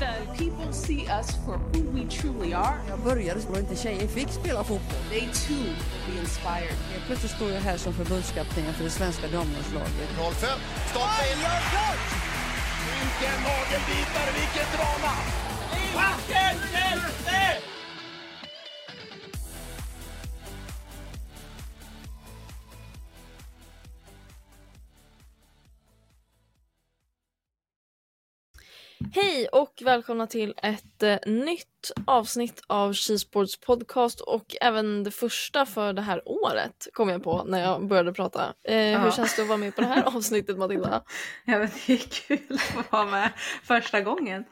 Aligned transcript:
sliter. 0.00 0.26
People 0.36 0.72
see 0.72 1.06
us 1.06 1.36
for 1.44 1.58
who 1.72 1.82
we 1.90 2.04
truly 2.04 2.52
are. 2.52 2.78
Jag 2.88 2.98
började 2.98 3.40
och 3.50 3.58
inte 3.58 3.76
tjejer 3.76 4.08
fick 4.08 4.28
spela 4.28 4.64
fotboll. 4.64 5.02
They 5.10 5.20
too 5.20 5.74
be 6.06 6.20
inspired. 6.20 6.76
Helt 6.92 7.06
plötsligt 7.06 7.32
står 7.32 7.50
jag 7.50 7.60
här 7.60 7.76
som 7.76 7.92
förbundskapten 7.92 8.74
för 8.74 8.84
det 8.84 8.90
svenska 8.90 9.26
damlandslaget. 9.28 10.08
05, 10.16 10.32
stolpe 10.90 11.24
in. 11.32 11.38
Vilken 12.86 13.42
nagelbitare, 13.42 14.30
vilket 14.40 14.72
drama! 14.76 15.14
Hej 29.12 29.48
och 29.52 29.82
välkomna 29.84 30.26
till 30.26 30.54
ett 30.62 31.02
eh, 31.02 31.16
nytt 31.26 31.90
avsnitt 32.04 32.62
av 32.66 32.94
Shesports 32.94 33.60
podcast 33.60 34.20
och 34.20 34.56
även 34.60 35.04
det 35.04 35.10
första 35.10 35.66
för 35.66 35.92
det 35.92 36.02
här 36.02 36.22
året 36.28 36.88
kom 36.92 37.08
jag 37.08 37.22
på 37.24 37.44
när 37.44 37.60
jag 37.60 37.86
började 37.86 38.12
prata. 38.12 38.54
Eh, 38.64 38.74
Hur 39.02 39.10
känns 39.10 39.36
det 39.36 39.42
att 39.42 39.48
vara 39.48 39.58
med 39.58 39.74
på 39.74 39.80
det 39.80 39.86
här 39.86 40.02
avsnittet 40.16 40.58
Matilda? 40.58 41.02
Ja 41.44 41.58
men 41.58 41.68
det 41.86 41.92
är 41.92 41.98
kul 41.98 42.58
att 42.78 42.92
vara 42.92 43.04
med 43.04 43.30
första 43.64 44.00
gången. 44.00 44.44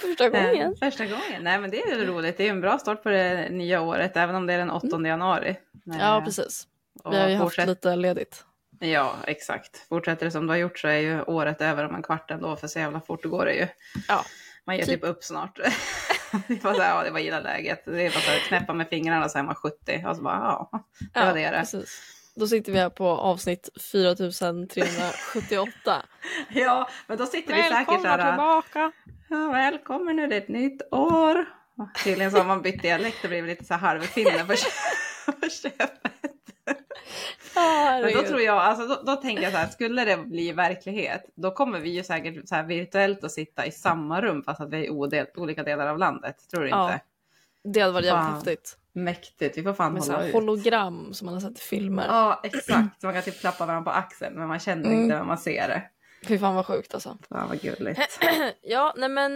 Första 0.00 0.28
gången? 0.28 0.72
Eh, 0.72 0.78
första 0.90 1.04
gången. 1.04 1.42
Nej 1.42 1.58
men 1.58 1.70
det 1.70 1.82
är 1.82 1.96
väl 1.96 2.06
roligt. 2.06 2.36
Det 2.36 2.46
är 2.46 2.50
en 2.50 2.60
bra 2.60 2.78
start 2.78 3.02
på 3.02 3.08
det 3.08 3.48
nya 3.50 3.80
året 3.80 4.16
även 4.16 4.34
om 4.34 4.46
det 4.46 4.52
är 4.52 4.58
den 4.58 4.70
8 4.70 5.06
januari. 5.06 5.56
Mm. 5.86 5.98
Ja 5.98 6.18
Eh, 6.18 6.24
precis. 6.24 6.66
Vi 7.10 7.16
har 7.16 7.28
ju 7.28 7.36
haft 7.36 7.66
lite 7.66 7.96
ledigt. 7.96 8.44
Ja 8.78 9.14
exakt. 9.26 9.88
Fortsätter 9.88 10.24
det 10.24 10.30
som 10.30 10.46
du 10.46 10.52
har 10.52 10.58
gjort 10.58 10.78
så 10.78 10.88
är 10.88 10.98
ju 10.98 11.22
året 11.22 11.60
över 11.60 11.84
om 11.84 11.94
en 11.94 12.02
kvart 12.02 12.30
ändå 12.30 12.56
för 12.56 12.68
så 12.68 12.78
jävla 12.78 13.00
fort 13.00 13.24
går 13.24 13.44
det 13.44 13.54
ju. 13.54 13.66
Ja. 14.08 14.24
Man 14.66 14.76
ger 14.76 14.84
Typ. 14.84 14.94
typ 14.94 15.04
upp 15.10 15.24
snart. 15.24 15.56
det 16.48 16.64
var 16.64 16.74
så 16.74 16.80
här, 16.82 16.96
ja 16.96 17.02
det 17.04 17.10
var 17.10 17.20
gilla 17.20 17.40
läget. 17.40 17.82
Det 17.84 18.06
är 18.06 18.10
bara 18.10 18.20
så 18.20 18.30
här, 18.30 18.38
knäppa 18.38 18.72
med 18.72 18.88
fingrarna 18.88 19.28
så 19.28 19.38
är 19.38 19.42
man 19.42 19.54
70 19.54 20.04
och 20.06 20.16
så 20.16 20.22
bara 20.22 20.34
ja, 20.34 20.70
det 21.14 21.20
var 21.20 21.34
det 21.34 21.50
det. 21.50 21.58
precis. 21.58 22.10
Då 22.36 22.46
sitter 22.46 22.72
vi 22.72 22.78
här 22.78 22.90
på 22.90 23.08
avsnitt 23.08 23.68
4378. 23.92 26.02
Ja 26.48 26.88
men 27.06 27.18
då 27.18 27.26
sitter 27.26 27.54
vi 27.54 27.62
säkert 27.62 28.00
så 28.00 28.06
här. 28.08 28.30
tillbaka! 28.30 28.92
Ja, 29.28 29.50
välkommen 29.52 30.16
nu, 30.16 30.26
det 30.26 30.36
är 30.36 30.40
ett 30.40 30.48
nytt 30.48 30.82
år. 30.90 31.44
Tydligen 32.04 32.30
så 32.30 32.38
har 32.38 32.44
man 32.44 32.62
bytt 32.62 32.82
dialekt 32.82 33.24
och 33.24 33.28
blivit 33.30 33.48
lite 33.50 33.64
så 33.64 33.74
här 33.74 33.80
halvfinne 33.80 34.44
på 34.44 34.54
köpet. 35.50 36.13
Ja, 37.54 37.98
Men 38.02 38.12
då 38.14 38.22
tror 38.22 38.40
jag, 38.40 38.56
alltså 38.56 38.86
då, 38.86 39.02
då 39.02 39.16
tänker 39.16 39.42
jag 39.42 39.52
så 39.52 39.58
här, 39.58 39.68
skulle 39.68 40.04
det 40.04 40.16
bli 40.16 40.52
verklighet, 40.52 41.24
då 41.34 41.50
kommer 41.50 41.80
vi 41.80 41.88
ju 41.90 42.04
säkert 42.04 42.48
så 42.48 42.54
här 42.54 42.62
virtuellt 42.62 43.24
att 43.24 43.32
sitta 43.32 43.66
i 43.66 43.70
samma 43.70 44.20
rum 44.22 44.42
fast 44.42 44.60
att 44.60 44.70
vi 44.70 44.76
är 44.76 44.84
i 44.84 44.90
odel, 44.90 45.26
olika 45.36 45.62
delar 45.62 45.86
av 45.86 45.98
landet. 45.98 46.36
Tror 46.50 46.62
du 46.62 46.68
Ja. 46.68 46.84
inte? 46.92 47.00
Det 47.64 47.80
hade 47.80 47.92
varit 47.92 48.04
jävligt 48.06 48.34
häftigt. 48.34 48.76
Mäktigt, 48.92 49.58
vi 49.58 49.62
får 49.62 49.72
fan 49.74 49.92
Med 49.92 50.02
hålla 50.02 50.12
sådana 50.12 50.28
ut. 50.28 50.34
hologram 50.34 51.14
som 51.14 51.24
man 51.24 51.34
har 51.34 51.40
sett 51.40 51.58
i 51.58 51.60
filmer. 51.62 52.06
Ja, 52.08 52.40
exakt. 52.44 53.00
Så 53.00 53.06
man 53.06 53.14
kan 53.14 53.22
typ 53.22 53.40
klappa 53.40 53.66
varandra 53.66 53.92
på 53.92 53.98
axeln 53.98 54.34
men 54.38 54.48
man 54.48 54.58
känner 54.58 54.86
Mm. 54.86 55.02
inte 55.02 55.16
när 55.16 55.24
man 55.24 55.38
ser 55.38 55.68
det. 55.68 55.82
Fy 56.28 56.38
fan 56.38 56.54
vad 56.54 56.66
sjukt 56.66 56.94
alltså. 56.94 57.18
Fan 57.28 57.48
vad 57.48 57.60
gulligt. 57.60 58.00
Ja, 58.62 58.94
nej 58.96 59.08
men 59.08 59.32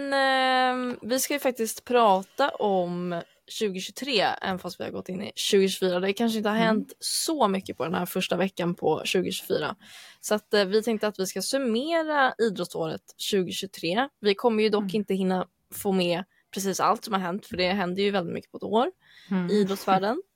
eh, 0.93 0.97
vi 1.03 1.21
ska 1.21 1.35
ju 1.35 1.41
faktiskt 1.41 1.85
prata 1.85 2.49
om 2.49 3.23
2023, 3.61 4.21
även 4.43 4.59
fast 4.59 4.81
vi 4.81 4.85
har 4.85 4.91
gått 4.91 5.09
in 5.09 5.23
i 5.23 5.33
2024. 5.51 6.01
Det 6.01 6.13
kanske 6.13 6.39
inte 6.39 6.49
har 6.51 6.57
hänt 6.57 6.93
så 7.01 7.49
mycket 7.49 7.77
på 7.77 7.85
den 7.85 7.95
här 7.95 8.07
första 8.07 8.37
veckan 8.37 8.75
på 8.75 8.97
2024. 8.99 9.77
Så 10.21 10.35
att 10.35 10.55
eh, 10.55 10.65
vi 10.65 10.83
tänkte 10.83 11.09
att 11.09 11.19
vi 11.19 11.27
ska 11.27 11.43
summera 11.43 12.35
idrottsåret 12.39 13.03
2023. 13.33 14.09
Vi 14.21 14.35
kommer 14.35 14.63
ju 14.63 14.69
dock 14.69 14.95
inte 14.95 15.15
hinna 15.15 15.47
få 15.75 15.93
med 15.93 16.25
precis 16.55 16.81
allt 16.81 17.05
som 17.05 17.15
har 17.15 17.21
hänt, 17.21 17.47
för 17.47 17.57
det 17.57 17.69
händer 17.69 18.03
ju 18.03 18.11
väldigt 18.11 18.35
mycket 18.35 18.51
på 18.51 18.57
ett 18.57 18.63
år 18.63 18.91
Mm. 19.31 19.51
i 19.51 19.55
idrottsvärlden. 19.55 20.23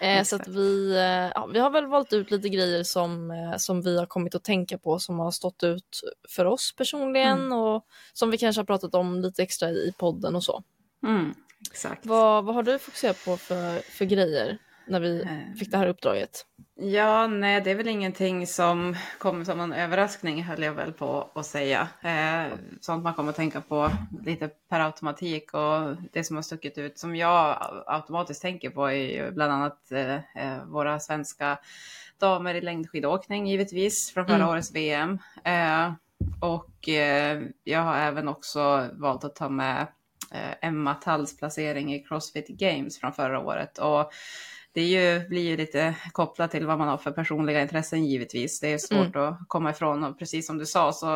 Eh, 0.00 0.24
så 0.24 0.36
att 0.36 0.48
vi, 0.48 0.90
eh, 0.96 1.30
ja, 1.34 1.46
vi 1.52 1.58
har 1.58 1.70
väl 1.70 1.86
valt 1.86 2.12
ut 2.12 2.30
lite 2.30 2.48
grejer 2.48 2.82
som, 2.82 3.30
eh, 3.30 3.56
som 3.56 3.82
vi 3.82 3.98
har 3.98 4.06
kommit 4.06 4.34
att 4.34 4.44
tänka 4.44 4.78
på 4.78 4.98
som 4.98 5.18
har 5.18 5.30
stått 5.30 5.62
ut 5.62 6.00
för 6.28 6.44
oss 6.44 6.74
personligen 6.76 7.38
Mm. 7.38 7.52
och 7.58 7.86
som 8.12 8.30
vi 8.30 8.38
kanske 8.38 8.60
har 8.60 8.66
pratat 8.66 8.94
om 8.94 9.20
lite 9.20 9.42
extra 9.42 9.70
i 9.70 9.92
podden 9.98 10.36
och 10.36 10.44
så. 10.44 10.62
Mm, 11.06 11.34
exakt. 11.70 12.06
Vad, 12.06 12.44
vad 12.44 12.54
har 12.54 12.62
du 12.62 12.78
fokuserat 12.78 13.24
på 13.24 13.36
för, 13.36 13.78
för 13.90 14.04
grejer 14.04 14.58
när 14.86 15.00
vi 15.00 15.22
Eh. 15.22 15.58
fick 15.58 15.70
det 15.70 15.76
här 15.76 15.86
uppdraget? 15.86 16.46
Ja, 16.74 17.26
nej, 17.26 17.60
det 17.60 17.70
är 17.70 17.74
väl 17.74 17.88
ingenting 17.88 18.46
som 18.46 18.96
kommer 19.18 19.44
som 19.44 19.60
en 19.60 19.72
överraskning 19.72 20.42
höll 20.42 20.62
jag 20.62 20.72
väl 20.74 20.92
på 20.92 21.30
att 21.34 21.46
säga. 21.46 21.88
Eh, 22.02 22.52
sånt 22.80 23.04
man 23.04 23.14
kommer 23.14 23.30
att 23.30 23.36
tänka 23.36 23.60
på 23.60 23.90
lite 24.24 24.48
per 24.68 24.80
automatik 24.80 25.54
och 25.54 25.96
det 26.12 26.24
som 26.24 26.36
har 26.36 26.42
stuckit 26.42 26.78
ut 26.78 26.98
som 26.98 27.16
jag 27.16 27.56
automatiskt 27.86 28.42
tänker 28.42 28.70
på 28.70 28.86
är 28.86 28.92
ju 29.24 29.30
bland 29.30 29.52
annat 29.52 29.92
eh, 29.92 30.14
eh, 30.14 30.64
våra 30.66 31.00
svenska 31.00 31.58
damer 32.18 32.54
i 32.54 32.60
längdskidåkning 32.60 33.46
givetvis 33.46 34.10
från 34.14 34.26
förra 34.26 34.36
Mm. 34.36 34.48
årets 34.48 34.74
VM. 34.74 35.18
Eh, 35.44 35.92
och 36.40 36.88
eh, 36.88 37.42
jag 37.64 37.80
har 37.80 37.96
även 37.96 38.28
också 38.28 38.88
valt 38.92 39.24
att 39.24 39.34
ta 39.36 39.48
med 39.48 39.86
Eh, 40.34 40.68
Emma 40.68 40.94
Talls 40.94 41.36
placering 41.36 41.94
i 41.94 42.04
Crossfit 42.04 42.48
Games 42.48 43.00
från 43.00 43.12
förra 43.12 43.40
året. 43.40 43.78
Och 43.78 44.12
det 44.72 44.80
är 44.80 44.86
ju, 45.20 45.28
blir 45.28 45.42
ju 45.42 45.56
lite 45.56 45.94
kopplat 46.12 46.50
till 46.50 46.66
vad 46.66 46.78
man 46.78 46.88
har 46.88 46.96
för 46.96 47.10
personliga 47.10 47.62
intressen 47.62 48.04
givetvis. 48.06 48.60
Det 48.60 48.72
är 48.72 48.78
svårt 48.78 49.16
att 49.16 49.38
komma 49.48 49.70
ifrån 49.70 50.04
och 50.04 50.18
precis 50.18 50.46
som 50.46 50.58
du 50.58 50.66
sa 50.66 50.92
så 50.92 51.06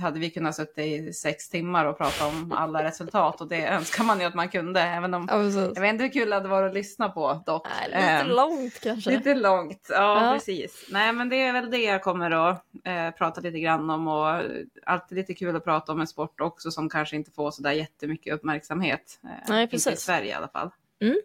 hade 0.00 0.18
vi 0.20 0.30
kunnat 0.30 0.54
sitta 0.54 0.82
i 0.82 1.12
sex 1.12 1.48
timmar 1.48 1.84
och 1.84 1.98
prata 1.98 2.26
om 2.26 2.52
alla 2.52 2.84
resultat 2.84 3.40
och 3.40 3.48
det 3.48 3.66
önskar 3.66 4.04
man 4.04 4.20
ju 4.20 4.26
att 4.26 4.34
man 4.34 4.48
kunde. 4.48 4.80
Även 4.80 5.14
om, 5.14 5.28
Ja, 5.30 5.36
precis. 5.36 5.70
jag 5.74 5.80
vet 5.80 5.90
inte 5.92 6.04
hur 6.04 6.10
kul 6.12 6.28
det 6.30 6.34
hade 6.36 6.48
varit 6.48 6.68
att 6.68 6.74
lyssna 6.74 7.08
på 7.08 7.42
dock. 7.46 7.66
Nej, 7.80 7.88
lite 7.88 7.98
Ehm, 7.98 8.28
långt 8.28 8.80
kanske. 8.80 9.10
Lite 9.10 9.34
långt, 9.34 9.86
ja, 9.90 10.26
Ja. 10.26 10.32
precis. 10.34 10.86
Nej 10.90 11.12
men 11.12 11.28
det 11.28 11.42
är 11.42 11.52
väl 11.52 11.70
det 11.70 11.82
jag 11.82 12.02
kommer 12.02 12.30
att 12.30 12.64
eh, 12.84 13.10
prata 13.10 13.40
lite 13.40 13.60
grann 13.60 13.90
om 13.90 14.08
och 14.08 14.28
eh, 14.30 14.42
alltid 14.86 15.18
lite 15.18 15.34
kul 15.34 15.56
att 15.56 15.64
prata 15.64 15.92
om 15.92 16.00
en 16.00 16.06
sport 16.06 16.40
också 16.40 16.70
som 16.70 16.88
kanske 16.88 17.16
inte 17.16 17.30
får 17.30 17.50
sådär 17.50 17.72
jättemycket 17.72 18.34
uppmärksamhet. 18.34 19.20
Eh, 19.24 19.28
Nej, 19.48 19.62
Inte 19.62 19.76
i 19.76 19.78
precis. 19.78 20.00
Sverige 20.00 20.28
i 20.30 20.32
alla 20.32 20.48
fall. 20.48 20.70
Mm. 21.02 21.16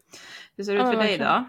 Hur 0.58 0.64
ser 0.64 0.72
det 0.74 0.80
Ja, 0.80 0.84
ut 0.86 0.92
för 0.92 0.98
men 0.98 1.08
dig 1.08 1.18
då? 1.18 1.46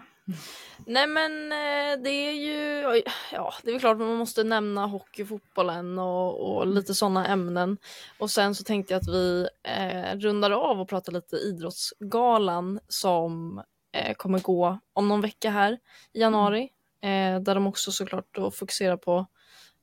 Nej 0.85 1.07
men 1.07 1.51
eh, 1.51 2.03
det 2.03 2.09
är 2.09 2.31
ju, 2.31 3.03
ja 3.31 3.53
det 3.63 3.71
är 3.71 3.79
klart 3.79 3.97
man 3.97 4.15
måste 4.15 4.43
nämna 4.43 4.85
hockey, 4.85 5.25
fotbollen 5.25 5.99
och, 5.99 6.57
och 6.57 6.67
lite 6.67 6.93
sådana 6.95 7.27
ämnen. 7.27 7.77
Och 8.17 8.31
sen 8.31 8.55
så 8.55 8.63
tänkte 8.63 8.93
jag 8.93 9.01
att 9.01 9.07
vi 9.07 9.47
eh, 9.63 10.17
rundar 10.17 10.51
av 10.51 10.81
och 10.81 10.89
pratar 10.89 11.11
lite 11.11 11.35
Idrottsgalan 11.35 12.79
som 12.87 13.61
eh, 13.93 14.13
kommer 14.15 14.39
gå 14.39 14.79
om 14.93 15.07
någon 15.07 15.21
vecka 15.21 15.49
här 15.49 15.79
i 16.13 16.19
januari. 16.19 16.69
Eh, 17.03 17.39
där 17.41 17.55
de 17.55 17.67
också 17.67 17.91
såklart 17.91 18.27
då 18.31 18.51
fokuserar 18.51 18.97
på 18.97 19.25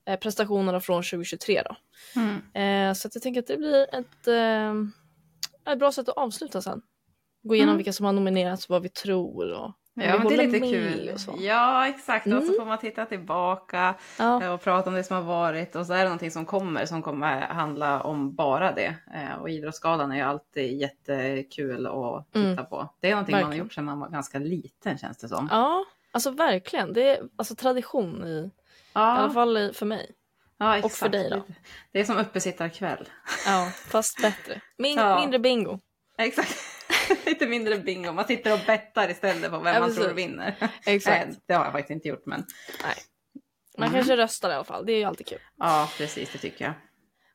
eh, 0.08 0.18
prestationerna 0.18 0.80
från 0.80 1.02
2023 1.02 1.62
då. 1.62 1.76
Mm. 2.20 2.36
Eh, 2.90 2.94
så 2.94 3.08
att 3.08 3.14
jag 3.14 3.22
tänker 3.22 3.40
att 3.40 3.46
det 3.46 3.56
blir 3.56 3.94
ett, 3.94 4.28
ett 5.72 5.78
bra 5.78 5.92
sätt 5.92 6.08
att 6.08 6.16
avsluta 6.16 6.62
sen. 6.62 6.82
Gå 7.42 7.54
igenom 7.54 7.68
Mm. 7.68 7.76
vilka 7.76 7.92
som 7.92 8.06
har 8.06 8.12
nominerats, 8.12 8.68
vad 8.68 8.82
vi 8.82 8.88
tror 8.88 9.52
och 9.52 9.72
om 10.04 10.08
Ja, 10.10 10.18
men 10.18 10.28
det 10.28 10.34
är 10.34 10.46
lite 10.46 10.58
kul. 10.60 11.16
Ja, 11.38 11.88
exakt. 11.88 12.26
Och 12.26 12.32
så 12.32 12.38
Mm. 12.38 12.54
får 12.58 12.64
man 12.66 12.78
titta 12.78 13.04
tillbaka 13.06 13.94
Ja. 14.18 14.42
eh, 14.42 14.52
och 14.52 14.60
prata 14.62 14.90
om 14.90 14.94
det 14.96 15.04
som 15.04 15.16
har 15.16 15.22
varit. 15.22 15.76
Och 15.76 15.86
så 15.86 15.92
är 15.92 15.98
det 15.98 16.04
någonting 16.04 16.30
som 16.30 16.46
kommer 16.46 16.86
som 16.86 17.02
kommer 17.02 17.40
handla 17.40 18.00
om 18.00 18.34
bara 18.34 18.72
det. 18.72 18.94
Eh, 19.14 19.34
Och 19.40 19.50
Idrottsgalan 19.50 20.12
är 20.12 20.16
ju 20.16 20.22
alltid 20.22 20.80
jättekul 20.80 21.86
att 21.86 22.26
titta 22.32 22.48
Mm. 22.48 22.66
på. 22.66 22.88
Det 23.00 23.06
är 23.06 23.10
någonting 23.10 23.32
man 23.32 23.42
har 23.42 23.48
Verkligen. 23.48 23.64
gjort 23.66 23.72
sedan 23.74 23.84
man 23.84 24.00
var 24.00 24.08
ganska 24.08 24.38
liten 24.38 24.98
känns 24.98 25.16
det 25.18 25.28
som. 25.28 25.48
Ja, 25.50 25.84
alltså 26.12 26.30
verkligen. 26.30 26.92
Det 26.92 27.10
är 27.16 27.22
alltså 27.36 27.54
tradition 27.54 28.24
i, 28.26 28.28
i 28.28 28.50
alla 28.92 29.22
Ja, 29.22 29.30
fall 29.30 29.72
för 29.74 29.86
mig. 29.86 30.10
ja 30.58 30.74
och 30.76 30.80
för 30.92 31.06
exakt. 31.06 31.12
dig 31.12 31.30
då? 31.30 31.42
Det 31.92 32.00
är 32.00 32.04
som 32.04 32.16
uppesittarkväll. 32.18 33.08
Ja, 33.46 33.70
fast 33.74 34.22
bättre. 34.22 34.60
Min, 34.78 34.98
Ja. 34.98 35.20
Mindre 35.20 35.38
bingo. 35.38 35.78
Exakt. 36.18 36.54
Lite 37.26 37.46
mindre 37.46 37.78
bingo. 37.78 38.12
Man 38.12 38.24
sitter 38.26 38.52
och 38.52 38.60
bettar 38.66 39.10
istället 39.10 39.50
på 39.50 39.58
vem 39.58 39.74
Ja, 39.74 39.80
man 39.80 39.94
tror 39.94 40.12
vinner. 40.12 40.54
Exakt. 40.86 41.26
Nej, 41.28 41.36
det 41.46 41.54
har 41.54 41.64
jag 41.64 41.72
faktiskt 41.72 41.90
inte 41.90 42.08
gjort 42.08 42.26
men 42.26 42.44
Man 43.78 43.88
Mm. 43.88 43.94
kanske 43.98 44.16
röstar 44.16 44.50
i 44.50 44.54
alla 44.54 44.64
fall. 44.64 44.86
Det 44.86 44.92
är 44.92 44.96
ju 44.98 45.04
alltid 45.04 45.26
kul. 45.26 45.38
ja, 45.58 45.88
precis 45.98 46.32
det 46.32 46.38
tycker 46.38 46.64
jag. 46.64 46.74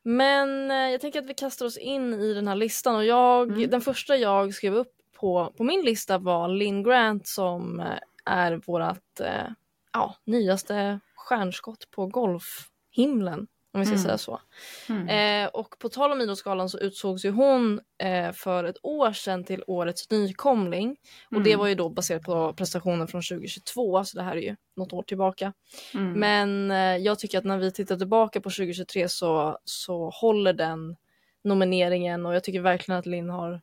Men 0.02 0.70
eh, 0.70 0.76
jag 0.76 1.00
tänker 1.00 1.18
att 1.18 1.26
vi 1.26 1.34
kastar 1.34 1.66
oss 1.66 1.76
in 1.76 2.14
i 2.14 2.34
den 2.34 2.48
här 2.48 2.54
listan 2.54 2.96
och 2.96 3.04
jag, 3.04 3.50
Mm. 3.50 3.70
den 3.70 3.80
första 3.80 4.16
jag 4.16 4.54
skrev 4.54 4.74
upp 4.74 4.92
på, 5.16 5.52
på 5.56 5.64
min 5.64 5.82
lista 5.82 6.18
var 6.18 6.48
Lynn 6.48 6.82
Grant 6.82 7.26
som 7.28 7.80
eh, 7.80 7.86
är 8.24 8.52
vårat 8.66 9.20
eh, 9.20 9.46
ja, 9.92 10.16
nyaste 10.24 11.00
stjärnskott 11.14 11.90
på 11.90 12.06
golf 12.06 12.68
himlen. 12.90 13.46
Om 13.74 13.80
vi 13.80 13.86
ska 13.86 13.92
Mm. 13.94 14.02
säga 14.04 14.18
så. 14.18 14.40
Mm. 14.88 15.44
Eh, 15.44 15.48
och 15.50 15.78
på 15.78 15.88
tal 15.88 16.12
om 16.12 16.20
Idrottsgalan 16.20 16.68
så 16.68 16.78
utsågs 16.78 17.24
ju 17.24 17.30
hon 17.30 17.80
eh, 17.98 18.32
för 18.32 18.64
ett 18.64 18.76
år 18.82 19.12
sedan 19.12 19.44
till 19.44 19.64
årets 19.66 20.10
nykomling. 20.10 20.96
Och 21.30 21.42
det 21.42 21.50
Mm. 21.50 21.60
var 21.60 21.66
ju 21.68 21.74
då 21.74 21.88
baserat 21.88 22.22
på 22.22 22.52
prestationen 22.52 23.08
från 23.08 23.22
2022, 23.22 24.04
så 24.04 24.16
det 24.18 24.22
här 24.24 24.36
är 24.36 24.40
ju 24.40 24.56
något 24.76 24.92
år 24.92 25.02
tillbaka. 25.02 25.52
Mm. 25.94 26.12
Men 26.12 26.70
eh, 26.70 26.96
jag 27.04 27.18
tycker 27.18 27.38
att 27.38 27.44
när 27.44 27.58
vi 27.58 27.72
tittar 27.72 27.96
tillbaka 27.96 28.40
på 28.40 28.50
2023 28.50 29.08
så, 29.08 29.58
så 29.64 30.10
håller 30.10 30.52
den 30.52 30.96
nomineringen 31.44 32.26
och 32.26 32.34
jag 32.34 32.44
tycker 32.44 32.60
verkligen 32.60 32.98
att 32.98 33.06
Linn 33.06 33.30
har 33.30 33.60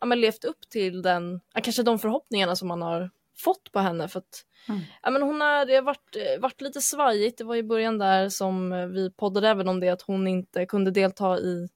ja, 0.00 0.06
men 0.06 0.20
levt 0.20 0.44
upp 0.44 0.68
till 0.70 1.02
den, 1.02 1.40
kanske 1.62 1.82
de 1.82 1.98
förhoppningarna 1.98 2.56
som 2.56 2.68
man 2.68 2.82
har 2.82 3.10
fått 3.44 3.72
på 3.72 3.78
henne. 3.78 4.08
För 4.08 4.18
att, 4.18 4.44
Mm. 4.68 4.80
ja, 5.02 5.10
men 5.10 5.22
hon 5.22 5.40
har, 5.40 5.66
det 5.66 5.74
har 5.74 5.82
varit, 5.82 6.16
eh, 6.16 6.40
varit 6.40 6.60
lite 6.60 6.80
svajigt, 6.80 7.38
det 7.38 7.44
var 7.44 7.56
i 7.56 7.62
början 7.62 7.98
där 7.98 8.28
som 8.28 8.70
vi 8.94 9.10
poddade 9.10 9.48
även 9.48 9.68
om 9.68 9.80
det 9.80 9.88
att 9.88 10.02
hon 10.02 10.28
inte 10.28 10.66
kunde 10.66 10.90
delta 10.90 11.38
i 11.38 11.68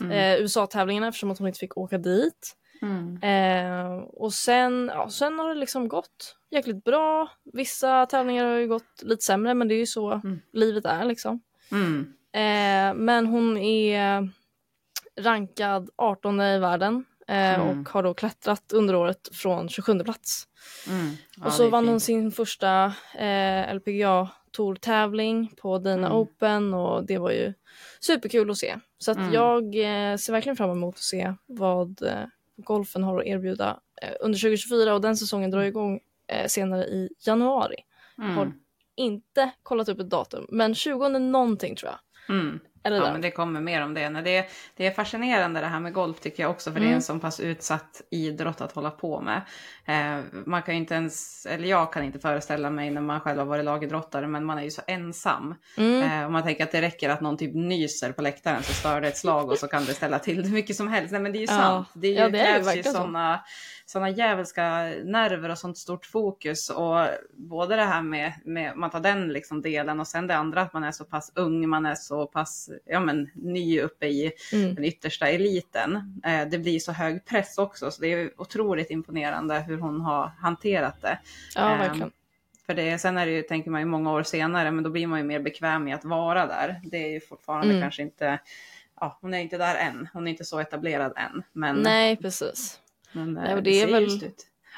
Mm. 0.00 0.12
eh, 0.12 0.40
USA-tävlingarna 0.42 1.08
eftersom 1.08 1.30
att 1.30 1.38
hon 1.38 1.46
inte 1.46 1.58
fick 1.58 1.76
åka 1.76 1.98
dit. 1.98 2.56
Mm. 2.82 3.22
Eh, 3.22 3.96
och 4.02 4.32
sen, 4.34 4.90
ja, 4.94 5.10
sen 5.10 5.38
har 5.38 5.48
det 5.48 5.54
liksom 5.54 5.88
gått 5.88 6.36
jäkligt 6.50 6.84
bra. 6.84 7.30
Vissa 7.52 8.06
tävlingar 8.06 8.44
har 8.44 8.56
ju 8.56 8.68
gått 8.68 9.02
lite 9.02 9.24
sämre 9.24 9.54
men 9.54 9.68
det 9.68 9.74
är 9.74 9.78
ju 9.78 9.86
så 9.86 10.12
Mm. 10.12 10.40
livet 10.52 10.84
är 10.84 11.04
liksom. 11.04 11.40
Mm. 11.72 12.14
Eh, 12.32 12.94
men 13.04 13.26
hon 13.26 13.56
är 13.58 14.28
rankad 15.20 15.90
18 15.96 16.40
i 16.40 16.58
världen 16.58 17.04
eh, 17.28 17.54
Mm. 17.60 17.80
och 17.80 17.88
har 17.88 18.02
då 18.02 18.14
klättrat 18.14 18.72
under 18.72 18.94
året 18.94 19.28
från 19.32 19.68
27 19.68 20.04
plats. 20.04 20.48
Mm. 20.88 21.12
Ja, 21.36 21.46
och 21.46 21.52
så 21.52 21.68
vann 21.68 21.84
hon 21.88 21.94
fint. 21.94 22.02
sin 22.02 22.32
första 22.32 22.84
eh, 23.18 23.74
LPGA 23.74 24.28
Tour-tävling 24.52 25.52
på 25.60 25.78
Dana 25.78 26.06
Mm. 26.06 26.12
Open 26.18 26.74
och 26.74 27.04
det 27.06 27.18
var 27.18 27.30
ju 27.30 27.52
superkul 28.00 28.50
att 28.50 28.56
se. 28.56 28.76
Så 28.98 29.10
att 29.10 29.16
Mm. 29.18 29.32
jag 29.32 29.64
eh, 29.64 30.16
ser 30.16 30.32
verkligen 30.32 30.56
fram 30.56 30.70
emot 30.70 30.94
att 30.94 31.00
se 31.00 31.34
vad 31.46 32.02
eh, 32.02 32.24
golfen 32.56 33.02
har 33.04 33.20
att 33.20 33.26
erbjuda 33.26 33.80
eh, 34.02 34.14
under 34.20 34.38
2024 34.38 34.94
och 34.94 35.00
den 35.00 35.16
säsongen 35.16 35.50
drar 35.50 35.62
igång 35.62 36.00
senare 36.46 36.84
i 36.84 37.08
januari. 37.26 37.76
Mm. 38.18 38.36
har- 38.36 38.52
Inte 38.94 39.50
kollat 39.62 39.88
upp 39.88 40.00
ett 40.00 40.10
datum, 40.10 40.46
men 40.48 40.74
20 40.74 41.08
någonting 41.08 41.76
tror 41.76 41.92
jag. 41.92 42.36
Mm. 42.36 42.60
Eller 42.82 42.96
Ja, 42.96 43.12
men 43.12 43.20
det 43.20 43.30
kommer 43.30 43.60
mer 43.60 43.82
om 43.84 43.94
det. 43.94 44.10
Nej, 44.10 44.22
det, 44.22 44.36
är, 44.36 44.46
det 44.76 44.86
är 44.86 44.90
fascinerande 44.90 45.60
det 45.60 45.66
här 45.66 45.80
med 45.80 45.92
golf 45.92 46.20
tycker 46.20 46.42
jag 46.42 46.50
också, 46.50 46.72
för 46.72 46.80
det 46.80 46.84
är 46.86 46.88
Mm. 46.88 46.96
en 46.96 47.02
så 47.02 47.18
pass 47.18 47.40
utsatt 47.40 48.02
idrott 48.10 48.60
att 48.60 48.72
hålla 48.72 48.90
på 48.90 49.20
med. 49.20 49.42
Eh, 49.86 50.24
man 50.46 50.62
kan 50.62 50.74
ju 50.74 50.80
inte 50.80 50.94
ens, 50.94 51.46
eller 51.46 51.68
jag 51.68 51.92
kan 51.92 52.04
inte 52.04 52.18
föreställa 52.18 52.70
mig 52.70 52.90
när 52.90 53.00
man 53.00 53.20
själv 53.20 53.38
har 53.38 53.46
varit 53.46 53.64
lagidrottare, 53.64 54.26
men 54.26 54.44
man 54.44 54.58
är 54.58 54.62
ju 54.62 54.70
så 54.70 54.82
ensam. 54.86 55.54
Mm. 55.76 56.02
Eh, 56.20 56.24
och 56.26 56.32
man 56.32 56.42
tänker 56.42 56.64
att 56.64 56.72
det 56.72 56.80
räcker 56.82 57.10
att 57.10 57.20
någon 57.20 57.36
typ 57.36 57.54
nyser 57.54 58.12
på 58.12 58.22
läktaren 58.22 58.62
så 58.62 58.72
stör 58.72 59.00
det 59.00 59.08
ett 59.08 59.16
slag 59.18 59.50
och 59.50 59.58
så 59.58 59.68
kan 59.68 59.84
det 59.84 59.94
ställa 59.94 60.18
till 60.18 60.42
det 60.42 60.48
mycket 60.48 60.76
som 60.76 60.88
helst. 60.88 61.12
Nej 61.12 61.20
men 61.20 61.32
det 61.32 61.38
är 61.38 61.40
ju 61.40 61.46
Ja. 61.46 61.56
sant. 61.58 61.88
Det, 61.94 62.06
är 62.08 62.12
ju, 62.12 62.18
Ja, 62.18 62.28
det 62.28 62.38
krävs 62.38 62.76
ju 62.76 62.82
sådana 62.82 63.40
såna 63.86 64.10
djävulska 64.10 64.62
nerver 65.04 65.48
och 65.50 65.58
sånt 65.58 65.78
stort 65.78 66.06
fokus. 66.06 66.70
Och 66.70 67.06
både 67.36 67.76
det 67.76 67.82
här 67.84 68.02
med, 68.02 68.32
med 68.44 68.76
man 68.76 68.90
tar 68.90 69.00
den 69.00 69.28
liksom 69.28 69.62
delen 69.62 70.00
och 70.00 70.06
sen 70.06 70.26
det 70.26 70.36
andra 70.36 70.62
att 70.62 70.72
man 70.72 70.84
är 70.84 70.92
så 70.92 71.04
pass 71.04 71.32
ung, 71.34 71.68
man 71.68 71.86
är 71.86 71.94
så 71.94 72.26
pass 72.26 72.67
ja, 72.84 73.00
men, 73.00 73.30
ny 73.34 73.80
uppe 73.80 74.06
i 74.06 74.32
Mm. 74.52 74.74
den 74.74 74.84
yttersta 74.84 75.28
eliten. 75.28 76.20
Eh, 76.24 76.48
det 76.48 76.58
blir 76.58 76.78
så 76.80 76.92
hög 76.92 77.24
press 77.24 77.58
också 77.58 77.90
så 77.90 78.00
det 78.00 78.08
är 78.12 78.30
otroligt 78.40 78.90
imponerande 78.90 79.60
hur 79.60 79.78
hon 79.78 80.00
har 80.00 80.26
hanterat 80.40 81.02
det. 81.02 81.18
Ja, 81.54 81.70
Ehm, 81.70 81.78
verkligen. 81.78 82.10
För 82.66 82.74
det, 82.74 82.98
sen 82.98 83.18
är 83.18 83.26
det 83.26 83.32
ju, 83.32 83.42
tänker 83.42 83.70
man 83.70 83.80
ju 83.80 83.84
många 83.86 84.12
år 84.12 84.22
senare, 84.22 84.70
men 84.70 84.84
då 84.84 84.90
blir 84.90 85.06
man 85.06 85.18
ju 85.18 85.24
mer 85.24 85.40
bekväm 85.40 85.88
i 85.88 85.92
att 85.92 86.04
vara 86.04 86.46
där. 86.46 86.80
Det 86.84 86.96
är 87.04 87.08
ju 87.08 87.20
fortfarande 87.20 87.68
Mm. 87.70 87.82
kanske 87.82 88.02
inte, 88.02 88.38
ja 89.00 89.18
hon 89.20 89.34
är 89.34 89.38
inte 89.38 89.58
där 89.58 89.74
än, 89.74 90.08
hon 90.12 90.26
är 90.26 90.30
inte 90.30 90.44
så 90.44 90.58
etablerad 90.60 91.12
än. 91.16 91.42
Men, 91.52 91.76
Nej, 91.76 92.16
precis. 92.16 92.80
men 93.12 93.32
Nej, 93.34 93.50
eh, 93.50 93.56
och 93.56 93.62
det 93.62 93.82
är 93.82 93.92
väl-. 93.92 94.30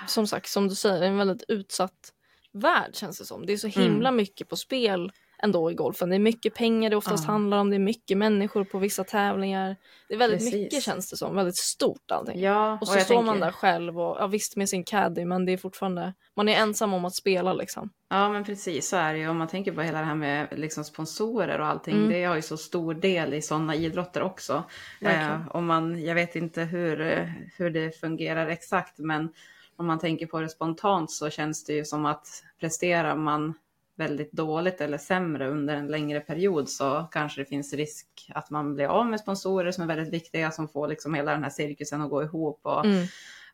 Som 0.06 0.26
sagt, 0.26 0.48
som 0.48 0.68
du 0.68 0.74
säger, 0.74 1.02
en 1.02 1.16
väldigt 1.16 1.42
utsatt 1.48 2.12
värld 2.52 2.94
känns 2.94 3.18
det 3.18 3.24
som. 3.24 3.46
Det 3.46 3.52
är 3.52 3.56
så 3.56 3.66
himla 3.66 4.08
Mm. 4.08 4.16
mycket 4.16 4.48
på 4.48 4.56
spel 4.56 5.12
ändå 5.42 5.70
i 5.70 5.74
golfen. 5.74 6.08
Det 6.10 6.16
är 6.16 6.20
mycket 6.20 6.54
pengar 6.54 6.90
det 6.90 6.96
oftast 6.96 7.24
Ja. 7.26 7.32
handlar 7.32 7.58
om, 7.58 7.70
det 7.70 7.76
är 7.76 7.80
mycket 7.80 8.18
människor 8.18 8.64
på 8.64 8.78
vissa 8.78 9.04
tävlingar. 9.04 9.76
Det 10.08 10.14
är 10.14 10.18
väldigt 10.18 10.38
Precis. 10.38 10.54
mycket 10.54 10.82
känns 10.82 11.10
det 11.10 11.16
som, 11.16 11.36
väldigt 11.36 11.56
stort 11.56 12.10
allting. 12.10 12.40
Ja, 12.40 12.78
Och 12.80 12.88
så 12.88 12.92
står 12.92 13.14
tänker, 13.14 13.22
man 13.22 13.40
där 13.40 13.52
själv 13.52 14.00
och 14.00 14.16
ja, 14.20 14.26
visst 14.26 14.56
med 14.56 14.68
sin 14.68 14.84
caddy 14.84 15.24
men 15.24 15.44
det 15.46 15.52
är 15.52 15.56
fortfarande, 15.56 16.14
man 16.36 16.48
är 16.48 16.56
ensam 16.56 16.94
om 16.94 17.04
att 17.04 17.14
spela 17.14 17.52
liksom. 17.52 17.90
Ja 18.08 18.28
men 18.28 18.44
precis 18.44 18.88
så 18.88 18.96
är 18.96 19.12
det 19.12 19.18
ju. 19.18 19.28
Om 19.28 19.36
man 19.36 19.48
tänker 19.48 19.72
på 19.72 19.82
hela 19.82 19.98
det 19.98 20.04
här 20.04 20.14
med 20.14 20.46
liksom 20.56 20.84
sponsorer 20.84 21.58
och 21.58 21.66
allting. 21.66 21.96
Mm. 21.96 22.08
Det 22.08 22.24
har 22.24 22.36
ju 22.36 22.42
så 22.42 22.56
stor 22.56 22.94
del 22.94 23.34
i 23.34 23.42
sådana 23.42 23.74
idrotter 23.74 24.22
också. 24.22 24.64
Eh, 25.00 25.40
om 25.50 25.66
man, 25.66 26.02
jag 26.04 26.14
vet 26.14 26.36
inte 26.36 26.62
hur, 26.62 27.00
eh, 27.00 27.24
hur 27.56 27.70
det 27.70 28.00
fungerar 28.00 28.46
exakt 28.46 28.98
men 28.98 29.28
om 29.76 29.86
man 29.86 29.98
tänker 29.98 30.26
på 30.26 30.40
det 30.40 30.48
spontant 30.48 31.10
så 31.10 31.30
känns 31.30 31.64
det 31.64 31.72
ju 31.72 31.84
som 31.84 32.06
att 32.06 32.26
presterar 32.60 33.16
man 33.16 33.54
väldigt 34.00 34.32
dåligt 34.32 34.80
eller 34.80 34.98
sämre 34.98 35.48
under 35.48 35.76
en 35.76 35.86
längre 35.86 36.20
period 36.20 36.68
så 36.68 37.08
kanske 37.12 37.40
det 37.40 37.44
finns 37.44 37.72
risk 37.72 38.06
att 38.34 38.50
man 38.50 38.74
blir 38.74 38.86
av 38.86 39.06
med 39.06 39.20
sponsorer 39.20 39.72
som 39.72 39.82
är 39.84 39.88
väldigt 39.94 40.14
viktiga 40.14 40.50
som 40.50 40.68
får 40.68 40.88
liksom 40.88 41.14
hela 41.14 41.32
den 41.32 41.42
här 41.42 41.50
cirkusen 41.50 42.02
att 42.02 42.10
gå 42.10 42.22
ihop. 42.22 42.60
Och, 42.62 42.84
Mm. 42.86 43.06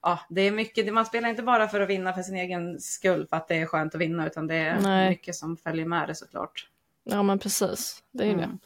ja, 0.03 0.21
det 0.29 0.41
är 0.41 0.51
mycket, 0.51 0.93
man 0.95 1.07
spelar 1.07 1.29
inte 1.29 1.43
bara 1.43 1.69
för 1.69 1.81
att 1.81 1.89
vinna 1.89 2.13
för 2.13 2.23
sin 2.23 2.37
egen 2.37 2.81
skull 2.81 3.27
för 3.31 3.37
att 3.37 3.49
det 3.49 3.55
är 3.57 3.67
skönt 3.67 3.95
att 3.95 4.01
vinna 4.01 4.27
utan 4.27 4.47
det 4.47 4.55
är 4.55 4.81
Nej. 4.81 5.09
mycket 5.09 5.35
som 5.35 5.57
följer 5.57 5.87
med 5.87 6.09
det 6.09 6.15
såklart. 6.15 6.69
Ja 7.05 7.23
men 7.23 7.39
precis, 7.39 8.03
det 8.13 8.25
är 8.25 8.33
Mm. 8.33 8.41
det. 8.41 8.59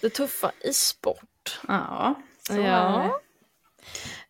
Det 0.00 0.10
tuffa 0.10 0.52
i 0.64 0.72
sport. 0.72 1.60
Ja, 1.68 2.14
så 2.46 2.52
Ja. 2.56 2.60
är 2.62 3.08
det. 3.08 3.14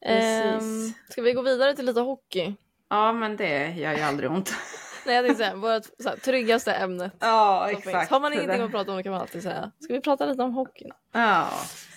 Ehm, 0.00 0.92
ska 1.10 1.22
vi 1.22 1.32
gå 1.32 1.42
vidare 1.42 1.76
till 1.76 1.86
lite 1.86 2.00
hockey? 2.00 2.54
Ja, 2.88 3.12
men 3.12 3.36
det 3.36 3.70
gör 3.72 3.92
ju 3.96 4.00
aldrig 4.02 4.30
ont. 4.30 4.54
Nej 5.06 5.14
jag 5.16 5.24
tänkte 5.26 5.44
säga, 5.44 5.56
vårt 5.56 5.82
så 6.02 6.08
här, 6.08 6.16
tryggaste 6.16 6.72
ämne. 6.72 7.10
Ja, 7.20 7.66
finns. 7.70 7.86
exakt. 7.86 8.10
Har 8.10 8.20
man 8.20 8.32
ingenting 8.32 8.60
att 8.62 8.70
prata 8.70 8.92
om 8.92 9.02
kan 9.02 9.12
man 9.12 9.20
alltid 9.20 9.42
säga, 9.42 9.72
ska 9.80 9.92
vi 9.94 10.00
prata 10.00 10.26
lite 10.26 10.42
om 10.42 10.54
hockeyn? 10.54 10.90
Ja, 11.12 11.48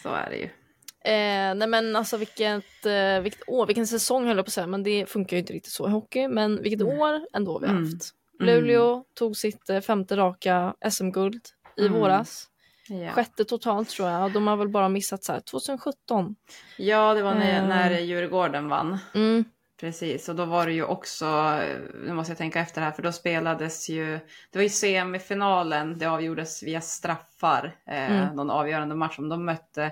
så 0.03 0.09
är 0.09 0.29
det 0.29 0.35
ju. 0.37 0.49
Eh, 1.05 1.55
nej 1.55 1.67
men 1.67 1.95
alltså 1.95 2.17
vilket, 2.17 2.85
eh, 2.85 3.19
vilket 3.21 3.49
år, 3.49 3.65
vilken 3.67 3.87
säsong 3.87 4.27
höll 4.27 4.37
jag 4.37 4.45
på 4.45 4.49
att 4.49 4.53
säga, 4.53 4.67
men 4.67 4.83
det 4.83 5.05
funkar 5.09 5.37
ju 5.37 5.39
inte 5.41 5.53
riktigt 5.53 5.73
så 5.73 5.87
i 5.87 5.91
hockey. 5.91 6.27
Men 6.27 6.61
vilket 6.61 6.81
år 6.81 7.27
ändå 7.33 7.59
vi 7.59 7.67
har 7.67 7.73
Mm. 7.73 7.85
haft. 7.85 8.13
Luleå 8.39 9.03
tog 9.13 9.37
sitt 9.37 9.69
eh, 9.69 9.79
femte 9.81 10.17
raka 10.17 10.73
SM-guld 10.91 11.41
i 11.77 11.85
Mm. 11.85 11.99
våras. 11.99 12.47
Ja. 12.87 13.09
Sjätte 13.11 13.45
totalt 13.45 13.89
tror 13.89 14.09
jag. 14.09 14.31
De 14.33 14.47
har 14.47 14.57
väl 14.57 14.69
bara 14.69 14.89
missat 14.89 15.23
så 15.23 15.31
här 15.33 15.39
2017. 15.39 16.35
ja, 16.77 17.13
det 17.13 17.21
var 17.21 17.33
när, 17.33 17.57
Eh. 17.61 17.67
när 17.67 17.99
Djurgården 17.99 18.69
vann. 18.69 18.97
Mm. 19.15 19.45
Precis, 19.83 20.29
och 20.29 20.35
då 20.35 20.45
var 20.45 20.65
det 20.65 20.71
ju 20.73 20.83
också, 20.83 21.59
nu 22.05 22.13
måste 22.13 22.31
jag 22.31 22.37
tänka 22.37 22.59
efter 22.59 22.81
här, 22.81 22.91
för 22.91 23.03
då 23.03 23.11
spelades 23.11 23.89
ju, 23.89 24.19
det 24.51 24.57
var 24.59 24.63
ju 24.63 24.69
semifinalen, 24.69 25.97
det 25.97 26.05
avgjordes 26.05 26.63
via 26.63 26.81
straffar, 26.81 27.71
eh, 27.85 28.11
Mm. 28.11 28.35
någon 28.35 28.49
avgörande 28.49 28.95
match, 28.95 29.19
om 29.19 29.29
de 29.29 29.45
mötte 29.45 29.91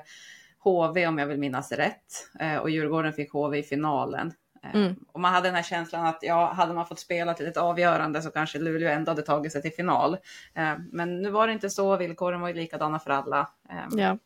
HV 0.60 1.08
om 1.08 1.18
jag 1.18 1.28
vill 1.28 1.40
minnas 1.40 1.72
rätt, 1.72 2.28
eh, 2.40 2.56
och 2.58 2.70
Djurgården 2.70 3.14
fick 3.14 3.32
HV 3.34 3.58
i 3.58 3.64
finalen. 3.64 4.34
Eh, 4.64 4.76
Mm. 4.76 4.96
Och 5.12 5.20
man 5.20 5.34
hade 5.34 5.48
den 5.48 5.56
här 5.56 5.64
känslan 5.64 6.06
att 6.06 6.20
ja, 6.22 6.54
hade 6.54 6.74
man 6.74 6.86
fått 6.86 7.00
spela 7.00 7.34
till 7.34 7.48
ett 7.48 7.58
avgörande 7.58 8.22
så 8.22 8.32
kanske 8.32 8.60
Luleå 8.60 8.90
ändå 8.90 9.12
hade 9.12 9.22
tagit 9.22 9.52
sig 9.52 9.62
till 9.62 9.74
final. 9.74 10.18
Eh, 10.54 10.74
men 10.92 11.22
nu 11.22 11.30
var 11.30 11.48
det 11.48 11.54
inte 11.54 11.70
så, 11.70 11.98
villkoren 11.98 12.42
var 12.42 12.48
ju 12.48 12.54
likadana 12.54 13.00
för 13.00 13.12
alla. 13.12 13.50
Eh, 13.70 13.76
Ja. 14.00 14.18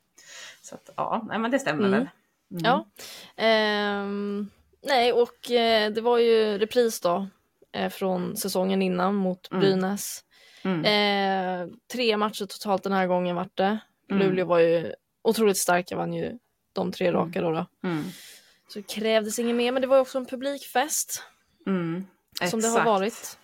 Så 0.62 0.76
att, 0.76 0.90
ja, 0.98 1.26
nej, 1.30 1.40
men 1.40 1.52
det 1.52 1.60
stämmer 1.60 1.88
Mm. 1.88 1.92
väl. 1.92 2.10
Mm. 2.52 2.64
ja. 2.64 2.86
Ehm, 3.44 4.50
nej 4.86 5.14
och 5.14 5.52
eh, 5.52 5.92
det 5.92 6.02
var 6.02 6.18
ju 6.18 6.58
repris 6.58 7.00
då 7.02 7.28
eh, 7.72 7.90
från 7.90 8.38
säsongen 8.38 8.82
innan 8.82 9.16
mot 9.16 9.52
Mm. 9.52 9.62
Brynäs. 9.62 10.24
Mm. 10.64 10.86
Eh, 10.86 11.76
tre 11.94 12.18
matcher 12.18 12.46
totalt 12.46 12.84
den 12.84 12.94
här 12.94 13.08
gången 13.08 13.36
vart 13.36 13.58
det. 13.58 13.78
Mm. 14.12 14.28
Luleå 14.28 14.46
var 14.46 14.60
ju 14.60 14.94
otroligt 15.22 15.58
starka, 15.58 15.96
vann 15.96 16.14
ju 16.14 16.38
de 16.74 16.92
tre 16.92 17.08
Mm. 17.08 17.22
raka 17.22 17.42
då. 17.42 17.52
då. 17.52 17.66
Mm. 17.84 18.04
Så 18.68 18.80
det 18.80 18.88
krävdes 18.88 19.40
inget 19.40 19.56
mer, 19.56 19.72
men 19.72 19.82
det 19.82 19.88
var 19.88 19.96
ju 19.98 20.02
också 20.02 20.18
en 20.18 20.26
publikfest 20.26 21.24
Mm. 21.68 22.06
som 22.50 22.62
det 22.62 22.68
har 22.68 22.86
varit 22.86 23.38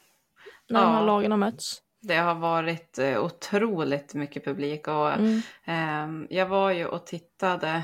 när 0.70 0.82
de 0.82 0.88
här 0.92 1.00
Ja. 1.00 1.06
lagen 1.06 1.32
har 1.32 1.38
mötts. 1.38 1.82
Det 2.02 2.16
har 2.18 2.36
varit 2.36 2.98
eh, 3.00 3.24
otroligt 3.24 4.14
mycket 4.14 4.46
publik 4.46 4.88
och 4.88 5.12
ehm, 5.66 6.28
jag 6.30 6.46
var 6.46 6.72
ju 6.72 6.86
och 6.86 7.06
tittade 7.06 7.84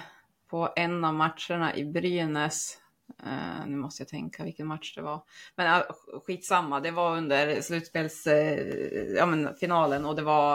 på 0.50 0.74
en 0.76 1.06
av 1.06 1.14
matcherna 1.14 1.76
i 1.76 1.86
Brynäs. 1.86 2.78
Eh, 3.24 3.68
nu 3.68 3.76
måste 3.78 4.02
jag 4.02 4.08
tänka 4.08 4.44
vilken 4.44 4.68
match 4.68 4.96
det 4.96 5.02
var. 5.02 5.22
Men 5.56 5.82
uh, 5.82 5.84
skitsamma, 6.26 6.80
det 6.80 6.92
var 6.92 7.18
under 7.18 7.62
slutspelsfinalen 7.62 9.16
ja, 9.16 9.26
men 9.26 9.56
finalen 9.56 10.06
och 10.06 10.16
det 10.16 10.22
var, 10.22 10.54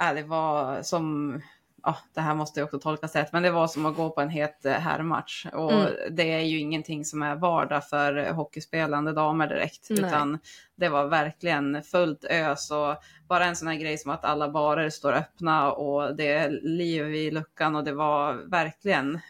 äh, 0.00 0.14
det 0.14 0.22
var 0.22 0.82
som 0.82 1.40
ja, 1.82 1.96
det 2.14 2.20
här 2.20 2.34
måste 2.34 2.60
ju 2.60 2.64
också 2.64 2.78
tolkas 2.78 3.16
rätt, 3.16 3.32
men 3.32 3.42
det 3.42 3.50
var 3.50 3.66
som 3.66 3.86
att 3.86 3.96
gå 3.96 4.10
på 4.10 4.20
en 4.20 4.28
het 4.28 4.64
eh, 4.66 4.72
herrmatch. 4.72 5.46
Och 5.52 5.72
Mm. 5.72 5.92
det 6.10 6.32
är 6.32 6.40
ju 6.40 6.58
ingenting 6.58 7.04
som 7.04 7.22
är 7.22 7.34
vardag 7.34 7.88
för 7.88 8.30
hockeyspelande 8.30 9.12
damer 9.12 9.46
direkt, 9.46 9.86
Nej. 9.90 9.98
utan 9.98 10.38
det 10.76 10.88
var 10.88 11.06
verkligen 11.06 11.82
fullt 11.82 12.24
ös 12.24 12.70
och 12.70 12.96
bara 13.28 13.44
en 13.44 13.56
sån 13.56 13.68
här 13.68 13.74
grej 13.74 13.98
som 13.98 14.10
att 14.10 14.24
alla 14.24 14.48
barer 14.48 14.90
står 14.90 15.12
öppna 15.12 15.72
och 15.72 16.16
det 16.16 16.32
är 16.32 16.50
liv 16.62 17.14
i 17.14 17.30
luckan 17.30 17.76
och 17.76 17.84
det 17.84 17.92
var 17.92 18.34
verkligen 18.34 19.20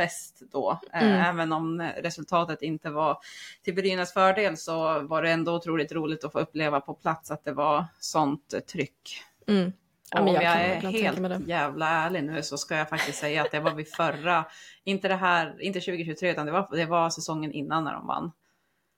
fest 0.00 0.42
då. 0.52 0.78
Eh, 0.92 1.02
Mm. 1.02 1.20
Även 1.20 1.52
om 1.52 1.80
resultatet 1.96 2.62
inte 2.62 2.90
var 2.90 3.18
till 3.64 3.74
Brynäs 3.74 4.12
fördel 4.12 4.56
så 4.56 5.00
var 5.00 5.22
det 5.22 5.30
ändå 5.30 5.54
otroligt 5.54 5.92
roligt 5.92 6.24
att 6.24 6.32
få 6.32 6.40
uppleva 6.40 6.80
på 6.80 6.94
plats 6.94 7.30
att 7.30 7.44
det 7.44 7.52
var 7.52 7.84
sånt 7.98 8.54
tryck. 8.72 9.22
Mm. 9.48 9.72
Ja, 10.12 10.20
om 10.20 10.26
jag 10.26 10.42
jag, 10.44 10.52
är 10.60 10.74
helt 10.74 11.48
jävla 11.48 11.88
ärlig 11.88 12.24
nu 12.24 12.42
så 12.42 12.58
ska 12.58 12.76
jag 12.76 12.88
faktiskt 12.88 13.18
säga 13.18 13.42
att 13.42 13.50
det 13.50 13.60
var 13.60 13.70
vid 13.74 13.88
förra, 13.88 14.44
inte 14.84 15.08
det 15.08 15.14
här, 15.14 15.56
inte 15.62 15.80
2023 15.80 16.30
utan 16.30 16.46
det 16.46 16.52
var, 16.52 16.68
det 16.72 16.86
var 16.86 17.10
säsongen 17.10 17.52
innan 17.52 17.84
när 17.84 17.92
de 17.92 18.06
vann. 18.06 18.32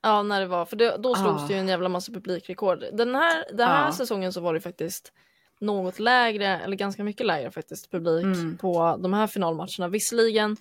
Ja, 0.03 0.23
när 0.23 0.39
det 0.41 0.47
var, 0.47 0.65
för 0.65 0.75
det, 0.75 0.97
då 0.97 1.15
slogs 1.15 1.43
Ah. 1.43 1.47
det 1.47 1.53
ju 1.53 1.59
en 1.59 1.67
jävla 1.67 1.89
massa 1.89 2.11
publikrekord. 2.11 2.83
Den 2.93 3.15
här, 3.15 3.45
den 3.53 3.67
här 3.67 3.85
Ja. 3.85 3.91
säsongen 3.91 4.33
så 4.33 4.41
var 4.41 4.53
det 4.53 4.61
faktiskt 4.61 5.11
något 5.59 5.99
lägre, 5.99 6.47
eller 6.59 6.75
ganska 6.77 7.03
mycket 7.03 7.25
lägre 7.25 7.51
faktiskt, 7.51 7.91
publik 7.91 8.23
Mm. 8.23 8.57
på 8.57 8.97
de 8.99 9.13
här 9.13 9.27
finalmatcherna. 9.27 9.87
Visserligen 9.87 10.57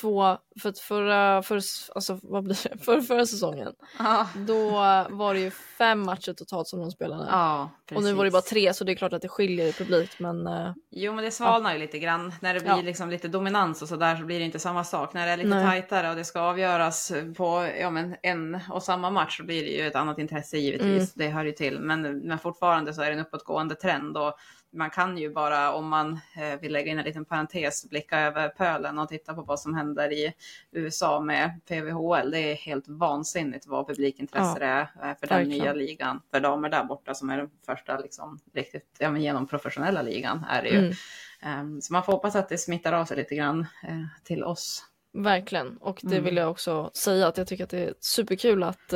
två, 0.00 0.38
för 0.62 0.68
att 0.68 0.78
förra, 0.78 1.42
för, 1.42 1.60
alltså 1.94 2.18
vad 2.22 2.44
blir 2.44 2.58
det, 2.70 2.78
för 2.84 3.00
förra 3.00 3.26
säsongen, 3.26 3.72
Ja, 3.98 4.28
då 4.46 4.70
var 5.10 5.34
det 5.34 5.40
ju 5.40 5.50
fem 5.50 6.00
matcher 6.06 6.32
totalt 6.32 6.68
som 6.68 6.80
de 6.80 6.90
spelade. 6.90 7.26
ja 7.30 7.70
precis. 7.86 7.96
och 7.98 8.02
nu 8.04 8.12
var 8.12 8.24
det 8.24 8.30
bara 8.30 8.42
tre, 8.42 8.74
så 8.74 8.84
det 8.84 8.92
är 8.92 8.96
klart 8.96 9.12
att 9.12 9.22
det 9.22 9.28
skiljer 9.28 9.66
i 9.66 9.72
publik, 9.72 10.10
men 10.18 10.46
eh, 10.46 10.72
Jo 10.90 11.12
men 11.14 11.24
det 11.24 11.30
svalnar 11.30 11.72
ju 11.72 11.78
lite 11.78 11.98
grann. 11.98 12.32
När 12.40 12.54
det 12.54 12.60
blir 12.60 12.70
Ja. 12.70 12.82
liksom 12.82 13.10
lite 13.10 13.28
dominans 13.28 13.82
och 13.82 13.88
sådär 13.88 14.16
så 14.16 14.24
blir 14.24 14.38
det 14.38 14.44
inte 14.44 14.58
samma 14.58 14.84
sak. 14.84 15.14
När 15.14 15.26
det 15.26 15.32
är 15.32 15.36
lite 15.36 15.48
Nej. 15.48 15.64
tajtare 15.66 16.10
och 16.10 16.16
det 16.16 16.24
ska 16.24 16.40
avgöras 16.40 17.12
på 17.36 17.68
ja, 17.80 17.90
men 17.90 18.16
en 18.22 18.58
och 18.70 18.82
samma 18.82 19.10
match 19.10 19.36
så 19.36 19.44
blir 19.44 19.62
det 19.64 19.70
ju 19.70 19.86
ett 19.86 19.96
annat 19.96 20.18
intresse 20.18 20.58
givetvis. 20.58 21.16
Mm. 21.16 21.28
Det 21.28 21.28
hör 21.28 21.44
ju 21.44 21.52
till. 21.52 21.80
Men, 21.80 22.18
men 22.18 22.38
fortfarande 22.38 22.94
så 22.94 23.02
är 23.02 23.06
det 23.06 23.12
en 23.12 23.20
uppåtgående 23.26 23.74
trend 23.74 24.16
och 24.16 24.34
man 24.74 24.90
kan 24.90 25.18
ju 25.18 25.30
bara 25.32 25.72
om 25.72 25.88
man 25.88 26.20
eh, 26.36 26.60
vill 26.60 26.72
lägga 26.72 26.92
in 26.92 26.98
en 26.98 27.04
liten 27.04 27.24
parentes 27.24 27.90
blicka 27.90 28.20
över 28.20 28.48
pölen 28.48 28.98
och 28.98 29.08
titta 29.08 29.34
på 29.34 29.42
vad 29.42 29.60
som 29.60 29.74
händer 29.74 30.12
i 30.12 30.34
USA 30.72 31.20
med 31.20 31.60
PVHL. 31.68 32.30
Det 32.30 32.38
är 32.52 32.54
helt 32.54 32.88
vansinnigt 32.88 33.66
vad 33.66 33.86
publikintresse 33.86 34.58
Ja, 34.60 34.66
är 34.66 34.80
eh, 35.10 35.16
för 35.20 35.26
den 35.26 35.48
nya 35.48 35.72
ligan. 35.72 36.20
För 36.30 36.40
damer 36.40 36.68
där 36.68 36.84
borta 36.84 37.14
som 37.14 37.30
är 37.30 37.36
den 37.36 37.50
första 37.66 37.98
liksom, 37.98 38.38
riktigt 38.54 38.96
ja, 38.98 39.10
men 39.10 39.22
genom 39.22 39.46
professionella 39.46 40.02
ligan 40.02 40.44
är 40.50 40.62
det 40.62 40.68
ju. 40.68 40.78
mm, 40.78 40.92
Ehm, 41.42 41.80
Så 41.80 41.92
man 41.92 42.02
får 42.04 42.12
hoppas 42.12 42.36
att 42.36 42.48
det 42.48 42.58
smittar 42.58 42.92
av 42.92 43.04
sig 43.04 43.16
lite 43.16 43.34
grann 43.34 43.60
eh, 43.88 44.04
till 44.24 44.44
oss. 44.44 44.84
verkligen. 45.12 45.76
Och 45.76 46.00
det 46.02 46.12
Mm. 46.16 46.24
vill 46.24 46.36
jag 46.36 46.50
också 46.50 46.90
säga 46.94 47.26
att 47.28 47.36
jag 47.36 47.46
tycker 47.46 47.64
att 47.64 47.70
det 47.70 47.84
är 47.84 47.94
superkul 48.00 48.62
att 48.62 48.92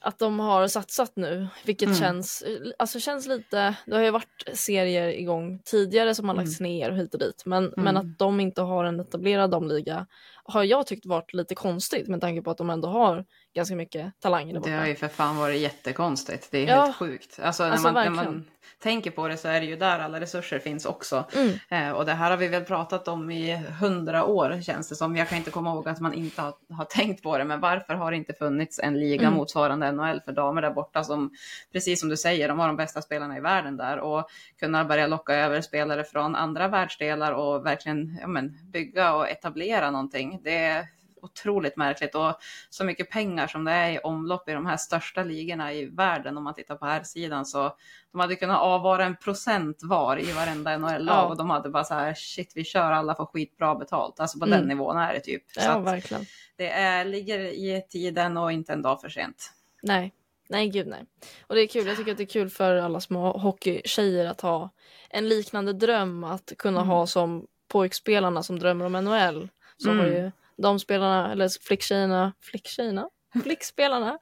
att 0.00 0.18
de 0.18 0.40
har 0.40 0.66
satsat 0.68 1.12
nu, 1.16 1.48
vilket 1.64 1.86
Mm. 1.88 1.98
känns, 1.98 2.44
alltså 2.78 3.00
känns 3.00 3.26
lite, 3.26 3.74
det 3.86 3.94
har 3.96 4.02
ju 4.02 4.10
varit 4.10 4.44
serier 4.54 5.08
igång 5.08 5.58
tidigare 5.64 6.14
som 6.14 6.28
har 6.28 6.36
lagts 6.36 6.60
ner 6.60 6.90
och 6.90 6.96
hit 6.96 7.14
och 7.14 7.20
dit, 7.20 7.42
men, 7.46 7.64
men 7.76 7.96
Mm. 7.96 7.96
att 7.96 8.18
de 8.18 8.40
inte 8.40 8.62
har 8.62 8.84
en 8.84 9.00
etablerad 9.00 9.50
damliga 9.50 10.06
har 10.44 10.64
jag 10.64 10.86
tyckt 10.86 11.06
varit 11.06 11.32
lite 11.34 11.54
konstigt 11.54 12.08
med 12.08 12.20
tanke 12.20 12.42
på 12.42 12.50
att 12.50 12.58
de 12.58 12.70
ändå 12.70 12.88
har 12.88 13.24
ganska 13.54 13.76
mycket 13.76 14.20
talanger 14.20 14.54
där 14.54 14.60
Det 14.60 14.70
har 14.76 14.86
ju 14.86 14.94
för 14.94 15.08
fan 15.08 15.36
varit 15.36 15.60
jättekonstigt. 15.60 16.48
Det 16.50 16.58
är 16.58 16.68
Ja. 16.68 16.82
helt 16.84 16.96
sjukt. 16.96 17.40
Alltså, 17.42 17.62
när, 17.62 17.70
Alltså, 17.70 17.92
man, 17.92 18.04
när 18.04 18.10
man 18.10 18.44
tänker 18.82 19.10
på 19.10 19.28
det 19.28 19.36
så 19.36 19.48
är 19.48 19.60
det 19.60 19.66
ju 19.66 19.76
där 19.76 19.98
alla 19.98 20.20
resurser 20.20 20.58
finns 20.58 20.84
också. 20.86 21.24
Mm. 21.34 21.52
Eh, 21.88 21.92
och 21.96 22.06
det 22.06 22.12
här 22.12 22.30
har 22.30 22.36
vi 22.36 22.48
väl 22.48 22.64
pratat 22.64 23.08
om 23.08 23.30
i 23.30 23.56
hundra 23.80 24.24
år 24.24 24.60
känns 24.62 24.88
det 24.88 24.94
som. 24.94 25.16
Jag 25.16 25.28
kan 25.28 25.38
inte 25.38 25.50
komma 25.50 25.70
ihåg 25.70 25.88
att 25.88 26.00
man 26.00 26.14
inte 26.14 26.42
har, 26.42 26.54
har 26.72 26.84
tänkt 26.84 27.22
på 27.22 27.38
det. 27.38 27.44
Men 27.44 27.60
varför 27.60 27.94
har 27.94 28.10
det 28.10 28.16
inte 28.16 28.32
funnits 28.32 28.78
en 28.78 28.94
liga 29.00 29.26
Mm. 29.26 29.34
motsvarande 29.38 29.92
NHL 29.92 30.20
för 30.24 30.32
damer 30.32 30.62
där 30.62 30.70
borta 30.70 31.04
som, 31.04 31.30
precis 31.72 32.00
som 32.00 32.08
du 32.08 32.16
säger, 32.16 32.48
de 32.48 32.58
har 32.58 32.66
de 32.66 32.76
bästa 32.76 33.02
spelarna 33.02 33.36
i 33.36 33.40
världen 33.40 33.76
där. 33.76 33.98
Och 33.98 34.28
kunna 34.60 34.84
börja 34.84 35.06
locka 35.06 35.34
över 35.34 35.60
spelare 35.60 36.04
från 36.04 36.34
andra 36.34 36.68
världsdelar 36.68 37.32
och 37.32 37.66
verkligen 37.66 38.18
ja, 38.20 38.26
men, 38.26 38.58
bygga 38.72 39.14
och 39.14 39.28
etablera 39.28 39.90
någonting. 39.90 40.40
Det 40.44 40.88
otroligt 41.22 41.76
märkligt 41.76 42.14
och 42.14 42.34
så 42.70 42.84
mycket 42.84 43.10
pengar 43.10 43.46
som 43.46 43.64
det 43.64 43.72
är 43.72 43.90
i 43.92 43.98
omlopp 43.98 44.48
i 44.48 44.52
de 44.52 44.66
här 44.66 44.76
största 44.76 45.22
ligorna 45.24 45.72
i 45.72 45.84
världen 45.86 46.36
om 46.36 46.44
man 46.44 46.54
tittar 46.54 46.74
på 46.76 46.86
här 46.86 47.02
sidan 47.02 47.46
så 47.46 47.76
de 48.12 48.20
hade 48.20 48.36
kunnat 48.36 48.60
avvara 48.60 49.04
en 49.04 49.16
procent 49.16 49.78
var 49.82 50.20
i 50.20 50.32
varenda 50.32 50.78
NHL-lag 50.78 51.16
Ja. 51.16 51.24
och 51.26 51.36
de 51.36 51.50
hade 51.50 51.68
bara 51.70 51.84
så 51.84 51.94
här 51.94 52.14
shit 52.14 52.52
vi 52.54 52.64
kör 52.64 52.92
alla 52.92 53.14
får 53.14 53.26
skitbra 53.26 53.74
betalt. 53.74 54.20
Alltså 54.20 54.38
på 54.38 54.44
Mm. 54.46 54.58
den 54.58 54.68
nivån 54.68 54.96
är 54.96 55.12
det 55.14 55.20
typ. 55.20 55.42
Ja, 55.56 55.78
verkligen. 55.78 56.24
det 56.56 56.70
är, 56.70 57.04
ligger 57.04 57.38
i 57.38 57.82
tiden 57.88 58.36
och 58.36 58.52
inte 58.52 58.72
en 58.72 58.82
dag 58.82 59.00
för 59.00 59.08
sent. 59.08 59.52
Nej, 59.82 60.12
nej 60.48 60.68
gud 60.68 60.86
nej. 60.86 61.04
Och 61.46 61.54
det 61.54 61.60
är 61.60 61.66
kul, 61.66 61.86
jag 61.86 61.96
tycker 61.96 62.10
att 62.12 62.18
det 62.18 62.24
är 62.24 62.26
kul 62.26 62.50
för 62.50 62.76
alla 62.76 63.00
små 63.00 63.32
hockeytjejer 63.38 64.26
att 64.26 64.40
ha 64.40 64.70
en 65.10 65.28
liknande 65.28 65.72
dröm 65.72 66.24
att 66.24 66.52
kunna 66.58 66.80
Mm. 66.80 66.88
ha 66.90 67.06
som 67.06 67.46
pojkspelarna 67.68 68.42
som 68.42 68.58
drömmer 68.58 68.84
om 68.84 68.92
NHL. 69.04 69.48
Så 69.76 69.90
Mm. 69.90 69.98
har 70.04 70.06
ju 70.12 70.30
de 70.62 70.78
spelarna, 70.80 71.32
eller 71.32 71.48
flicktjejerna, 71.66 72.32
flicktjejerna? 72.42 73.08
Flickspelarna 73.42 74.18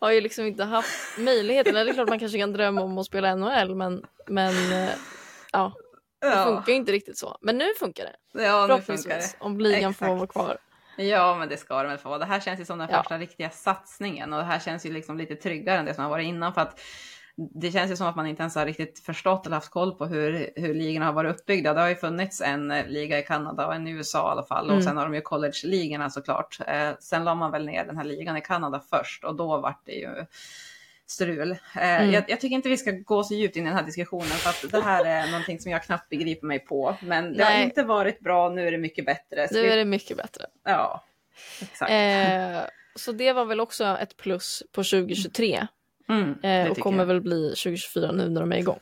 har 0.00 0.10
ju 0.10 0.20
liksom 0.20 0.46
inte 0.46 0.64
haft 0.64 1.18
möjligheten. 1.18 1.76
Eller 1.76 1.84
Det 1.84 1.90
är 1.90 1.94
klart 1.94 2.08
man 2.08 2.18
kanske 2.18 2.38
kan 2.38 2.52
drömma 2.52 2.80
om 2.82 2.98
att 2.98 3.06
spela 3.06 3.34
NHL 3.34 3.74
men, 3.74 4.04
men 4.26 4.72
eh, 4.72 4.90
ja, 5.52 5.72
det 6.20 6.44
funkar 6.44 6.72
ju 6.72 6.74
inte 6.74 6.92
riktigt 6.92 7.18
så. 7.18 7.38
Men 7.40 7.58
nu 7.58 7.74
funkar 7.78 8.04
det. 8.04 8.42
Ja, 8.44 8.66
nu 8.66 8.68
funkar 8.68 8.92
det. 8.94 9.02
Förhoppningsvis. 9.02 9.36
Om 9.40 9.60
ligan 9.60 9.94
får 9.94 10.06
Exakt. 10.06 10.18
vara 10.18 10.26
kvar. 10.26 10.58
Ja, 10.96 11.36
men 11.38 11.48
det 11.48 11.56
ska 11.56 11.82
det 11.82 11.88
väl 11.88 11.98
få. 11.98 12.18
Det 12.18 12.24
här 12.24 12.40
känns 12.40 12.60
ju 12.60 12.64
som 12.64 12.78
den 12.78 12.88
Ja. 12.90 13.02
första 13.02 13.18
riktiga 13.18 13.50
satsningen 13.50 14.32
och 14.32 14.38
det 14.38 14.44
här 14.44 14.58
känns 14.58 14.86
ju 14.86 14.92
liksom 14.92 15.18
lite 15.18 15.34
tryggare 15.36 15.78
än 15.78 15.84
det 15.84 15.94
som 15.94 16.04
har 16.04 16.10
varit 16.10 16.26
innan 16.26 16.54
för 16.54 16.60
att 16.60 16.80
det 17.54 17.72
känns 17.72 17.90
ju 17.90 17.96
som 17.96 18.06
att 18.06 18.16
man 18.16 18.26
inte 18.26 18.42
ens 18.42 18.54
har 18.54 18.66
riktigt 18.66 18.98
förstått 18.98 19.46
eller 19.46 19.56
haft 19.56 19.70
koll 19.70 19.94
på 19.94 20.06
hur, 20.06 20.50
hur 20.56 20.74
ligorna 20.74 21.06
har 21.06 21.12
varit 21.12 21.36
uppbyggda. 21.40 21.74
Det 21.74 21.80
har 21.80 21.88
ju 21.88 21.94
funnits 21.96 22.40
en 22.40 22.70
eh, 22.70 22.86
liga 22.86 23.18
i 23.18 23.22
Kanada 23.22 23.66
och 23.66 23.74
en 23.74 23.86
i 23.88 23.90
USA 23.90 24.28
i 24.28 24.30
alla 24.32 24.42
fall 24.46 24.64
Mm. 24.64 24.76
och 24.76 24.84
sen 24.84 24.96
har 24.96 25.04
de 25.04 25.14
ju 25.14 25.20
college-ligorna 25.20 26.10
såklart. 26.10 26.58
Eh, 26.66 26.90
sen 27.00 27.24
la 27.24 27.34
man 27.34 27.50
väl 27.52 27.66
ner 27.66 27.84
den 27.84 27.96
här 27.96 28.04
ligan 28.04 28.36
i 28.36 28.40
Kanada 28.40 28.82
först 28.90 29.24
och 29.24 29.36
då 29.36 29.58
vart 29.58 29.86
det 29.86 29.92
ju 29.92 30.08
strul. 31.06 31.50
Eh, 31.50 31.56
Mm. 32.00 32.10
jag, 32.12 32.24
jag 32.28 32.40
tycker 32.40 32.54
inte 32.56 32.68
vi 32.68 32.76
ska 32.76 32.90
gå 32.90 33.24
så 33.24 33.34
djupt 33.34 33.56
in 33.56 33.62
i 33.62 33.66
den 33.68 33.76
här 33.76 33.84
diskussionen 33.86 34.26
för 34.26 34.50
att 34.50 34.72
det 34.72 34.80
här 34.80 35.04
är 35.04 35.26
någonting 35.30 35.60
som 35.60 35.72
jag 35.72 35.82
knappt 35.82 36.08
begriper 36.08 36.46
mig 36.46 36.58
på. 36.58 36.96
Men 37.02 37.36
det 37.36 37.44
har 37.44 37.50
Nej. 37.50 37.64
inte 37.64 37.82
varit 37.82 38.20
bra, 38.20 38.48
nu 38.48 38.66
är 38.66 38.72
det 38.72 38.78
mycket 38.78 39.06
bättre. 39.06 39.48
Nu 39.50 39.66
är 39.66 39.76
det 39.76 39.84
mycket 39.84 40.16
bättre. 40.16 40.44
Ja, 40.64 41.04
exakt. 41.62 41.90
Eh, 41.92 42.60
så 42.94 43.12
det 43.12 43.32
var 43.32 43.44
väl 43.44 43.60
också 43.60 43.84
ett 43.84 44.16
plus 44.16 44.62
på 44.72 44.84
2023. 44.84 45.66
Mm, 46.08 46.34
Eh, 46.42 46.70
och 46.70 46.78
kommer 46.78 46.98
jag. 46.98 47.06
väl 47.06 47.20
bli 47.20 47.48
2024 47.48 48.12
nu 48.12 48.28
när 48.28 48.40
de 48.40 48.52
är 48.52 48.56
igång. 48.56 48.78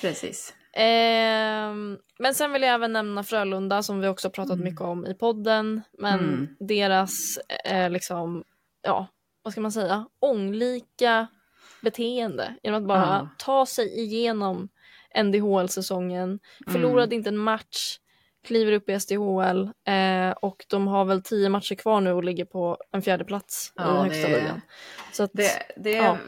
Precis. 0.00 0.54
Ehm, 0.72 1.98
men 2.18 2.34
sen 2.34 2.52
vill 2.52 2.62
jag 2.62 2.74
även 2.74 2.92
nämna 2.92 3.22
Frölunda 3.24 3.82
som 3.82 4.00
vi 4.00 4.08
också 4.08 4.30
pratat 4.30 4.58
mycket 4.58 4.80
om 4.80 5.06
i 5.06 5.14
podden. 5.14 5.82
Men 5.98 6.18
Mm. 6.20 6.48
deras 6.60 7.38
eh, 7.64 7.90
liksom, 7.90 8.44
ja, 8.82 9.06
vad 9.42 9.52
ska 9.52 9.60
man 9.60 9.72
säga, 9.72 10.06
ånglika 10.20 11.26
beteende 11.80 12.54
genom 12.62 12.82
att 12.82 12.88
bara 12.88 13.00
Ja. 13.06 13.28
ta 13.38 13.66
sig 13.66 13.98
igenom 14.00 14.68
NDHL-säsongen, 15.14 16.38
förlorade 16.72 17.14
inte 17.14 17.28
en 17.28 17.36
match, 17.36 17.98
kliver 18.46 18.72
upp 18.72 18.88
i 18.88 19.00
SDHL 19.00 19.62
eh, 19.88 20.30
och 20.30 20.64
de 20.68 20.86
har 20.86 21.04
väl 21.04 21.22
tio 21.22 21.48
matcher 21.48 21.74
kvar 21.74 22.00
nu 22.00 22.12
och 22.12 22.24
ligger 22.24 22.44
på 22.44 22.76
en 22.92 23.02
fjärde 23.02 23.24
plats 23.24 23.72
Ja, 23.76 24.06
i 24.06 24.08
högsta 24.08 24.28
ligan. 24.28 24.60
Så 25.12 25.22
att, 25.22 25.30
Det, 25.34 25.50
det 25.76 25.96
är 25.96 26.04
Ja. 26.04 26.18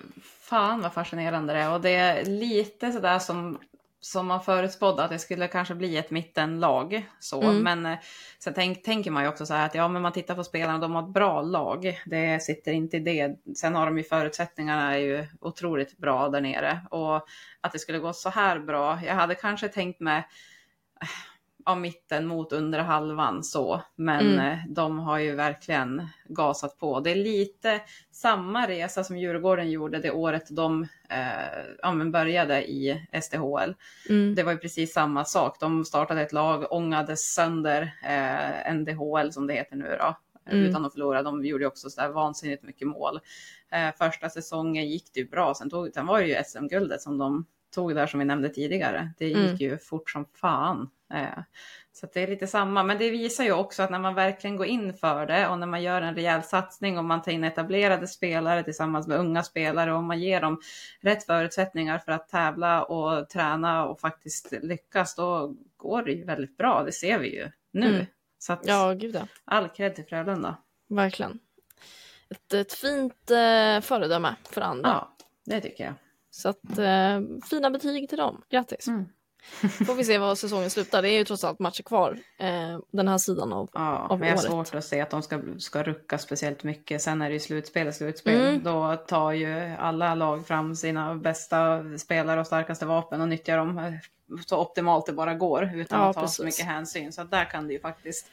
Fan 0.48 0.80
vad 0.80 0.92
fascinerande 0.92 1.52
det 1.52 1.58
är 1.58 1.72
och 1.72 1.80
det 1.80 1.94
är 1.94 2.24
lite 2.24 2.92
sådär 2.92 3.18
som, 3.18 3.58
som 4.00 4.26
man 4.26 4.42
förutspådde 4.42 5.04
att 5.04 5.10
det 5.10 5.18
skulle 5.18 5.48
kanske 5.48 5.74
bli 5.74 5.96
ett 5.96 6.10
mittenlag. 6.10 7.08
Så. 7.20 7.42
Mm. 7.42 7.62
Men 7.62 7.86
eh, 7.86 7.98
sen 8.38 8.54
tänk, 8.54 8.82
tänker 8.82 9.10
man 9.10 9.22
ju 9.22 9.28
också 9.28 9.46
så 9.46 9.54
här 9.54 9.66
att 9.66 9.74
ja, 9.74 9.88
men 9.88 10.02
man 10.02 10.12
tittar 10.12 10.34
på 10.34 10.44
spelarna, 10.44 10.78
de 10.78 10.94
har 10.94 11.02
ett 11.02 11.14
bra 11.14 11.42
lag. 11.42 12.00
Det 12.06 12.42
sitter 12.42 12.72
inte 12.72 12.96
i 12.96 13.00
det. 13.00 13.36
Sen 13.56 13.74
har 13.74 13.86
de 13.86 13.98
ju 13.98 14.04
förutsättningarna 14.04 14.94
är 14.94 14.98
ju 14.98 15.26
otroligt 15.40 15.98
bra 15.98 16.28
där 16.28 16.40
nere 16.40 16.80
och 16.90 17.16
att 17.60 17.72
det 17.72 17.78
skulle 17.78 17.98
gå 17.98 18.12
så 18.12 18.30
här 18.30 18.58
bra. 18.58 18.98
Jag 19.04 19.14
hade 19.14 19.34
kanske 19.34 19.68
tänkt 19.68 20.00
mig 20.00 20.18
eh, 21.02 21.08
av 21.68 21.80
mitten 21.80 22.26
mot 22.26 22.52
under 22.52 22.78
halvan 22.78 23.44
så, 23.44 23.82
men 23.96 24.20
Mm. 24.32 24.38
eh, 24.52 24.58
de 24.68 24.98
har 24.98 25.18
ju 25.18 25.34
verkligen 25.34 26.08
gasat 26.28 26.78
på. 26.78 27.00
Det 27.00 27.10
är 27.10 27.14
lite 27.14 27.80
samma 28.10 28.68
resa 28.68 29.04
som 29.04 29.18
Djurgården 29.18 29.70
gjorde 29.70 29.98
det 29.98 30.10
året 30.10 30.44
de 30.50 30.86
eh, 31.10 32.04
började 32.10 32.70
i 32.70 33.06
SDHL. 33.22 33.74
mm, 34.08 34.34
Det 34.34 34.42
var 34.42 34.52
ju 34.52 34.58
precis 34.58 34.92
samma 34.92 35.24
sak. 35.24 35.60
De 35.60 35.84
startade 35.84 36.22
ett 36.22 36.32
lag, 36.32 36.72
ångades 36.72 37.34
sönder 37.34 37.92
eh, 38.04 38.74
NDHL 38.74 39.32
som 39.32 39.46
det 39.46 39.54
heter 39.54 39.76
nu 39.76 39.96
då, 40.00 40.16
Mm. 40.50 40.64
utan 40.64 40.84
att 40.84 40.92
förlora. 40.92 41.22
De 41.22 41.44
gjorde 41.44 41.66
också 41.66 41.90
så 41.90 42.00
där 42.00 42.08
vansinnigt 42.08 42.62
mycket 42.62 42.88
mål. 42.88 43.20
Eh, 43.72 43.94
första 43.98 44.28
säsongen 44.30 44.88
gick 44.88 45.14
det 45.14 45.20
ju 45.20 45.28
bra, 45.28 45.54
sen, 45.54 45.70
tog, 45.70 45.90
sen 45.94 46.06
var 46.06 46.20
det 46.20 46.26
ju 46.26 46.34
SM-guldet 46.44 47.00
som 47.02 47.18
de 47.18 47.46
tog 47.74 47.94
där 47.94 48.06
som 48.06 48.18
vi 48.20 48.24
nämnde 48.26 48.48
tidigare. 48.48 49.10
Det 49.18 49.26
gick 49.28 49.36
Mm. 49.36 49.56
ju 49.56 49.78
fort 49.78 50.10
som 50.10 50.24
fan. 50.40 50.90
Så 51.92 52.06
det 52.14 52.22
är 52.22 52.26
lite 52.26 52.46
samma, 52.46 52.82
men 52.82 52.98
det 52.98 53.10
visar 53.10 53.44
ju 53.44 53.52
också 53.52 53.82
att 53.82 53.90
när 53.90 53.98
man 53.98 54.14
verkligen 54.14 54.56
går 54.56 54.66
in 54.66 54.94
för 54.94 55.26
det 55.26 55.48
och 55.48 55.58
när 55.58 55.66
man 55.66 55.82
gör 55.82 56.02
en 56.02 56.14
rejäl 56.14 56.42
satsning 56.42 56.98
och 56.98 57.04
man 57.04 57.22
tar 57.22 57.32
in 57.32 57.44
etablerade 57.44 58.06
spelare 58.06 58.62
tillsammans 58.62 59.06
med 59.06 59.18
unga 59.18 59.42
spelare 59.42 59.94
och 59.94 60.02
man 60.02 60.20
ger 60.20 60.40
dem 60.40 60.60
rätt 61.00 61.24
förutsättningar 61.24 61.98
för 61.98 62.12
att 62.12 62.28
tävla 62.28 62.82
och 62.82 63.28
träna 63.28 63.84
och 63.84 64.00
faktiskt 64.00 64.52
lyckas, 64.62 65.14
då 65.14 65.54
går 65.76 66.02
det 66.02 66.12
ju 66.12 66.24
väldigt 66.24 66.56
bra. 66.56 66.82
Det 66.82 66.92
ser 66.92 67.18
vi 67.18 67.36
ju 67.36 67.50
nu. 67.70 67.88
Mm. 67.88 68.06
Så 68.38 68.52
att 68.52 68.66
Ja, 68.66 68.92
gud 68.92 69.14
ja. 69.14 69.26
all 69.44 69.68
cred 69.68 69.94
till 69.94 70.04
Frölunda. 70.04 70.56
Verkligen. 70.88 71.38
Ett, 72.30 72.54
ett 72.54 72.72
fint 72.72 73.30
eh, 73.30 73.80
föredöme 73.80 74.36
för 74.50 74.60
andra. 74.60 74.88
Ja, 74.88 75.16
det 75.44 75.60
tycker 75.60 75.84
jag. 75.84 75.94
Så 76.30 76.48
att, 76.48 76.78
eh, 76.78 77.20
fina 77.50 77.70
betyg 77.70 78.08
till 78.08 78.18
dem. 78.18 78.42
Grattis. 78.48 78.88
Mm. 78.88 79.04
Får 79.86 79.94
vi 79.94 80.04
se 80.04 80.18
vad 80.18 80.38
säsongen 80.38 80.70
slutar. 80.70 81.02
Det 81.02 81.10
är 81.10 81.18
ju 81.18 81.24
trots 81.24 81.44
allt 81.44 81.58
matcher 81.58 81.82
kvar 81.82 82.18
eh, 82.38 82.78
den 82.90 83.08
här 83.08 83.18
sidan 83.18 83.52
av. 83.52 83.68
Ja, 83.72 83.98
av 84.10 84.18
men 84.18 84.28
jag 84.28 84.36
har 84.36 84.42
året. 84.42 84.50
svårt 84.50 84.74
att 84.78 84.84
se 84.84 85.00
att 85.00 85.10
de 85.10 85.22
ska, 85.22 85.40
ska 85.58 85.82
rucka 85.82 86.18
speciellt 86.18 86.64
mycket. 86.64 87.02
Sen 87.02 87.22
är 87.22 87.28
det 87.28 87.32
ju 87.34 87.40
slutspel, 87.40 87.92
slutspel. 87.92 88.40
Mm. 88.40 88.62
Då 88.62 88.96
tar 88.96 89.32
ju 89.32 89.74
alla 89.78 90.14
lag 90.14 90.46
fram 90.46 90.76
sina 90.76 91.14
bästa 91.14 91.84
spelare 91.98 92.40
och 92.40 92.46
starkaste 92.46 92.86
vapen 92.86 93.20
och 93.20 93.28
nyttjar 93.28 93.56
dem 93.58 93.78
eh, 93.78 93.92
så 94.46 94.60
optimalt 94.60 95.06
det 95.06 95.12
bara 95.12 95.34
går 95.34 95.70
utan 95.74 96.00
Ja, 96.00 96.08
att 96.08 96.16
ta 96.16 96.20
så 96.28 96.42
precis. 96.42 96.58
mycket 96.58 96.72
hänsyn. 96.74 97.12
Så 97.12 97.24
där 97.24 97.44
kan 97.44 97.66
det 97.66 97.72
ju 97.72 97.80
faktiskt 97.80 98.30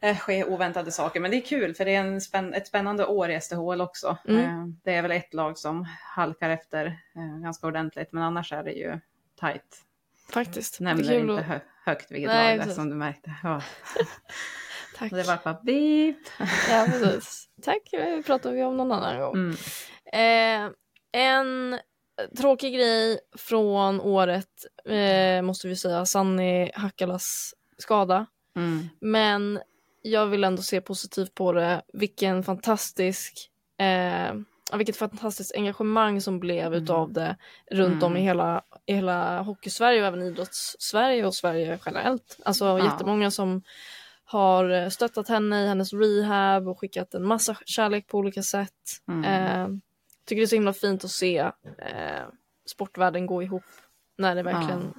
eh, 0.00 0.16
ske 0.18 0.44
oväntade 0.44 0.92
saker. 0.92 1.20
Men 1.20 1.30
det 1.30 1.36
är 1.36 1.40
kul 1.46 1.74
för 1.74 1.84
det 1.84 1.94
är 1.94 2.00
en 2.00 2.20
spänn 2.20 2.54
ett 2.54 2.66
spännande 2.66 3.06
år 3.06 3.30
i 3.30 3.40
SDHL 3.40 3.80
också. 3.80 4.16
Mm. 4.28 4.40
Eh, 4.44 4.66
det 4.84 4.94
är 4.94 5.02
väl 5.02 5.10
ett 5.12 5.34
lag 5.34 5.58
som 5.58 5.86
halkar 6.16 6.50
efter 6.50 6.98
ganska 7.42 7.66
ordentligt, 7.66 8.12
men 8.12 8.22
annars 8.22 8.52
är 8.52 8.64
det 8.64 8.72
ju 8.72 9.00
tajt. 9.40 9.80
Faktiskt. 10.30 10.80
Nämner 10.80 11.18
inte 11.18 11.42
hö 11.42 11.60
högt 11.84 12.10
vilket 12.10 12.28
Nej, 12.28 12.48
lag 12.48 12.58
det 12.58 12.62
precis. 12.62 12.76
som 12.76 12.90
du 12.90 12.96
märkte. 12.96 13.30
Ja. 13.42 13.62
Tack. 14.98 15.12
Och 15.12 15.18
det 15.18 15.24
var 15.24 15.38
bara 15.44 15.60
beep. 15.62 16.16
Ja, 16.70 16.86
precis. 16.90 17.48
Tack. 17.62 17.88
Det 17.90 18.22
pratar 18.26 18.52
vi 18.52 18.62
om 18.62 18.76
någon 18.76 18.92
annan 18.92 19.20
gång. 19.20 19.34
Mm. 19.34 19.56
Eh, 20.12 20.72
en 21.12 21.78
tråkig 22.38 22.74
grej 22.74 23.18
från 23.36 24.00
året 24.00 24.66
eh, 24.84 25.42
måste 25.42 25.68
vi 25.68 25.76
säga. 25.76 26.06
Sanni 26.06 26.70
Hakkalas 26.74 27.54
skada. 27.78 28.26
Mm. 28.56 28.88
Men 29.00 29.60
jag 30.02 30.26
vill 30.26 30.44
ändå 30.44 30.62
se 30.62 30.80
positivt 30.80 31.34
på 31.34 31.52
det. 31.52 31.82
Vilken 31.92 32.42
fantastisk 32.42 33.50
eh, 33.78 34.34
vilket 34.72 34.96
fantastiskt 34.96 35.54
engagemang 35.54 36.20
som 36.20 36.40
blev 36.40 36.66
Mm. 36.66 36.82
utav 36.82 37.12
det 37.12 37.36
runt 37.70 38.02
om 38.02 38.16
i 38.16 38.20
hela, 38.20 38.62
i 38.86 38.94
hela 38.94 39.42
hockeysverige 39.42 40.00
och 40.00 40.06
även 40.06 40.22
idrotts-Sverige 40.22 41.26
och 41.26 41.34
Sverige 41.34 41.78
generellt. 41.86 42.38
Alltså 42.44 42.64
Ja. 42.64 42.84
jättemånga 42.84 43.30
som 43.30 43.62
har 44.24 44.70
eh, 44.70 44.88
stöttat 44.88 45.28
henne 45.28 45.64
i 45.64 45.66
hennes 45.68 45.92
rehab 45.92 46.68
och 46.68 46.78
skickat 46.80 47.14
en 47.14 47.24
massa 47.26 47.56
kärlek 47.66 48.06
på 48.06 48.18
olika 48.18 48.42
sätt. 48.42 48.72
Mm. 49.08 49.24
Eh, 49.24 49.68
tycker 50.26 50.40
det 50.40 50.44
är 50.44 50.46
så 50.46 50.56
himla 50.56 50.72
fint 50.72 51.04
att 51.04 51.10
se 51.10 51.38
eh, 51.78 52.22
sportvärlden 52.66 53.26
gå 53.26 53.42
ihop 53.42 53.64
när 54.18 54.34
det 54.34 54.42
verkligen 54.42 54.94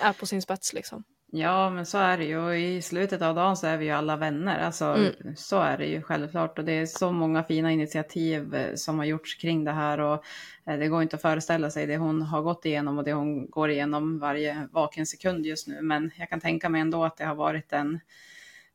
är 0.00 0.12
på 0.12 0.26
sin 0.26 0.42
spets 0.42 0.72
liksom. 0.72 1.04
Ja, 1.36 1.70
men 1.70 1.86
så 1.86 1.98
är 1.98 2.18
det 2.18 2.24
ju. 2.24 2.38
Och 2.38 2.56
I 2.56 2.82
slutet 2.82 3.22
av 3.22 3.34
dagen 3.34 3.56
så 3.56 3.66
är 3.66 3.76
vi 3.76 3.84
ju 3.84 3.90
alla 3.90 4.16
vänner. 4.16 4.58
Alltså, 4.58 4.84
Mm. 4.84 5.36
Så 5.36 5.60
är 5.60 5.78
det 5.78 5.86
ju 5.86 6.02
självklart. 6.02 6.58
Och 6.58 6.64
det 6.64 6.72
är 6.72 6.86
så 6.86 7.12
många 7.12 7.42
fina 7.42 7.72
initiativ 7.72 8.54
eh, 8.54 8.74
som 8.74 8.98
har 8.98 9.04
gjorts 9.04 9.34
kring 9.34 9.64
det 9.64 9.72
här. 9.72 10.00
Och 10.00 10.24
eh, 10.66 10.78
det 10.78 10.88
går 10.88 11.02
inte 11.02 11.16
att 11.16 11.22
föreställa 11.22 11.70
sig 11.70 11.86
det 11.86 11.96
hon 11.96 12.22
har 12.22 12.42
gått 12.42 12.64
igenom 12.64 12.98
och 12.98 13.04
det 13.04 13.12
hon 13.12 13.50
går 13.50 13.70
igenom 13.70 14.18
varje 14.18 14.68
vaken 14.72 15.06
sekund 15.06 15.46
just 15.46 15.68
nu. 15.68 15.82
Men 15.82 16.10
jag 16.16 16.28
kan 16.28 16.40
tänka 16.40 16.68
mig 16.68 16.80
ändå 16.80 17.04
att 17.04 17.16
det 17.16 17.24
har 17.24 17.34
varit 17.34 17.72
en... 17.72 18.00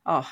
Ja, 0.04 0.24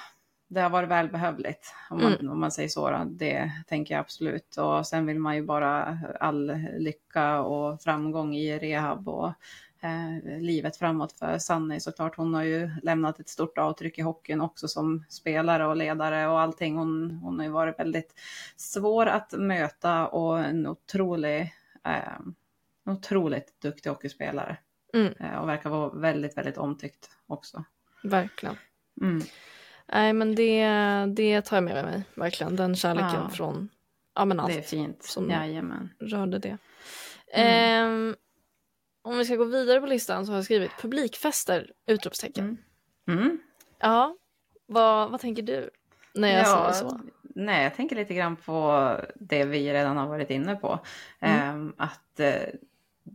det 0.48 0.60
har 0.60 0.70
varit 0.70 0.88
välbehövligt 0.88 1.74
om 1.90 2.02
man, 2.02 2.12
Mm. 2.14 2.32
om 2.32 2.40
man 2.40 2.50
säger 2.52 2.68
så. 2.68 2.90
Då. 2.90 3.04
Det 3.06 3.52
tänker 3.66 3.94
jag 3.94 4.00
absolut. 4.00 4.56
Och 4.56 4.86
sen 4.86 5.06
vill 5.06 5.18
man 5.18 5.36
ju 5.36 5.42
bara 5.42 5.98
all 6.20 6.52
lycka 6.78 7.40
och 7.40 7.82
framgång 7.82 8.34
i 8.36 8.58
rehab 8.58 9.08
och 9.08 9.32
eh, 9.80 10.40
livet 10.40 10.76
framåt 10.76 11.12
för 11.12 11.38
Sanni 11.38 11.80
såklart. 11.80 12.16
Hon 12.16 12.34
har 12.34 12.42
ju 12.42 12.70
lämnat 12.82 13.20
ett 13.20 13.28
stort 13.28 13.58
avtryck 13.58 13.98
i 13.98 14.02
hockeyn 14.02 14.40
också 14.40 14.68
som 14.68 15.04
spelare 15.08 15.66
och 15.66 15.76
ledare 15.76 16.28
och 16.28 16.40
allting. 16.40 16.76
Hon, 16.76 17.10
hon 17.10 17.38
har 17.38 17.46
ju 17.46 17.52
varit 17.52 17.78
väldigt 17.78 18.14
svår 18.56 19.06
att 19.06 19.32
möta 19.32 20.06
och 20.06 20.38
en 20.40 20.66
otrolig, 20.66 21.54
eh, 21.84 22.18
otroligt 22.86 23.60
duktig 23.62 23.90
hockeyspelare. 23.90 24.56
Mm. 24.94 25.12
Eh, 25.20 25.34
och 25.38 25.48
verkar 25.48 25.70
vara 25.70 25.90
väldigt, 25.90 26.36
väldigt 26.36 26.58
omtyckt 26.58 27.10
också. 27.26 27.64
Verkligen. 28.02 28.56
Mm. 29.00 29.22
Nej 29.92 30.12
men 30.12 30.34
det, 30.34 30.64
det 31.16 31.40
tar 31.42 31.56
jag 31.56 31.64
med 31.64 31.84
mig, 31.84 32.02
verkligen. 32.14 32.56
Den 32.56 32.76
kärleken 32.76 33.20
Ja. 33.22 33.28
från 33.28 33.68
ja, 34.14 34.24
men 34.24 34.40
allt 34.40 34.52
Det 34.52 34.58
är 34.58 34.62
fint. 34.62 35.02
som- 35.02 35.30
Jajamän. 35.30 35.90
rörde 36.00 36.38
det. 36.38 36.58
Mm. 37.32 37.84
Ehm, 38.08 38.16
om 39.02 39.18
vi 39.18 39.24
ska 39.24 39.36
gå 39.36 39.44
vidare 39.44 39.80
på 39.80 39.86
listan 39.86 40.26
så 40.26 40.32
har 40.32 40.36
jag 40.36 40.44
skrivit 40.44 40.70
publikfester! 40.80 41.72
Utropstecken. 41.86 42.58
Mm. 43.06 43.18
Mm. 43.18 43.38
Ja, 43.78 44.16
vad, 44.66 45.10
vad 45.10 45.20
tänker 45.20 45.42
du 45.42 45.70
när 46.14 46.36
jag 46.36 46.46
säger 46.46 46.72
så? 46.72 47.00
Nej, 47.22 47.64
jag 47.64 47.74
tänker 47.74 47.96
lite 47.96 48.14
grann 48.14 48.36
på 48.36 48.90
det 49.14 49.44
vi 49.44 49.72
redan 49.72 49.96
har 49.96 50.06
varit 50.06 50.30
inne 50.30 50.56
på. 50.56 50.80
Mm. 51.20 51.40
Ehm, 51.40 51.74
att 51.76 52.20
eh, 52.20 52.42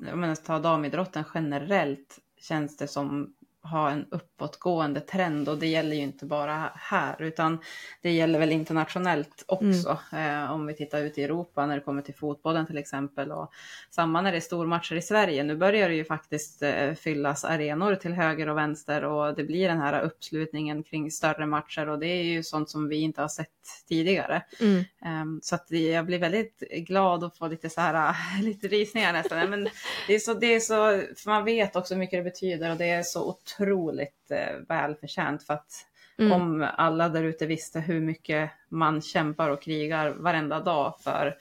jag 0.06 0.18
menar, 0.18 0.36
ta 0.36 0.60
damidrotten 0.60 1.24
generellt 1.34 2.20
känns 2.38 2.78
det 2.78 2.88
som 2.88 3.34
ha 3.64 3.90
en 3.90 4.06
uppåtgående 4.12 5.00
trend 5.00 5.50
och 5.50 5.58
det 5.58 5.68
gäller 5.68 5.96
ju 5.96 6.02
inte 6.02 6.26
bara 6.26 6.72
här 6.76 7.22
utan 7.22 7.60
det 8.02 8.12
gäller 8.12 8.40
väl 8.40 8.52
internationellt 8.52 9.44
också. 9.48 10.00
Eh, 10.12 10.52
om 10.52 10.66
vi 10.66 10.74
tittar 10.74 11.02
ut 11.02 11.18
i 11.18 11.24
Europa 11.24 11.66
när 11.66 11.76
det 11.76 11.82
kommer 11.82 12.02
till 12.02 12.16
fotbollen 12.16 12.66
till 12.66 12.78
exempel 12.78 13.32
och 13.32 13.52
samma 13.92 14.22
när 14.22 14.32
det 14.32 14.38
är 14.38 14.42
stormatcher 14.42 14.96
i 14.96 15.02
Sverige. 15.02 15.44
Nu 15.44 15.56
börjar 15.56 15.90
det 15.90 15.96
ju 15.96 16.06
faktiskt 16.06 16.64
eh, 16.64 16.94
fyllas 16.94 17.46
arenor 17.46 17.96
till 17.96 18.14
höger 18.14 18.50
och 18.50 18.58
vänster 18.58 19.04
och 19.04 19.36
det 19.36 19.44
blir 19.44 19.68
den 19.68 19.80
här 19.80 20.02
uppslutningen 20.02 20.84
kring 20.84 21.12
större 21.12 21.46
matcher 21.46 21.90
och 21.90 22.00
det 22.00 22.08
är 22.08 22.24
ju 22.24 22.44
sånt 22.44 22.70
som 22.70 22.88
vi 22.88 23.02
inte 23.02 23.22
har 23.22 23.28
sett 23.28 23.48
tidigare. 23.88 24.42
Mm. 24.60 24.84
Ehm, 25.06 25.40
så 25.44 25.56
att 25.56 25.72
jag 25.72 26.06
blir 26.06 26.20
väldigt 26.20 26.60
glad 26.60 27.24
och 27.24 27.38
får 27.38 27.50
lite 27.50 27.70
så 27.70 27.82
här, 27.82 28.16
lite 28.42 28.68
rysningar 28.68 29.14
nästan. 29.14 29.50
Men 29.50 29.70
det 30.08 30.16
är 30.16 30.20
så, 30.20 30.34
det 30.34 30.56
är 30.56 30.60
så, 30.60 30.76
för 31.18 31.30
man 31.30 31.46
vet 31.46 31.76
också 31.76 31.94
hur 31.94 32.00
mycket 32.00 32.20
det 32.20 32.32
betyder 32.32 32.72
och 32.72 32.78
det 32.78 32.90
är 32.90 33.04
så 33.04 33.30
otroligt 33.30 33.53
eh, 33.60 34.56
välförtjänt 34.68 35.44
för 35.44 35.54
att 35.54 35.86
Mm. 36.18 36.32
om 36.32 36.68
alla 36.78 37.10
där 37.10 37.24
ute 37.24 37.46
visste 37.46 37.80
hur 37.80 38.00
mycket 38.00 38.52
man 38.70 39.02
kämpar 39.02 39.50
och 39.50 39.62
krigar 39.62 40.10
varenda 40.10 40.60
dag 40.60 40.94
för 41.00 41.38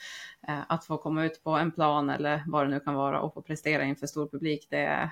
eh, 0.49 0.61
att 0.69 0.85
få 0.85 0.99
komma 0.99 1.25
ut 1.25 1.45
på 1.45 1.51
en 1.51 1.73
plan 1.73 2.11
eller 2.11 2.43
vad 2.47 2.67
det 2.67 2.71
nu 2.71 2.81
kan 2.81 2.95
vara 2.95 3.21
och 3.21 3.35
få 3.35 3.43
prestera 3.43 3.85
inför 3.85 4.07
stor 4.07 4.29
publik. 4.29 4.67
Det 4.71 4.79
är, 4.79 5.11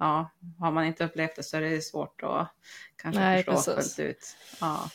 ja, 0.00 0.30
har 0.58 0.70
man 0.70 0.84
inte 0.84 1.04
upplevt 1.04 1.36
det 1.36 1.42
så 1.42 1.56
är 1.56 1.60
det 1.60 1.80
svårt 1.80 2.22
att 2.22 2.48
kanske 2.96 3.20
Nej, 3.20 3.44
förstå 3.44 3.74
precis. 3.74 3.96
fullt 3.96 4.08
ut. 4.08 4.36
Ja. 4.60 4.90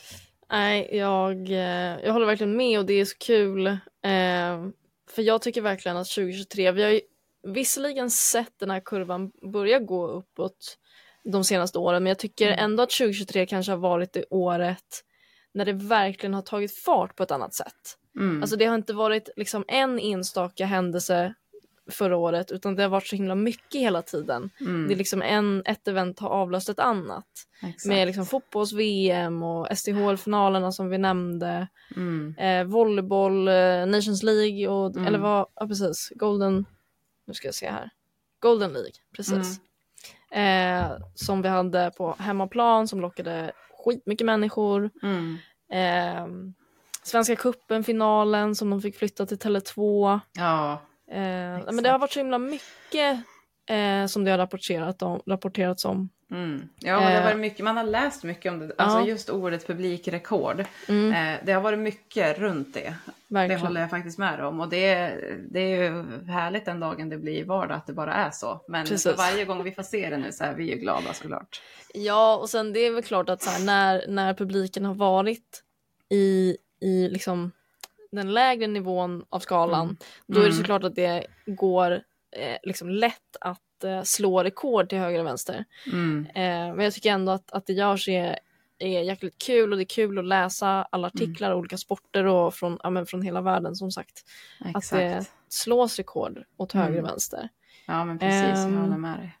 Nej, 0.50 0.96
jag, 0.96 1.50
eh, 1.50 2.04
jag 2.04 2.12
håller 2.12 2.26
verkligen 2.26 2.56
med 2.56 2.78
och 2.78 2.86
det 2.86 2.94
är 2.94 3.04
så 3.04 3.18
kul. 3.18 3.66
Eh, 3.66 4.68
för 5.10 5.22
jag 5.22 5.42
tycker 5.42 5.60
verkligen 5.60 5.96
att 5.96 6.08
2023, 6.08 6.72
vi 6.72 6.82
har 6.82 6.90
ju 6.90 7.00
visserligen 7.42 8.10
sett 8.10 8.58
den 8.58 8.70
här 8.70 8.80
kurvan 8.80 9.32
börja 9.52 9.78
gå 9.78 10.06
uppåt 10.06 10.78
de 11.24 11.44
senaste 11.44 11.78
åren, 11.78 12.02
men 12.02 12.10
jag 12.10 12.18
tycker 12.18 12.46
Mm. 12.46 12.64
ändå 12.64 12.82
att 12.82 12.90
2023 12.90 13.46
kanske 13.46 13.72
har 13.72 13.76
varit 13.78 14.12
det 14.12 14.24
året 14.30 15.04
när 15.54 15.64
det 15.64 15.72
verkligen 15.72 16.34
har 16.34 16.42
tagit 16.42 16.76
fart 16.76 17.16
på 17.16 17.22
ett 17.22 17.30
annat 17.30 17.54
sätt. 17.54 17.98
Mm. 18.16 18.42
Alltså 18.42 18.56
det 18.56 18.64
har 18.64 18.74
inte 18.74 18.92
varit 18.92 19.28
liksom 19.36 19.64
en 19.68 19.98
enstaka 19.98 20.66
händelse 20.66 21.34
förra 21.90 22.16
året, 22.16 22.50
utan 22.52 22.74
det 22.76 22.82
har 22.82 22.90
varit 22.90 23.06
så 23.06 23.16
himla 23.16 23.34
mycket 23.34 23.80
hela 23.80 24.02
tiden. 24.02 24.50
Mm. 24.60 24.88
Det 24.88 24.94
är 24.94 24.96
liksom 24.96 25.22
en, 25.22 25.62
ett 25.66 25.88
event 25.88 26.18
har 26.18 26.28
avlöst 26.28 26.68
ett 26.68 26.78
annat. 26.78 27.26
Exakt. 27.62 27.84
Med 27.86 28.06
liksom 28.06 28.26
fotbolls-VM 28.26 29.42
och 29.42 29.78
SDHL-finalerna 29.78 30.72
som 30.72 30.88
vi 30.88 30.98
nämnde. 30.98 31.68
Mm. 31.96 32.34
Eh, 32.38 32.64
volleyboll, 32.64 33.48
eh, 33.48 33.86
Nations 33.86 34.22
League 34.22 34.68
och, 34.68 34.90
Mm. 34.96 35.06
eller 35.06 35.18
vad, 35.18 35.46
ja 35.54 35.66
precis, 35.68 36.12
Golden, 36.14 36.66
nu 37.26 37.34
ska 37.34 37.48
jag 37.48 37.54
se 37.54 37.70
här. 37.70 37.90
Golden 38.40 38.72
League, 38.72 38.92
precis. 39.16 39.60
Eh, 40.30 40.90
som 41.14 41.42
vi 41.42 41.48
hade 41.48 41.90
på 41.96 42.16
hemmaplan 42.18 42.88
som 42.88 43.00
lockade 43.00 43.52
skitmycket 43.84 44.26
människor. 44.26 44.90
Mm. 45.02 45.38
Eh, 45.72 46.54
Svenska 47.02 47.36
cupen, 47.36 47.84
finalen 47.84 48.54
som 48.54 48.70
de 48.70 48.82
fick 48.82 48.96
flytta 48.96 49.26
till 49.26 49.38
Tele2. 49.38 50.20
Ja, 50.32 50.78
Eh, 51.10 51.72
men 51.72 51.82
det 51.82 51.90
har 51.90 51.98
varit 51.98 52.12
så 52.12 52.20
himla 52.20 52.38
mycket 52.38 53.20
eh, 53.66 54.06
som 54.06 54.24
det 54.24 54.30
har 54.30 54.38
rapporterat 54.38 55.02
om, 55.02 55.22
rapporterats 55.26 55.84
om 55.84 56.08
Mm. 56.30 56.68
Ja, 56.78 57.00
det 57.00 57.16
har 57.16 57.22
varit 57.24 57.38
mycket, 57.38 57.64
man 57.64 57.76
har 57.76 57.84
läst 57.84 58.24
mycket 58.24 58.52
om 58.52 58.58
det, 58.58 58.72
alltså 58.78 58.98
Ja. 58.98 59.06
just 59.06 59.30
ordet 59.30 59.66
publikrekord. 59.66 60.64
Mm, 60.88 61.12
Eh, 61.34 61.40
det 61.44 61.52
har 61.52 61.60
varit 61.60 61.78
mycket 61.78 62.38
runt 62.38 62.74
det. 62.74 62.94
Det 63.28 63.34
verkligen. 63.34 63.60
håller 63.60 63.80
jag 63.80 63.90
faktiskt 63.90 64.18
med 64.18 64.40
om. 64.44 64.60
Och 64.60 64.68
det, 64.68 65.14
det 65.50 65.60
är 65.60 65.82
ju 65.82 66.04
härligt 66.30 66.64
den 66.64 66.80
dagen 66.80 67.08
det 67.08 67.16
blir 67.18 67.44
vardag 67.44 67.76
att 67.76 67.86
det 67.86 67.92
bara 67.92 68.14
är 68.14 68.30
så. 68.30 68.60
Men 68.68 68.86
Precis. 68.86 69.16
varje 69.18 69.44
gång 69.44 69.62
vi 69.64 69.72
får 69.72 69.82
se 69.82 70.10
det 70.10 70.16
nu 70.16 70.32
så 70.32 70.44
är 70.44 70.54
vi 70.54 70.70
ju 70.70 70.76
glada 70.76 71.12
såklart. 71.12 71.62
Ja, 71.94 72.36
och 72.36 72.50
sen 72.50 72.72
det 72.72 72.80
är 72.80 72.90
väl 72.90 73.02
klart 73.02 73.28
att 73.28 73.42
så 73.42 73.50
här, 73.50 73.64
när, 73.64 74.04
när 74.08 74.34
publiken 74.34 74.84
har 74.84 74.94
varit 74.94 75.62
i, 76.08 76.56
i 76.80 77.08
liksom 77.08 77.52
den 78.10 78.34
lägre 78.34 78.66
nivån 78.66 79.24
av 79.28 79.40
skalan, 79.40 79.80
Mm. 79.86 79.96
då 80.26 80.38
är 80.38 80.44
det 80.44 80.46
Mm. 80.50 80.58
såklart 80.58 80.84
att 80.84 80.94
det 80.94 81.26
går 81.46 81.92
eh, 82.36 82.56
liksom 82.62 82.88
lätt 82.90 83.36
att 83.40 83.60
eh, 83.84 84.02
slå 84.02 84.42
rekord 84.44 84.88
till 84.88 84.98
höger 84.98 85.20
och 85.20 85.26
vänster. 85.26 85.64
Mm. 85.92 86.26
Eh, 86.26 86.74
men 86.74 86.80
jag 86.84 86.94
tycker 86.94 87.10
ändå 87.10 87.32
att, 87.32 87.50
att 87.52 87.66
det 87.66 87.72
görs 87.72 88.08
är, 88.08 88.38
är 88.78 89.02
jäkligt 89.02 89.38
kul 89.38 89.72
och 89.72 89.78
det 89.78 89.82
är 89.82 89.94
kul 89.94 90.18
att 90.18 90.24
läsa 90.24 90.68
alla 90.90 91.08
Mm. 91.08 91.16
artiklar, 91.16 91.54
olika 91.54 91.76
sporter 91.76 92.24
och 92.24 92.54
från, 92.54 92.78
ja, 92.82 93.04
från 93.04 93.22
hela 93.22 93.40
världen 93.40 93.74
som 93.76 93.90
sagt. 93.92 94.24
Att 94.60 94.76
Exakt. 94.76 94.90
det 94.90 95.26
slås 95.48 95.96
rekord 95.96 96.44
åt 96.56 96.72
höger 96.72 96.88
och 96.88 96.98
Mm. 96.98 97.04
vänster. 97.04 97.48
Ja, 97.86 98.04
men 98.04 98.18
precis. 98.18 98.58
Ehm, 98.66 98.74
jag 98.74 98.80
håller 98.80 98.96
med 98.96 99.18
dig. 99.18 99.38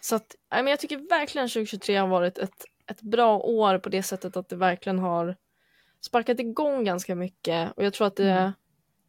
Så 0.00 0.16
att, 0.16 0.34
nej, 0.52 0.62
men 0.62 0.70
jag 0.70 0.80
tycker 0.80 0.96
verkligen 1.10 1.48
2023 1.48 1.96
har 1.96 2.08
varit 2.08 2.38
ett, 2.38 2.64
ett 2.90 3.00
bra 3.00 3.38
år 3.38 3.78
på 3.78 3.88
det 3.88 4.02
sättet 4.02 4.36
att 4.36 4.48
det 4.48 4.56
verkligen 4.56 4.98
har 4.98 5.36
sparkat 6.00 6.40
igång 6.40 6.84
ganska 6.84 7.14
mycket 7.14 7.72
och 7.76 7.84
jag 7.84 7.92
tror 7.92 8.06
att 8.06 8.16
det, 8.16 8.30
Mm. 8.30 8.52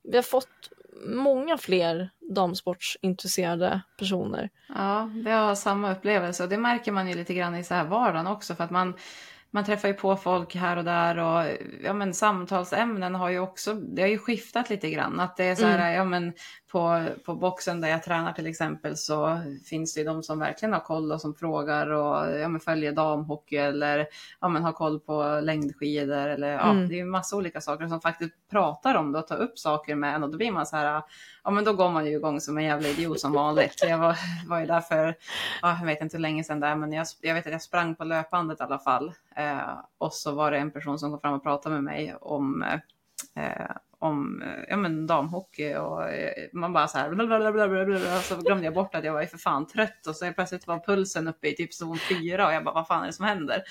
vi 0.04 0.16
har 0.18 0.24
fått 0.24 0.70
många 1.06 1.58
fler 1.58 2.10
damsportsintresserade 2.36 3.82
personer. 3.98 4.50
Ja, 4.76 5.10
det 5.26 5.32
har 5.32 5.56
samma 5.56 5.92
upplevelse 5.92 6.44
och 6.44 6.50
det 6.50 6.58
märker 6.58 6.92
man 6.92 7.10
ju 7.10 7.16
lite 7.16 7.34
grann 7.34 7.56
i 7.56 7.64
så 7.64 7.74
här 7.74 7.86
vardagen 7.86 8.28
också 8.28 8.56
för 8.56 8.64
att 8.64 8.72
man, 8.72 8.94
man 9.56 9.64
träffar 9.66 9.88
ju 9.88 9.94
på 9.94 10.16
folk 10.16 10.56
här 10.56 10.78
och 10.78 10.84
där 10.84 11.18
och 11.18 11.58
ja, 11.84 11.94
men 11.94 12.14
samtalsämnen 12.14 13.16
har 13.16 13.30
ju 13.30 13.40
också, 13.40 13.74
det 13.74 14.02
har 14.02 14.10
ju 14.10 14.18
skiftat 14.18 14.70
lite 14.70 14.90
grann. 14.90 15.20
Att 15.20 15.38
det 15.38 15.44
är 15.44 15.56
så 15.56 15.66
här, 15.66 15.76
Mm. 15.80 15.94
ja 15.94 16.04
men 16.04 16.34
på, 16.72 17.06
på 17.26 17.36
boxen 17.36 17.82
där 17.82 17.90
jag 17.90 18.04
tränar 18.04 18.34
till 18.34 18.48
exempel 18.48 18.98
så 18.98 19.40
finns 19.70 19.94
det 19.94 20.00
ju 20.00 20.06
de 20.06 20.24
som 20.24 20.40
verkligen 20.40 20.74
har 20.74 20.80
koll 20.80 21.12
och 21.12 21.22
som 21.22 21.36
frågar 21.36 21.88
och 21.92 22.40
ja, 22.40 22.48
men 22.48 22.60
följer 22.60 22.92
damhockey 22.92 23.56
eller 23.58 24.08
ja, 24.42 24.48
men 24.48 24.64
har 24.64 24.72
koll 24.72 25.00
på 25.00 25.40
längdskidor 25.44 26.28
eller 26.28 26.48
ja, 26.52 26.72
Mm. 26.72 26.88
det 26.88 26.94
är 26.94 26.98
ju 26.98 27.06
massa 27.06 27.36
olika 27.36 27.62
saker 27.62 27.88
som 27.88 28.02
faktiskt 28.02 28.34
pratar 28.52 28.96
om 28.96 29.12
det 29.12 29.20
och 29.20 29.28
tar 29.28 29.38
upp 29.38 29.60
saker 29.60 29.96
med 29.96 30.16
en 30.16 30.24
och 30.24 30.30
då 30.32 30.38
blir 30.38 30.52
man 30.52 30.66
så 30.66 30.76
här, 30.78 31.02
ja 31.46 31.52
men 31.52 31.64
då 31.64 31.74
går 31.74 31.90
man 31.90 32.06
ju 32.06 32.12
igång 32.12 32.42
som 32.42 32.58
en 32.58 32.64
jävla 32.64 32.88
idiot 32.88 33.20
som 33.20 33.32
vanligt. 33.34 33.84
Jag 33.84 33.98
var, 33.98 34.18
var 34.48 34.60
ju 34.60 34.66
där 34.66 34.82
för, 34.82 35.16
ja, 35.62 35.78
jag 35.80 35.86
vet 35.86 36.02
inte 36.02 36.18
hur 36.18 36.22
länge 36.22 36.44
sedan 36.44 36.60
det 36.60 36.68
är, 36.68 36.76
men 36.76 36.92
jag, 36.94 37.08
jag 37.22 37.34
vet 37.34 37.46
att 37.46 37.52
jag 37.52 37.62
sprang 37.62 37.96
på 37.96 38.04
löpbandet 38.04 38.60
i 38.60 38.64
alla 38.64 38.80
fall. 38.80 39.14
Eh, 39.36 39.78
och 39.98 40.14
så 40.14 40.32
var 40.32 40.52
det 40.52 40.58
en 40.58 40.72
person 40.72 41.00
som 41.00 41.12
kom 41.12 41.20
fram 41.20 41.34
och 41.34 41.44
pratade 41.44 41.76
med 41.76 41.84
mig 41.84 42.16
om, 42.22 42.64
eh, 43.36 43.72
om 44.00 44.42
eh, 44.42 44.64
ja, 44.70 44.78
men 44.78 45.08
damhockey 45.08 45.76
och 45.76 46.10
eh, 46.10 46.34
man 46.54 46.74
bara 46.74 46.88
så 46.88 46.98
här, 46.98 47.10
blablabla, 47.10 48.22
så 48.22 48.36
glömde 48.38 48.66
jag 48.66 48.74
bort 48.74 48.96
att 48.96 49.04
jag 49.04 49.14
var 49.14 49.22
ju 49.22 49.28
för 49.28 49.38
fan 49.38 49.68
trött 49.68 50.08
och 50.08 50.16
så 50.16 50.34
plötsligt 50.34 50.68
var 50.68 50.80
pulsen 50.80 51.28
uppe 51.28 51.48
i 51.48 51.56
typ 51.56 51.74
zon 51.74 51.98
4 51.98 52.48
och 52.48 52.54
jag 52.54 52.64
bara, 52.64 52.74
vad 52.76 52.88
fan 52.88 53.04
är 53.04 53.08
det 53.08 53.14
som 53.14 53.26
händer? 53.26 53.64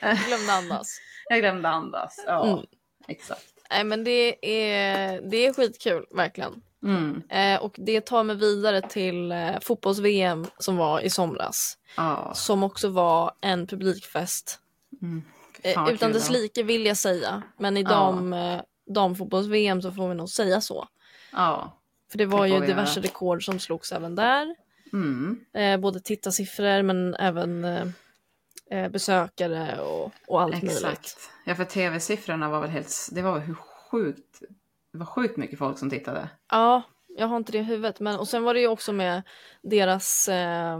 Jag 0.00 0.16
glömde 0.16 0.52
andas. 0.52 1.00
Jag 1.28 1.38
glömde 1.40 1.68
andas. 1.68 2.24
Ja, 2.26 2.46
Mm. 2.52 2.66
exakt. 3.08 3.44
nej 3.70 3.84
men 3.84 4.04
det 4.04 4.46
är, 4.70 5.20
det 5.30 5.46
är 5.46 5.52
skitkul 5.52 6.06
verkligen. 6.10 6.62
Mm. 6.86 7.22
Eh, 7.28 7.62
och 7.62 7.74
det 7.78 8.00
tar 8.00 8.24
mig 8.24 8.36
vidare 8.36 8.80
till 8.82 9.32
eh, 9.32 9.58
fotbolls-VM 9.60 10.46
som 10.58 10.76
var 10.76 11.00
i 11.00 11.10
somras. 11.10 11.78
Ja. 11.96 12.32
Som 12.34 12.62
också 12.62 12.88
var 12.88 13.32
en 13.40 13.66
publikfest 13.66 14.60
Mm. 15.02 15.22
Eh, 15.62 15.88
utan 15.92 16.12
dess 16.12 16.30
like 16.30 16.62
vill 16.62 16.86
jag 16.86 16.96
säga. 16.96 17.42
Men 17.56 17.76
i 17.76 17.82
dam, 17.82 18.32
eh, 18.32 18.60
damfotbolls-VM 18.86 19.82
så 19.82 19.92
får 19.92 20.08
vi 20.08 20.14
nog 20.14 20.28
säga 20.28 20.60
så. 20.60 20.88
Ja. 21.32 21.78
För 22.10 22.18
det 22.18 22.26
var 22.26 22.42
Det 22.42 22.48
ju 22.48 22.60
diverse 22.60 23.00
göra. 23.00 23.08
rekord 23.08 23.44
som 23.44 23.58
slogs 23.58 23.92
även 23.92 24.14
där. 24.14 24.54
Mm. 24.92 25.40
Eh, 25.54 25.76
både 25.80 26.00
tittarsiffror 26.00 26.82
men 26.82 27.14
även 27.14 27.64
eh, 27.64 27.86
eh, 28.70 28.88
besökare 28.88 29.80
och, 29.80 30.12
och 30.26 30.42
allt 30.42 30.52
möjligt. 30.54 30.72
Exakt. 30.72 31.30
Ja, 31.44 31.54
för 31.54 31.64
tv-siffrorna 31.64 32.48
var 32.48 32.60
väl 32.60 32.70
helt... 32.70 33.08
Det 33.12 33.22
var 33.22 33.32
väl 33.32 33.42
hur 33.42 33.54
sjukt... 33.90 34.42
Det 34.96 35.00
var 35.00 35.06
sjukt 35.06 35.36
mycket 35.36 35.58
folk 35.58 35.78
som 35.78 35.90
tittade. 35.90 36.28
Ja, 36.50 36.82
jag 37.16 37.26
har 37.26 37.36
inte 37.36 37.52
det 37.52 37.58
i 37.58 37.62
huvudet. 37.62 38.00
Men, 38.00 38.18
och 38.18 38.28
sen 38.28 38.42
var 38.42 38.54
det 38.54 38.60
ju 38.60 38.68
också 38.68 38.92
med 38.92 39.22
deras 39.62 40.28
eh, 40.28 40.78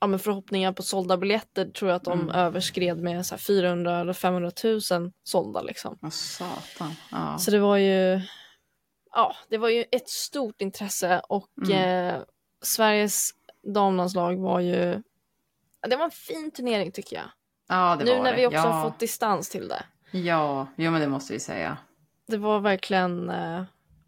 ja, 0.00 0.06
men 0.06 0.18
förhoppningar 0.18 0.72
på 0.72 0.82
sålda 0.82 1.16
biljetter 1.16 1.66
tror 1.70 1.90
jag 1.90 1.96
att 1.96 2.04
de 2.04 2.20
Mm. 2.20 2.34
överskred 2.34 2.98
med 3.02 3.26
så 3.26 3.34
här 3.34 3.40
400 3.40 4.00
eller 4.00 4.12
500 4.12 4.50
000 4.64 5.12
sålda 5.22 5.62
liksom. 5.62 5.98
Vad 6.00 6.12
satan. 6.12 6.92
Ja. 7.10 7.38
Så 7.38 7.50
det 7.50 7.58
var 7.58 7.76
ju, 7.76 8.20
ja, 9.12 9.34
det 9.48 9.58
var 9.58 9.68
ju 9.68 9.84
ett 9.92 10.08
stort 10.08 10.60
intresse 10.62 11.20
och 11.28 11.48
Mm. 11.66 12.08
eh, 12.14 12.22
Sveriges 12.62 13.30
damlandslag 13.74 14.36
var 14.40 14.60
ju, 14.60 15.02
det 15.88 15.96
var 15.96 16.04
en 16.04 16.10
fin 16.10 16.50
turnering 16.50 16.92
tycker 16.92 17.16
jag. 17.16 17.26
ja, 17.68 17.96
det 17.98 18.04
nu 18.04 18.10
var 18.16 18.22
när 18.22 18.30
det. 18.30 18.36
vi 18.36 18.46
också 18.46 18.56
ja. 18.56 18.60
har 18.68 18.90
fått 18.90 18.98
distans 18.98 19.48
till 19.48 19.68
det. 19.68 19.82
Ja, 20.10 20.66
jo, 20.76 20.90
men 20.90 21.00
det 21.00 21.08
måste 21.08 21.32
vi 21.32 21.40
säga. 21.40 21.76
Det 22.26 22.36
var 22.36 22.60
verkligen, 22.60 23.30
eh, 23.30 23.62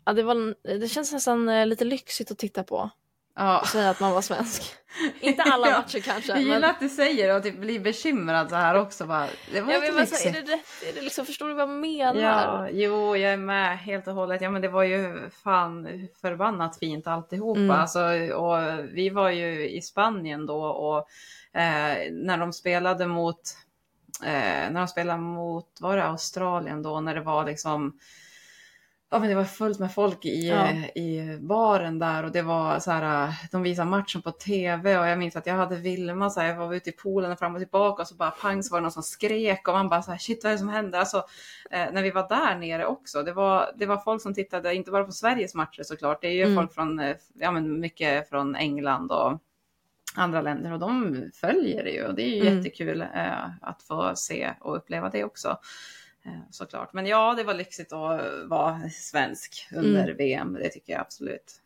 ja, 0.04 0.12
det, 0.12 0.22
var, 0.22 0.54
det 0.78 0.88
känns 0.88 1.12
nästan 1.12 1.48
eh, 1.48 1.66
lite 1.66 1.84
lyxigt 1.84 2.30
att 2.30 2.38
titta 2.38 2.62
på 2.64 2.90
Ja. 3.36 3.60
och 3.60 3.66
säga 3.66 3.90
att 3.90 4.00
man 4.00 4.12
var 4.12 4.22
svensk. 4.22 4.62
Inte 5.20 5.42
alla 5.42 5.68
Ja, 5.68 5.78
matcher 5.78 6.00
kanske. 6.00 6.32
Jag 6.32 6.40
gillar 6.40 6.60
men, 6.60 6.70
att 6.70 6.80
du 6.80 6.88
säger 6.88 7.28
det 7.28 7.34
och 7.34 7.42
typ 7.42 7.58
blir 7.58 7.80
bekymrad 7.80 8.50
så 8.50 8.56
här 8.56 8.74
också. 8.74 9.06
Bara, 9.06 9.28
det 9.52 9.60
var 9.60 9.72
lite 9.72 9.80
vill 9.80 9.94
bara 9.94 10.06
säga, 10.06 10.30
är 10.30 10.34
lyxigt. 10.34 10.46
det 10.46 10.52
rätt? 10.52 10.90
Är 10.90 10.98
det 10.98 11.04
liksom, 11.04 11.26
förstår 11.26 11.48
du 11.48 11.54
vad 11.54 11.62
jag 11.62 11.76
menar? 11.76 12.20
Ja, 12.20 12.68
jo, 12.72 13.16
jag 13.16 13.32
är 13.32 13.36
med 13.36 13.78
helt 13.78 14.08
och 14.08 14.14
hållet. 14.14 14.40
Ja, 14.42 14.50
men 14.50 14.62
det 14.62 14.68
var 14.68 14.82
ju 14.82 15.30
fan 15.44 16.08
förbannat 16.20 16.78
fint 16.78 17.06
alltihopa. 17.06 17.60
Mm. 17.60 17.70
Alltså, 17.70 18.00
och 18.34 18.58
vi 18.92 19.10
var 19.10 19.30
ju 19.30 19.68
i 19.70 19.82
Spanien 19.82 20.46
då 20.46 20.64
och 20.64 20.98
eh, 21.60 22.12
när 22.12 22.38
de 22.38 22.52
spelade 22.52 23.06
mot, 23.06 23.40
eh, 24.22 24.70
när 24.70 24.78
de 24.80 24.88
spelade 24.88 25.20
mot, 25.20 25.78
var 25.80 25.96
det 25.96 26.04
Australien 26.04 26.82
då, 26.82 27.00
när 27.00 27.14
det 27.14 27.20
var 27.20 27.44
liksom 27.44 27.98
Ja 29.10 29.18
men 29.18 29.28
det 29.28 29.34
var 29.34 29.44
fullt 29.44 29.78
med 29.78 29.94
folk 29.94 30.24
i, 30.24 30.48
Ja. 30.48 30.70
i 30.94 31.38
baren 31.40 31.98
där 31.98 32.24
och 32.24 32.32
det 32.32 32.42
var 32.42 32.78
så 32.78 32.90
här, 32.90 33.32
de 33.52 33.62
visade 33.62 33.90
matchen 33.90 34.22
på 34.22 34.30
tv 34.30 34.98
och 34.98 35.06
jag 35.06 35.18
minns 35.18 35.36
att 35.36 35.46
jag 35.46 35.54
hade 35.54 35.76
Vilma 35.76 36.30
så 36.30 36.40
här, 36.40 36.48
jag 36.48 36.56
var 36.56 36.74
ute 36.74 36.90
i 36.90 36.92
poolen 36.92 37.36
fram 37.36 37.54
och 37.54 37.60
tillbaka 37.60 38.02
och 38.02 38.08
så 38.08 38.14
bara 38.14 38.30
pang 38.30 38.62
så 38.62 38.72
var 38.72 38.78
det 38.78 38.82
någon 38.82 38.92
som 38.92 39.02
skrek 39.02 39.68
och 39.68 39.74
man 39.74 39.88
bara 39.88 40.02
så 40.02 40.10
här 40.10 40.18
shit 40.18 40.44
vad 40.44 40.50
är 40.50 40.54
det 40.54 40.58
som 40.58 40.68
händer? 40.68 40.98
Alltså 40.98 41.16
eh, 41.70 41.86
när 41.92 42.02
vi 42.02 42.10
var 42.10 42.28
där 42.28 42.56
nere 42.58 42.86
också, 42.86 43.22
det 43.22 43.32
var, 43.32 43.70
det 43.76 43.86
var 43.86 43.96
folk 43.98 44.22
som 44.22 44.34
tittade 44.34 44.74
inte 44.74 44.90
bara 44.90 45.04
på 45.04 45.12
Sveriges 45.12 45.54
matcher 45.54 45.82
såklart, 45.82 46.20
det 46.22 46.28
är 46.28 46.32
ju 46.32 46.42
Mm. 46.42 46.56
folk 46.56 46.74
från, 46.74 46.98
eh, 46.98 47.16
ja 47.34 47.50
men 47.50 47.80
mycket 47.80 48.28
från 48.28 48.56
England 48.56 49.12
och 49.12 49.38
andra 50.14 50.40
länder 50.42 50.72
och 50.72 50.78
de 50.78 51.22
följer 51.34 51.84
det 51.84 51.90
ju 51.90 52.04
och 52.06 52.14
det 52.14 52.22
är 52.22 52.28
ju 52.36 52.40
Mm. 52.40 52.56
jättekul 52.56 53.00
eh, 53.00 53.50
att 53.62 53.82
få 53.82 54.12
se 54.16 54.52
och 54.60 54.76
uppleva 54.76 55.10
det 55.10 55.24
också. 55.24 55.58
Eh, 56.24 56.32
såklart. 56.50 56.92
Men 56.92 57.06
ja, 57.06 57.34
det 57.34 57.44
var 57.44 57.54
lyxigt 57.54 57.92
att 57.92 58.20
vara 58.44 58.80
svensk 58.90 59.68
under 59.74 60.04
Mm. 60.04 60.16
VM. 60.16 60.52
Det 60.54 60.68
tycker 60.68 60.92
jag 60.92 61.00
absolut. 61.00 61.60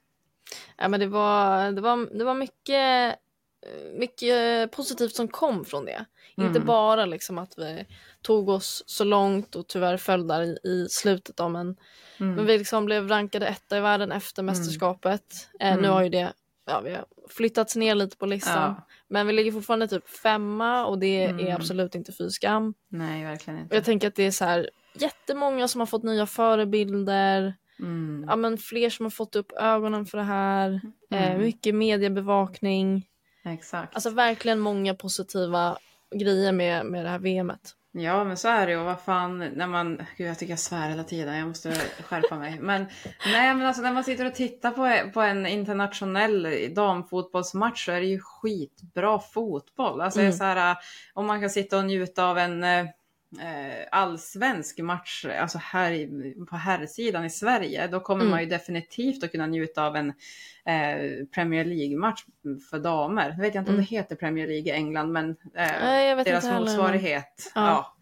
Ja, 0.77 0.89
men 0.89 1.01
det 1.01 1.07
var, 1.07 1.73
det 1.73 1.81
var, 1.81 2.19
det 2.19 2.25
var 2.25 2.35
mycket, 2.35 3.17
mycket 3.95 4.71
positivt 4.73 5.15
som 5.15 5.29
kom 5.29 5.65
från 5.65 5.85
det. 5.85 6.05
Inte 6.37 6.57
Mm. 6.59 6.67
bara 6.67 7.05
liksom 7.07 7.39
att 7.39 7.59
vi 7.59 7.87
tog 8.23 8.49
oss 8.49 8.83
så 8.87 9.05
långt 9.05 9.57
och 9.57 9.67
tyvärr 9.69 9.97
föll 9.97 10.27
där 10.27 10.43
i, 10.43 10.59
i 10.69 10.87
slutet 10.91 11.37
då, 11.37 11.49
men, 11.49 11.77
Mm. 12.21 12.35
men 12.35 12.47
vi 12.47 12.59
liksom 12.59 12.85
blev 12.85 13.09
rankade 13.09 13.47
etta 13.47 13.77
i 13.77 13.81
världen 13.81 14.13
efter 14.13 14.43
mästerskapet. 14.43 15.49
Eh, 15.61 15.73
nu 15.77 15.79
Mm. 15.79 15.91
har 15.91 16.03
ju 16.03 16.09
det 16.09 16.33
ja, 16.67 16.81
vi 16.81 16.91
har 16.95 17.05
flyttats 17.33 17.77
ner 17.77 17.95
lite 17.95 18.17
på 18.17 18.27
listan. 18.27 18.75
Ja. 18.77 18.87
Men 19.09 19.27
vi 19.27 19.33
ligger 19.33 19.53
fortfarande 19.53 19.89
typ 19.89 20.09
femma 20.09 20.87
och 20.87 20.99
det 20.99 21.25
Mm. 21.25 21.47
är 21.47 21.55
absolut 21.55 21.95
inte 21.95 22.13
fy 22.13 22.31
skam. 22.31 22.75
Nej, 22.89 23.25
verkligen 23.25 23.57
Och 23.59 23.63
inte. 23.63 23.75
jag 23.77 23.85
tänker 23.85 24.09
att 24.09 24.15
det 24.15 24.23
är 24.23 24.31
så 24.31 24.45
här 24.45 24.71
jättemånga 24.95 25.69
som 25.69 25.81
har 25.81 25.87
fått 25.87 26.03
nya 26.03 26.27
förebilder. 26.27 27.55
Mm. 27.79 28.25
Ja, 28.29 28.37
men 28.37 28.59
fler 28.59 28.91
som 28.91 29.07
har 29.07 29.11
fått 29.11 29.37
upp 29.37 29.53
ögonen 29.53 30.07
för 30.07 30.19
det 30.19 30.25
här. 30.25 30.81
Eh, 31.11 31.27
Mm. 31.31 31.41
mycket 31.43 31.75
mediebevakning. 31.75 33.07
Exakt. 33.45 33.95
Alltså 33.95 34.11
verkligen 34.11 34.59
många 34.59 34.95
positiva 34.95 35.79
grejer 36.15 36.53
med, 36.53 36.87
med 36.87 37.05
det 37.05 37.09
här 37.11 37.19
VMet. 37.19 37.75
Ja, 37.95 38.25
men 38.25 38.37
så 38.37 38.49
är 38.49 38.67
det 38.67 38.73
ju. 38.73 38.79
Och 38.79 38.85
vad 38.85 39.01
fan, 39.01 39.39
när 39.39 39.67
man... 39.67 40.03
Gud, 40.17 40.29
jag 40.29 40.39
tycker 40.39 40.53
jag 40.53 40.59
svär 40.59 40.89
hela 40.89 41.05
tiden. 41.05 41.37
Jag 41.37 41.49
måste 41.49 41.75
skärpa 42.09 42.37
mig. 42.37 42.59
Men 42.61 42.87
nej, 43.27 43.55
men 43.55 43.67
alltså 43.67 43.83
när 43.83 43.93
man 43.93 44.05
sitter 44.05 44.27
och 44.27 44.35
tittar 44.35 44.71
på, 44.71 45.11
på 45.13 45.21
en 45.21 45.47
internationell 45.47 46.49
damfotbollsmatch 46.75 47.85
så 47.85 47.93
är 47.93 48.01
det 48.01 48.07
ju 48.07 48.21
skitbra 48.21 49.19
fotboll. 49.19 50.01
Alltså 50.01 50.21
Mm. 50.21 50.33
så 50.33 50.45
här, 50.45 50.77
om 51.15 51.27
man 51.27 51.41
kan 51.41 51.51
sitta 51.51 51.79
och 51.79 51.85
njuta 51.85 52.25
av 52.25 52.39
en... 52.39 52.65
eh, 53.41 53.87
allsvensk 53.91 54.79
match, 54.79 55.25
alltså 55.41 55.59
här 55.59 55.93
i, 55.93 56.35
på 56.51 56.57
herrsidan 56.57 57.25
i 57.25 57.31
Sverige, 57.31 57.87
då 57.87 58.01
kommer 58.01 58.21
Mm. 58.23 58.31
man 58.31 58.41
ju 58.41 58.47
definitivt 58.47 59.25
att 59.25 59.33
kunna 59.33 59.47
njuta 59.47 59.87
av 59.87 59.97
en 59.97 60.09
eh, 60.65 61.27
Premier 61.35 61.65
League-match 61.65 62.25
för 62.71 62.79
damer. 62.79 63.35
Nu 63.37 63.43
vet 63.43 63.55
jag 63.55 63.63
inte 63.63 63.71
om 63.71 63.75
Mm. 63.75 63.87
det 63.91 63.97
heter 63.97 64.17
Premier 64.17 64.47
League 64.47 64.67
i 64.67 64.77
England, 64.77 65.13
men 65.13 65.31
eh, 65.55 66.25
deras 66.25 66.45
motsvarighet. 66.61 67.53
Ja. 67.55 67.61
Ja. 67.67 67.97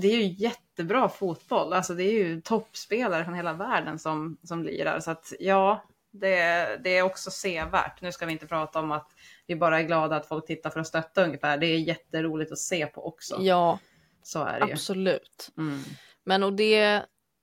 Det 0.00 0.06
är 0.08 0.16
ju 0.16 0.34
jättebra 0.44 1.08
fotboll, 1.08 1.72
alltså 1.72 1.94
det 1.94 2.02
är 2.04 2.12
ju 2.12 2.40
toppspelare 2.40 3.24
från 3.24 3.34
hela 3.34 3.52
världen 3.52 3.98
som, 3.98 4.38
som 4.42 4.62
lirar. 4.64 5.00
Så 5.00 5.10
att 5.10 5.32
ja, 5.40 5.84
det, 6.10 6.36
det 6.84 6.96
är 6.98 7.02
också 7.02 7.30
sevärt. 7.30 8.00
Nu 8.02 8.12
ska 8.12 8.26
vi 8.26 8.32
inte 8.32 8.46
prata 8.46 8.80
om 8.80 8.92
att 8.92 9.10
vi 9.46 9.56
bara 9.56 9.78
är 9.78 9.82
glada 9.82 10.16
att 10.16 10.26
folk 10.26 10.46
tittar 10.46 10.70
för 10.70 10.80
att 10.80 10.86
stötta 10.86 11.24
ungefär. 11.24 11.58
Det 11.58 11.66
är 11.66 11.78
jätteroligt 11.78 12.52
att 12.52 12.58
se 12.58 12.86
på 12.86 13.06
också. 13.06 13.36
Ja, 13.40 13.78
Så 14.28 14.44
är 14.44 14.60
det 14.60 14.66
ju. 14.66 14.72
absolut. 14.72 15.50
Mm. 15.58 15.82
Men 16.24 16.42
och 16.42 16.52
det, 16.52 17.02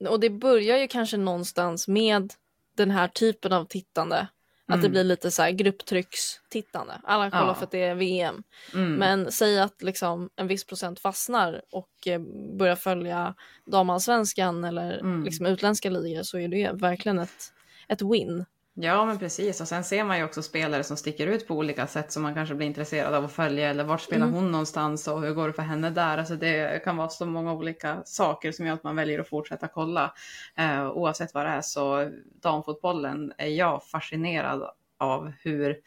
och 0.09 0.19
det 0.19 0.29
börjar 0.29 0.77
ju 0.77 0.87
kanske 0.87 1.17
någonstans 1.17 1.87
med 1.87 2.33
den 2.77 2.91
här 2.91 3.07
typen 3.07 3.53
av 3.53 3.65
tittande. 3.65 4.27
Att 4.67 4.81
det 4.81 4.87
Mm. 4.87 4.91
blir 4.91 5.03
lite 5.03 5.31
så 5.31 5.41
här 5.41 5.51
grupptryckstittande. 5.51 7.01
Alla 7.03 7.31
kollar 7.31 7.47
Ja. 7.47 7.53
för 7.55 7.63
att 7.63 7.71
det 7.71 7.83
är 7.83 7.95
VM. 7.95 8.43
Mm. 8.73 8.93
Men 8.95 9.31
säg 9.31 9.59
att 9.59 9.81
liksom 9.81 10.29
en 10.35 10.47
viss 10.47 10.65
procent 10.65 10.99
fastnar 10.99 11.61
och 11.71 12.07
eh, 12.07 12.21
börjar 12.57 12.75
följa 12.75 13.35
damallsvenskan 13.65 14.63
eller 14.63 14.97
Mm. 14.99 15.23
liksom 15.23 15.45
utländska 15.45 15.89
ligor 15.89 16.23
så 16.23 16.37
är 16.39 16.47
det 16.47 16.71
verkligen 16.73 17.19
ett, 17.19 17.53
ett 17.87 18.01
win. 18.01 18.45
Ja, 18.77 19.05
men 19.05 19.19
precis. 19.19 19.61
Och 19.61 19.67
sen 19.67 19.83
ser 19.83 20.03
man 20.03 20.17
ju 20.17 20.23
också 20.23 20.41
spelare 20.41 20.83
som 20.83 20.97
sticker 20.97 21.27
ut 21.27 21.47
på 21.47 21.55
olika 21.55 21.87
sätt 21.87 22.11
som 22.11 22.23
man 22.23 22.33
kanske 22.33 22.55
blir 22.55 22.67
intresserad 22.67 23.13
av 23.13 23.25
att 23.25 23.31
följa. 23.31 23.69
Eller 23.69 23.83
vart 23.83 24.01
spelar 24.01 24.25
Mm. 24.27 24.35
hon 24.35 24.51
någonstans 24.51 25.07
och 25.07 25.21
hur 25.21 25.33
går 25.33 25.47
det 25.47 25.53
för 25.53 25.61
henne 25.61 25.89
där? 25.89 26.17
Alltså 26.17 26.35
det 26.35 26.83
kan 26.83 26.97
vara 26.97 27.09
så 27.09 27.25
många 27.25 27.53
olika 27.53 28.01
saker 28.05 28.51
som 28.51 28.65
gör 28.65 28.73
att 28.73 28.83
man 28.83 28.95
väljer 28.95 29.19
att 29.19 29.27
fortsätta 29.27 29.67
kolla. 29.67 30.13
Eh, 30.57 30.89
oavsett 30.91 31.33
vad 31.33 31.45
det 31.45 31.49
är 31.49 31.61
så 31.61 32.09
damfotbollen 32.41 33.33
är 33.37 33.47
jag 33.47 33.83
fascinerad 33.83 34.69
av 34.97 35.31
hur, 35.41 35.77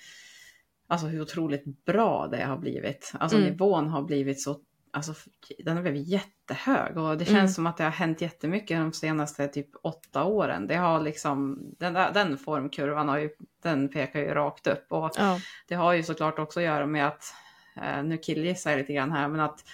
alltså 0.89 1.07
hur 1.07 1.21
otroligt 1.23 1.85
bra 1.85 2.27
det 2.31 2.45
har 2.45 2.57
blivit. 2.57 3.13
Alltså 3.21 3.37
Mm. 3.37 3.49
nivån 3.49 3.89
har 3.89 4.03
blivit 4.03 4.41
så 4.43 4.57
Alltså, 4.99 5.31
den 5.65 5.77
har 5.77 5.83
blivit 5.83 6.09
jättehög 6.09 6.97
och 6.97 7.19
det 7.19 7.25
känns 7.25 7.39
Mm. 7.39 7.49
som 7.49 7.67
att 7.67 7.77
det 7.77 7.85
har 7.85 7.91
hänt 7.91 8.21
jättemycket 8.21 8.79
de 8.79 8.93
senaste 8.93 9.49
typ 9.49 9.69
åtta 9.83 10.25
åren. 10.25 10.67
Det 10.67 10.75
har 10.77 11.01
liksom, 11.01 11.59
den, 11.79 11.93
där, 11.93 12.13
den 12.13 12.39
formkurvan 12.39 13.09
har 13.09 13.19
ju, 13.19 13.31
den 13.63 13.89
pekar 13.89 14.21
ju 14.21 14.35
rakt 14.35 14.67
upp 14.67 14.87
och 14.89 15.11
Ja, 15.17 15.41
det 15.69 15.75
har 15.75 15.93
ju 15.93 16.03
såklart 16.03 16.39
också 16.39 16.61
att 16.61 16.65
göra 16.65 16.87
med 16.87 17.07
att, 17.07 17.25
eh, 17.77 18.03
nu 18.03 18.19
killgissar 18.19 18.71
jag 18.71 18.79
lite 18.79 18.93
grann 18.93 19.13
här, 19.13 19.29
men 19.29 19.41
att, 19.41 19.65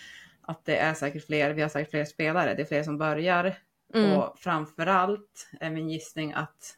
att 0.42 0.64
det 0.64 0.76
är 0.76 0.94
säkert 0.94 1.26
fler, 1.26 1.50
vi 1.50 1.62
har 1.62 1.68
säkert 1.68 1.90
fler 1.90 2.04
spelare, 2.04 2.54
det 2.54 2.62
är 2.62 2.66
fler 2.66 2.82
som 2.82 2.98
börjar 2.98 3.54
mm. 3.94 4.18
och 4.18 4.38
framförallt 4.38 5.48
är 5.60 5.70
min 5.70 5.90
gissning 5.90 6.32
att 6.32 6.76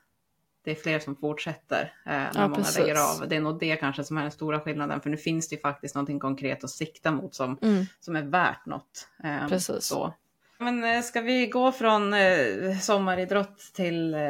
det 0.67 0.71
är 0.71 0.75
fler 0.75 0.99
som 0.99 1.17
fortsätter 1.17 1.93
eh, 2.07 2.13
när 2.13 2.31
Ja, 2.35 2.41
många 2.49 2.55
precis. 2.55 2.79
lägger 2.79 2.95
av. 3.23 3.29
Det 3.29 3.37
är 3.37 3.41
nog 3.41 3.59
det 3.61 3.77
kanske 3.77 4.05
som 4.05 4.19
är 4.19 4.23
den 4.23 4.31
stora 4.31 4.61
skillnaden, 4.61 5.01
för 5.01 5.11
nu 5.11 5.17
finns 5.17 5.49
det 5.49 5.55
ju 5.57 5.61
faktiskt 5.61 5.95
någonting 5.95 6.19
konkret 6.21 6.65
att 6.65 6.71
sikta 6.71 7.11
mot 7.13 7.35
som, 7.35 7.59
Mm. 7.63 7.85
som 8.01 8.17
är 8.17 8.23
värt 8.23 8.67
något. 8.67 9.09
Eh, 9.25 9.49
Precis. 9.49 9.85
Så. 9.85 10.15
Men 10.59 10.85
eh, 10.85 11.03
ska 11.03 11.21
vi 11.21 11.47
gå 11.47 11.73
från 11.73 12.15
eh, 12.15 12.79
sommaridrott 12.81 13.59
till 13.75 14.15
eh, 14.15 14.21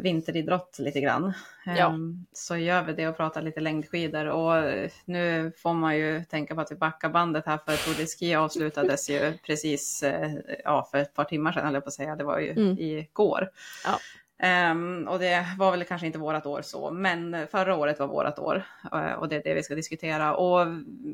vinteridrott 0.00 0.76
lite 0.78 1.00
grann? 1.00 1.32
Ja. 1.66 1.72
Ehm, 1.88 2.26
Så 2.32 2.56
gör 2.56 2.82
vi 2.82 2.92
det 2.92 3.08
och 3.08 3.16
pratar 3.16 3.42
lite 3.42 3.60
längdskidor. 3.60 4.26
Och 4.26 4.56
eh, 4.56 4.90
nu 5.04 5.52
får 5.56 5.74
man 5.74 5.96
ju 5.96 6.24
tänka 6.24 6.54
på 6.54 6.60
att 6.60 6.70
vi 6.72 6.76
backar 6.76 7.08
bandet 7.08 7.46
här 7.46 7.58
för 7.66 7.76
Tour 7.76 7.94
de 7.98 8.06
Ski 8.06 8.34
avslutades 8.34 9.10
ju 9.10 9.32
precis 9.46 10.02
eh, 10.02 10.30
ja, 10.64 10.88
för 10.90 10.98
ett 10.98 11.14
par 11.14 11.24
timmar 11.24 11.52
sedan, 11.52 11.66
eller 11.66 11.80
på 11.80 11.88
att 11.88 11.94
säga. 11.94 12.16
Det 12.16 12.24
var 12.24 12.38
ju 12.38 12.50
Mm. 12.50 12.76
igår. 12.78 13.48
Ja. 13.84 13.98
Ehm, 14.38 15.08
och 15.08 15.18
det 15.18 15.46
var 15.58 15.70
väl 15.70 15.84
kanske 15.84 16.06
inte 16.06 16.18
vårat 16.18 16.46
år 16.46 16.62
så, 16.62 16.90
men 16.90 17.46
förra 17.50 17.74
året 17.76 17.98
var 17.98 18.06
vårat 18.06 18.38
år. 18.38 18.62
Eh, 18.92 19.12
och 19.12 19.28
det 19.28 19.36
är 19.36 19.42
det 19.44 19.54
vi 19.54 19.62
ska 19.62 19.74
diskutera. 19.74 20.36
Och 20.36 20.66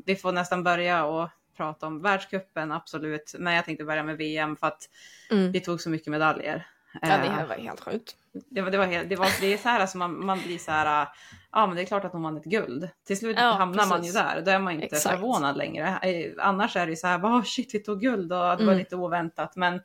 vi 0.05 0.15
får 0.15 0.31
nästan 0.31 0.63
börja 0.63 1.05
och 1.05 1.29
prata 1.57 1.87
om 1.87 2.01
världskuppen, 2.01 2.71
absolut. 2.71 3.35
Men 3.39 3.53
jag 3.53 3.65
tänkte 3.65 3.83
börja 3.85 4.03
med 4.03 4.17
VM 4.17 4.55
för 4.55 4.67
att 4.67 4.89
Mm. 5.31 5.51
vi 5.51 5.59
tog 5.59 5.81
så 5.81 5.89
mycket 5.89 6.07
medaljer. 6.07 6.67
Ja, 7.01 7.07
det 7.07 7.13
Eh, 7.27 7.47
var 7.47 7.55
helt 7.55 7.79
sjukt. 7.81 8.15
det 8.49 8.61
var, 8.61 8.71
det 8.71 8.77
var, 8.77 8.85
helt, 8.85 9.09
det 9.09 9.15
var 9.15 9.27
det 9.41 9.53
är 9.53 9.57
så 9.57 9.69
här, 9.69 9.79
alltså 9.79 9.97
man, 9.97 10.25
man 10.25 10.39
blir 10.41 10.57
så 10.57 10.71
här, 10.71 11.07
ja 11.51 11.67
men 11.67 11.75
det 11.75 11.81
är 11.81 11.85
klart 11.85 12.05
att 12.05 12.11
de 12.11 12.23
vann 12.23 12.37
ett 12.37 12.43
guld. 12.43 12.89
Till 13.07 13.17
slut 13.17 13.37
Ja, 13.39 13.51
hamnar 13.51 13.85
man 13.85 13.97
ju 13.97 14.01
precis. 14.01 14.13
där, 14.13 14.41
då 14.41 14.51
är 14.51 14.59
man 14.59 14.73
inte 14.73 14.85
Exakt. 14.85 15.15
förvånad 15.15 15.57
längre. 15.57 15.87
Eh, 16.01 16.31
Annars 16.39 16.75
är 16.75 16.85
det 16.85 16.89
ju 16.91 16.95
så 16.95 17.07
här, 17.07 17.19
oh, 17.19 17.43
shit 17.43 17.73
vi 17.75 17.79
tog 17.79 18.01
guld 18.01 18.33
och 18.33 18.39
det 18.39 18.45
var 18.45 18.61
Mm. 18.61 18.77
lite 18.77 18.95
oväntat. 18.95 19.55
Men 19.55 19.81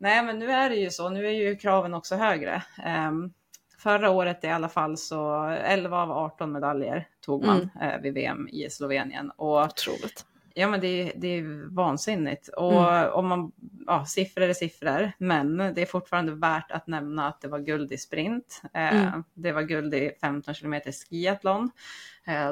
nej 0.00 0.22
men 0.24 0.38
nu 0.38 0.50
är 0.50 0.70
det 0.70 0.76
ju 0.76 0.90
så, 0.90 1.08
nu 1.08 1.26
är 1.26 1.30
ju 1.30 1.56
kraven 1.56 1.94
också 1.94 2.16
högre. 2.16 2.62
Ehm, 2.84 3.32
förra 3.78 4.10
året 4.10 4.44
i 4.44 4.48
alla 4.48 4.68
fall 4.68 4.96
så 4.96 5.44
11 5.64 5.98
av 6.02 6.10
18 6.10 6.52
medaljer 6.52 7.08
tog 7.20 7.44
man 7.46 7.70
Mm. 7.80 7.94
eh, 7.94 8.00
vid 8.00 8.14
VM 8.14 8.48
i 8.48 8.70
Slovenien. 8.70 9.30
Och 9.36 9.62
Otroligt. 9.64 10.26
Ja 10.54 10.68
men 10.68 10.80
det, 10.80 11.12
det 11.16 11.28
är 11.28 11.74
vansinnigt. 11.74 12.48
Och 12.48 12.92
Mm. 12.94 13.12
om 13.12 13.26
man, 13.28 13.52
ja 13.86 14.04
siffror 14.06 14.44
är 14.48 14.52
siffror, 14.52 15.12
men 15.18 15.56
det 15.56 15.82
är 15.82 15.86
fortfarande 15.86 16.32
värt 16.32 16.70
att 16.70 16.86
nämna 16.86 17.28
att 17.28 17.40
det 17.40 17.48
var 17.48 17.58
guld 17.58 17.92
i 17.92 17.98
sprint. 17.98 18.62
Eh, 18.74 19.06
Mm. 19.06 19.24
Det 19.34 19.52
var 19.52 19.62
guld 19.62 19.94
i 19.94 20.12
15 20.20 20.54
kilometer 20.54 20.92
skiathlon, 20.92 21.70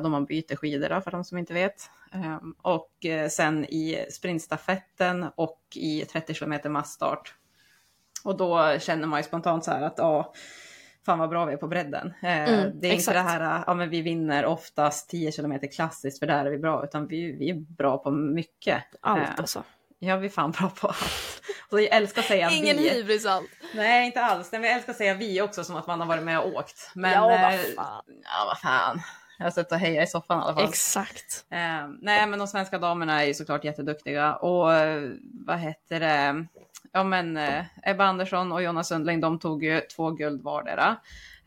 då 0.03 0.09
man 0.09 0.25
byter 0.25 0.57
skidor 0.57 0.89
då, 0.89 1.01
för 1.01 1.11
de 1.11 1.25
som 1.25 1.39
inte 1.39 1.55
vet. 1.55 1.91
Eh, 2.15 2.37
och 2.63 3.05
eh, 3.07 3.29
sen 3.29 3.65
i 3.65 4.07
sprintstafetten 4.11 5.27
och 5.37 5.61
i 5.75 6.05
30 6.05 6.35
kilometer 6.35 6.71
massstart. 6.71 7.35
Och 8.25 8.37
då 8.37 8.79
känner 8.79 9.07
man 9.07 9.19
ju 9.21 9.25
spontant 9.25 9.65
så 9.65 9.71
här 9.71 9.83
att 9.83 9.95
ja, 9.97 10.33
fan 11.07 11.19
vad 11.19 11.29
bra 11.31 11.45
vi 11.45 11.53
är 11.53 11.57
på 11.57 11.69
bredden. 11.69 12.15
Eh, 12.23 12.39
Mm, 12.49 12.81
det 12.81 12.89
är 12.89 12.93
exakt. 12.93 12.99
inte 12.99 13.13
det 13.13 13.29
här, 13.45 13.65
ja 13.67 13.75
men 13.75 13.91
vi 13.91 14.03
vinner 14.03 14.45
oftast 14.45 15.11
10 15.11 15.33
kilometer 15.33 15.67
klassiskt 15.67 16.19
för 16.19 16.27
där 16.27 16.47
är 16.47 16.51
vi 16.51 16.59
bra, 16.59 16.85
utan 16.85 17.07
vi, 17.07 17.33
vi 17.33 17.51
är 17.51 17.55
bra 17.55 17.99
på 17.99 18.11
mycket. 18.11 18.85
Allt 19.01 19.23
Eh, 19.23 19.35
alltså. 19.39 19.63
Ja, 19.99 20.17
vi 20.17 20.27
är 20.27 20.31
fan 20.31 20.51
bra 20.51 20.71
på 20.81 20.89
allt. 20.89 21.43
Och 21.71 21.81
jag 21.81 21.97
älskar 21.97 22.23
att 22.23 22.29
säga 22.29 22.51
Ingen 22.53 22.77
vi. 22.77 22.89
hybris 22.91 23.27
allt. 23.27 23.51
Nej, 23.75 24.07
inte 24.07 24.21
alls. 24.21 24.53
Men 24.53 24.63
jag 24.65 24.73
älskar 24.73 24.93
att 24.93 24.97
säga 24.99 25.15
vi 25.15 25.43
också, 25.43 25.65
som 25.65 25.77
att 25.77 25.87
man 25.87 26.01
har 26.01 26.07
varit 26.07 26.23
med 26.25 26.41
och 26.41 26.53
åkt. 26.55 26.91
Men, 26.95 27.13
ja, 27.13 27.21
vad 27.29 27.55
eh, 27.55 27.61
fan. 27.77 28.05
Ja, 28.25 28.45
vad 28.47 28.59
fan. 28.59 29.01
Jag 29.39 29.47
har 29.47 29.51
suttit 29.51 29.73
och 29.73 29.79
hejat 29.79 30.09
i 30.09 30.11
soffan 30.11 30.39
i 30.39 30.43
alla 30.43 30.55
fall. 30.55 30.65
Exakt. 30.65 31.47
Eh, 31.51 31.89
nej, 32.01 32.27
men 32.27 32.39
de 32.39 32.49
svenska 32.49 32.79
damerna 32.79 33.23
är 33.23 33.27
ju 33.27 33.35
såklart 33.35 33.65
jätteduktiga. 33.65 34.35
Och 34.35 34.75
eh, 34.75 35.11
vad 35.47 35.59
heter 35.59 36.01
det? 36.01 36.47
Ja, 36.93 37.05
men 37.05 37.37
eh, 37.37 37.65
Ebba 37.83 38.05
Andersson 38.05 38.53
och 38.53 38.63
Jonna 38.63 38.85
Sundling, 38.85 39.21
de 39.21 39.39
tog 39.39 39.65
ju 39.65 39.81
två 39.81 40.11
guld 40.11 40.43
vardera. 40.43 40.97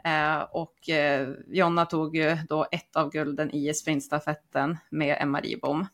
Eh, 0.03 0.41
och 0.41 0.89
eh, 0.89 1.29
Jonna 1.47 1.85
tog 1.85 2.15
ju 2.15 2.37
då 2.49 2.67
ett 2.71 2.95
av 2.95 3.11
gulden 3.11 3.51
i 3.51 3.73
sprintstafetten 3.73 4.77
med 4.89 5.17
Emma 5.19 5.39
Ribom. 5.39 5.87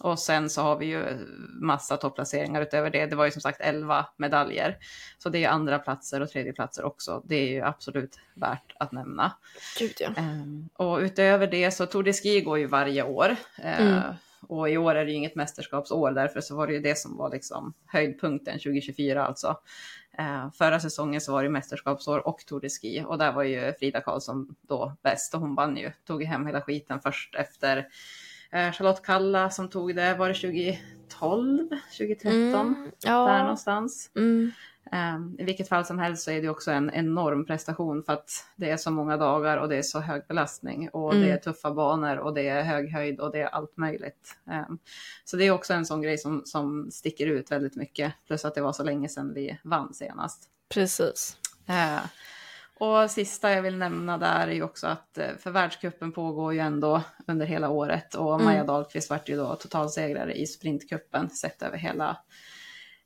Och 0.00 0.18
sen 0.18 0.50
så 0.50 0.62
har 0.62 0.76
vi 0.76 0.86
ju 0.86 1.04
massa 1.60 1.96
topplaceringar 1.96 2.62
utöver 2.62 2.90
det. 2.90 3.06
Det 3.06 3.16
var 3.16 3.24
ju 3.24 3.30
som 3.30 3.42
sagt 3.42 3.60
11 3.60 4.06
medaljer. 4.16 4.78
Så 5.18 5.28
det 5.28 5.44
är 5.44 5.48
andra 5.48 5.78
platser 5.78 6.20
och 6.20 6.30
tredje 6.30 6.52
platser 6.52 6.84
också. 6.84 7.22
Det 7.24 7.36
är 7.36 7.48
ju 7.48 7.62
absolut 7.62 8.18
värt 8.34 8.72
att 8.78 8.92
nämna. 8.92 9.32
Gud 9.78 9.94
ja. 10.00 10.08
Ehm, 10.16 10.68
och 10.74 10.98
utöver 10.98 11.46
det 11.46 11.70
så 11.70 11.86
Tour 11.86 12.02
de 12.02 12.12
Ski 12.12 12.40
går 12.40 12.58
ju 12.58 12.66
varje 12.66 13.02
år. 13.02 13.36
Eh, 13.62 13.78
Mm. 13.78 14.14
Och 14.48 14.70
i 14.70 14.76
år 14.76 14.94
är 14.94 15.04
det 15.04 15.10
ju 15.10 15.16
inget 15.16 15.34
mästerskapsår, 15.34 16.10
därför 16.10 16.40
så 16.40 16.56
var 16.56 16.66
det 16.66 16.72
ju 16.72 16.80
det 16.80 16.98
som 16.98 17.16
var 17.16 17.30
liksom 17.30 17.74
höjdpunkten 17.86 18.58
2024 18.58 19.26
alltså. 19.26 19.56
Eh, 20.18 20.50
förra 20.50 20.80
säsongen 20.80 21.20
så 21.20 21.32
var 21.32 21.42
det 21.42 21.48
mästerskapsår 21.48 22.26
och 22.26 22.46
Tour 22.46 22.60
de 22.60 22.68
Ski 22.68 23.04
och 23.06 23.18
där 23.18 23.32
var 23.32 23.42
ju 23.42 23.72
Frida 23.78 24.00
Karlsson 24.00 24.54
då 24.60 24.96
bäst 25.02 25.34
och 25.34 25.40
hon 25.40 25.54
vann 25.54 25.76
ju, 25.76 25.92
tog 26.06 26.24
hem 26.24 26.46
hela 26.46 26.60
skiten 26.60 27.00
först 27.00 27.34
efter 27.34 27.86
Charlotte 28.52 29.02
Kalla 29.02 29.50
som 29.50 29.68
tog 29.70 29.96
det, 29.96 30.14
var 30.14 30.28
det 30.28 30.34
2012, 30.34 31.68
2013? 31.98 32.34
Mm, 32.34 32.74
Där 32.84 33.10
ja. 33.10 33.42
någonstans. 33.42 34.10
Mm. 34.16 34.50
Um, 34.92 35.36
I 35.38 35.44
vilket 35.44 35.68
fall 35.68 35.84
som 35.84 35.98
helst 35.98 36.22
så 36.22 36.30
är 36.30 36.42
det 36.42 36.48
också 36.48 36.70
en 36.70 36.90
enorm 36.90 37.46
prestation 37.46 38.02
för 38.02 38.12
att 38.12 38.30
det 38.56 38.70
är 38.70 38.76
så 38.76 38.90
många 38.90 39.16
dagar 39.16 39.56
och 39.56 39.68
det 39.68 39.76
är 39.76 39.82
så 39.82 40.00
hög 40.00 40.22
belastning 40.28 40.88
och 40.88 41.12
Mm. 41.14 41.26
det 41.26 41.32
är 41.32 41.36
tuffa 41.38 41.70
banor 41.70 42.16
och 42.16 42.34
det 42.34 42.48
är 42.48 42.62
hög 42.62 42.92
höjd 42.92 43.20
och 43.20 43.32
det 43.32 43.40
är 43.40 43.46
allt 43.46 43.76
möjligt. 43.76 44.36
Um, 44.68 44.78
så 45.24 45.36
det 45.36 45.44
är 45.44 45.50
också 45.50 45.74
en 45.74 45.86
sån 45.86 46.02
grej 46.02 46.18
som, 46.18 46.42
som 46.44 46.90
sticker 46.90 47.26
ut 47.26 47.50
väldigt 47.50 47.76
mycket. 47.76 48.12
Plus 48.26 48.44
att 48.44 48.54
det 48.54 48.60
var 48.60 48.72
så 48.72 48.82
länge 48.82 49.08
sedan 49.08 49.34
vi 49.34 49.58
vann 49.64 49.94
senast. 49.94 50.48
Precis. 50.68 51.36
Eh, 51.66 52.00
och 52.80 53.10
sista 53.10 53.50
jag 53.50 53.62
vill 53.62 53.76
nämna 53.78 54.18
där 54.18 54.48
är 54.48 54.52
ju 54.52 54.62
också 54.62 54.86
att 54.86 55.18
eh, 55.18 55.36
för 55.38 55.50
världskuppen 55.50 56.12
pågår 56.12 56.54
ju 56.54 56.58
ändå 56.60 57.02
under 57.26 57.46
hela 57.46 57.68
året 57.68 58.14
och 58.14 58.34
Mm. 58.34 58.44
Maja 58.44 58.64
Dahlqvist 58.64 59.10
vart 59.10 59.28
ju 59.28 59.36
då 59.36 59.54
totalsegrare 59.54 60.34
i 60.34 60.46
sprintkuppen 60.46 61.30
sett 61.30 61.62
över 61.62 61.78
hela 61.78 62.16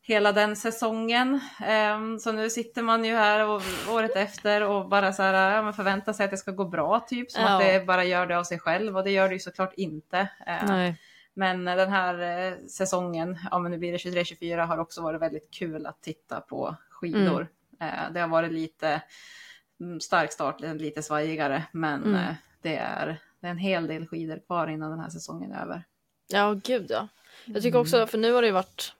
hela 0.03 0.33
den 0.33 0.57
säsongen. 0.57 1.41
Ehm, 1.67 2.19
så 2.19 2.33
nu 2.33 2.51
sitter 2.51 2.83
man 2.83 3.05
ju 3.05 3.15
här 3.15 3.49
och, 3.49 3.63
året 3.91 4.17
efter 4.17 4.63
och 4.63 4.89
bara 4.89 5.13
så 5.13 5.23
här, 5.23 5.57
ja, 5.57 5.63
men 5.63 5.73
förväntar 5.73 6.13
sig 6.13 6.25
att 6.25 6.31
det 6.31 6.37
ska 6.37 6.51
gå 6.51 6.65
bra 6.65 7.01
typ. 7.01 7.31
Som 7.31 7.43
Ja. 7.43 7.49
att 7.55 7.61
det 7.61 7.87
bara 7.87 8.05
gör 8.05 8.27
det 8.27 8.39
av 8.39 8.45
sig 8.45 8.59
själv 8.59 8.97
och 8.97 9.05
det 9.05 9.11
gör 9.11 9.29
det 9.29 9.35
ju 9.35 9.41
såklart 9.41 9.73
inte. 9.77 10.29
Ehm, 10.47 10.67
Nej. 10.67 10.97
Men 11.35 11.69
eh, 11.69 11.77
den 11.77 11.91
här 11.91 12.49
eh, 12.49 12.59
säsongen, 12.69 13.39
ja 13.51 13.59
men 13.59 13.73
nu 13.73 13.79
blir 13.79 13.93
det 13.93 13.99
23-24, 13.99 14.67
har 14.67 14.79
också 14.79 15.03
varit 15.03 15.21
väldigt 15.21 15.51
kul 15.51 15.87
att 15.87 16.03
titta 16.03 16.41
på 16.41 16.77
skidor. 16.91 17.49
Eh, 17.81 18.13
det 18.15 18.21
har 18.21 18.29
varit 18.29 18.53
lite 18.53 18.89
mm, 18.89 19.01
stark 20.01 20.33
start, 20.33 20.61
lite 20.61 21.03
svajigare, 21.03 21.63
men 21.73 22.03
Mm. 22.05 22.15
eh, 22.15 22.35
det, 22.63 22.77
är, 22.77 23.07
det 23.41 23.47
är 23.47 23.51
en 23.51 23.59
hel 23.59 23.87
del 23.87 24.07
skidor 24.07 24.39
kvar 24.47 24.67
innan 24.67 24.91
den 24.91 25.01
här 25.01 25.11
säsongen 25.11 25.53
är 25.53 25.63
över. 25.63 25.85
Ja, 26.29 26.55
gud 26.65 26.87
ja. 26.91 27.09
Jag 27.45 27.63
tycker 27.63 27.79
också, 27.79 28.07
för 28.07 28.19
nu 28.19 28.33
har 28.33 28.43
det 28.43 28.47
ju 28.49 28.53
varit, 28.55 28.93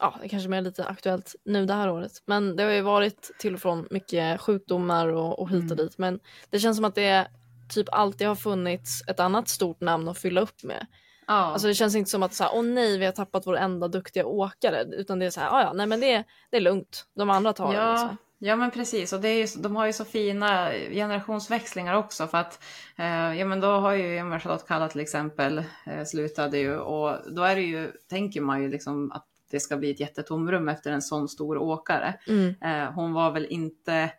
ja 0.00 0.14
det 0.22 0.28
kanske 0.28 0.46
är 0.46 0.50
mer 0.50 0.60
lite 0.60 0.84
aktuellt 0.84 1.34
nu 1.44 1.66
det 1.66 1.74
här 1.74 1.90
året, 1.90 2.12
men 2.26 2.56
det 2.56 2.62
har 2.62 2.70
ju 2.70 2.80
varit 2.80 3.30
till 3.38 3.54
och 3.54 3.60
från 3.60 3.88
mycket 3.90 4.40
sjukdomar 4.40 5.08
och, 5.08 5.38
och 5.38 5.50
hit 5.50 5.70
och 5.70 5.76
dit, 5.76 5.98
men 5.98 6.20
det 6.50 6.58
känns 6.58 6.76
som 6.76 6.84
att 6.84 6.94
det 6.94 7.26
typ 7.74 7.86
alltid 7.92 8.26
har 8.28 8.34
funnits 8.34 9.02
ett 9.08 9.20
annat 9.20 9.48
stort 9.48 9.80
namn 9.80 10.08
att 10.08 10.18
fylla 10.18 10.40
upp 10.40 10.62
med. 10.62 10.86
Ja, 11.26 11.34
Alltså 11.34 11.68
det 11.68 11.74
känns 11.74 11.94
inte 11.94 12.10
som 12.10 12.22
att 12.22 12.34
så 12.34 12.44
här, 12.44 12.50
åh 12.54 12.62
nej 12.62 12.98
vi 12.98 13.04
har 13.04 13.12
tappat 13.12 13.46
vår 13.46 13.56
enda 13.56 13.88
duktiga 13.88 14.26
åkare, 14.26 14.82
utan 14.82 15.18
det 15.18 15.26
är 15.26 15.30
så 15.30 15.40
här, 15.40 15.50
"Ah, 15.50 15.62
ja 15.62 15.72
nej 15.72 15.86
men 15.86 16.00
det, 16.00 16.24
det 16.50 16.56
är 16.56 16.60
lugnt, 16.60 17.06
de 17.14 17.30
andra 17.30 17.52
tar 17.52 17.72
det. 17.72 17.78
Ja, 17.78 17.92
Liksom. 17.92 18.16
Ja 18.38 18.56
men 18.56 18.70
precis. 18.70 19.12
Och 19.12 19.20
det 19.20 19.28
är 19.28 19.38
ju, 19.38 19.62
de 19.62 19.76
har 19.76 19.86
ju 19.86 19.92
så 19.92 20.04
fina 20.04 20.72
generationsväxlingar 20.90 21.94
också. 21.94 22.26
För 22.26 22.38
att 22.38 22.62
eh, 22.96 23.38
ja, 23.38 23.44
men 23.44 23.60
då 23.60 23.68
har 23.68 23.92
ju 23.92 24.38
Charlotte 24.38 24.68
Kalla 24.68 24.88
till 24.88 25.00
exempel 25.00 25.58
eh, 25.86 26.04
slutade 26.06 26.58
ju. 26.58 26.76
Och 26.76 27.32
då 27.32 27.42
är 27.42 27.56
det 27.56 27.62
ju, 27.62 27.92
tänker 28.08 28.40
man 28.40 28.62
ju 28.62 28.68
liksom 28.68 29.12
att 29.12 29.26
det 29.50 29.60
ska 29.60 29.76
bli 29.76 29.90
ett 29.90 30.00
jättetomrum 30.00 30.68
efter 30.68 30.92
en 30.92 31.02
sån 31.02 31.28
stor 31.28 31.58
åkare. 31.58 32.14
Mm. 32.28 32.54
Eh, 32.62 32.92
hon 32.92 33.12
var 33.12 33.30
väl 33.30 33.46
inte 33.50 34.10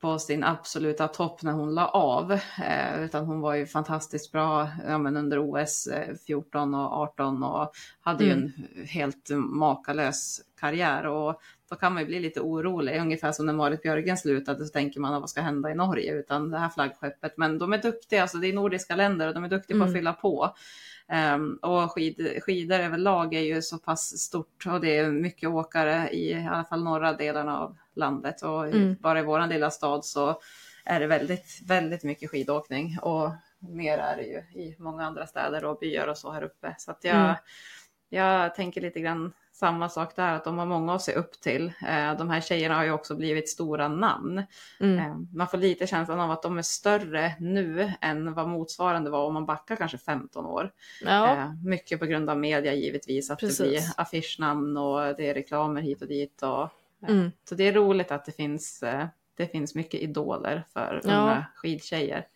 på 0.00 0.18
sin 0.18 0.44
absoluta 0.44 1.08
topp 1.08 1.42
när 1.42 1.52
hon 1.52 1.74
la 1.74 1.88
av. 1.88 2.32
Eh, 2.32 3.04
utan 3.04 3.24
hon 3.24 3.40
var 3.40 3.54
ju 3.54 3.66
fantastiskt 3.66 4.32
bra 4.32 4.68
ja, 4.88 4.98
men 4.98 5.16
under 5.16 5.38
OS 5.38 5.86
eh, 5.86 6.14
14 6.26 6.74
och 6.74 6.92
18 6.92 7.42
och 7.42 7.70
hade 8.00 8.24
ju 8.24 8.30
en 8.30 8.52
helt 8.88 9.30
makalös 9.34 10.40
karriär. 10.60 11.06
Och 11.06 11.40
då 11.70 11.76
kan 11.76 11.92
man 11.92 12.02
ju 12.02 12.06
bli 12.06 12.20
lite 12.20 12.40
orolig, 12.40 13.00
ungefär 13.00 13.32
som 13.32 13.46
när 13.46 13.52
Marit 13.52 13.82
Björgen 13.82 14.16
slutade 14.16 14.64
så 14.64 14.72
tänker 14.72 15.00
man 15.00 15.20
vad 15.20 15.30
ska 15.30 15.40
hända 15.40 15.70
i 15.70 15.74
Norge 15.74 16.12
utan 16.12 16.50
det 16.50 16.58
här 16.58 16.68
flaggskeppet. 16.68 17.32
Men 17.36 17.58
de 17.58 17.72
är 17.72 17.78
duktiga, 17.78 18.22
alltså 18.22 18.38
det 18.38 18.48
är 18.48 18.52
nordiska 18.52 18.96
länder 18.96 19.28
och 19.28 19.34
de 19.34 19.44
är 19.44 19.48
duktiga 19.48 19.76
på 19.78 19.82
att 19.84 19.88
Mm. 19.88 19.98
fylla 19.98 20.12
på. 20.12 20.54
Ehm, 21.08 21.56
och 21.62 21.92
skid, 21.92 22.38
skidor 22.42 22.78
överlag 22.80 23.34
är 23.34 23.40
ju 23.40 23.62
så 23.62 23.78
pass 23.78 24.18
stort 24.18 24.66
och 24.66 24.80
det 24.80 24.96
är 24.96 25.10
mycket 25.10 25.48
åkare 25.48 26.08
i, 26.10 26.30
i 26.30 26.46
alla 26.50 26.64
fall 26.64 26.84
norra 26.84 27.12
delarna 27.12 27.60
av 27.60 27.76
landet. 27.94 28.42
Och 28.42 28.66
Mm. 28.66 28.96
bara 29.00 29.20
i 29.20 29.22
våran 29.22 29.48
lilla 29.48 29.70
stad 29.70 30.04
så 30.04 30.40
är 30.84 31.00
det 31.00 31.06
väldigt, 31.06 31.60
väldigt 31.66 32.04
mycket 32.04 32.30
skidåkning. 32.30 32.98
Och 33.02 33.30
mer 33.58 33.98
är 33.98 34.16
det 34.16 34.22
ju 34.22 34.62
i 34.62 34.76
många 34.78 35.04
andra 35.06 35.26
städer 35.26 35.64
och 35.64 35.78
byar 35.78 36.06
och 36.08 36.18
så 36.18 36.32
här 36.32 36.42
uppe. 36.42 36.74
Så 36.78 36.90
att 36.90 37.04
jag, 37.04 37.14
Mm. 37.16 37.34
jag 38.08 38.54
tänker 38.54 38.80
lite 38.80 39.00
grann 39.00 39.32
samma 39.56 39.88
sak 39.88 40.16
där, 40.16 40.32
att 40.32 40.44
de 40.44 40.58
har 40.58 40.66
många 40.66 40.94
att 40.94 41.02
se 41.02 41.12
upp 41.12 41.40
till. 41.40 41.66
Eh, 41.88 42.16
de 42.18 42.30
här 42.30 42.40
tjejerna 42.40 42.74
har 42.74 42.84
ju 42.84 42.90
också 42.90 43.16
blivit 43.16 43.48
stora 43.48 43.88
namn. 43.88 44.42
Mm. 44.80 44.98
Eh, 44.98 45.16
Man 45.34 45.48
får 45.48 45.58
lite 45.58 45.86
känslan 45.86 46.20
av 46.20 46.30
att 46.30 46.42
de 46.42 46.58
är 46.58 46.62
större 46.62 47.34
nu 47.40 47.92
än 48.00 48.34
vad 48.34 48.48
motsvarande 48.48 49.10
var 49.10 49.24
om 49.26 49.34
man 49.34 49.46
backar 49.46 49.76
kanske 49.76 49.98
15 49.98 50.46
år. 50.46 50.70
Ja, 51.04 51.36
Eh, 51.36 51.52
Mycket 51.64 52.00
på 52.00 52.06
grund 52.06 52.30
av 52.30 52.38
media 52.38 52.74
givetvis, 52.74 53.30
att 53.30 53.40
Precis. 53.40 53.58
det 53.58 53.68
blir 53.68 53.82
affischnamn 53.96 54.76
och 54.76 55.00
det 55.16 55.30
är 55.30 55.34
reklamer 55.34 55.80
hit 55.80 56.02
och 56.02 56.08
dit. 56.08 56.42
Och, 56.42 56.68
Mm. 57.08 57.32
Så 57.48 57.54
det 57.54 57.68
är 57.68 57.72
roligt 57.72 58.10
att 58.12 58.24
det 58.24 58.32
finns, 58.32 58.84
det 59.36 59.46
finns 59.46 59.74
mycket 59.74 60.00
idoler 60.00 60.64
för 60.72 61.00
Ja. 61.04 61.10
unga 61.10 61.46
skidtjejer. 61.54 62.26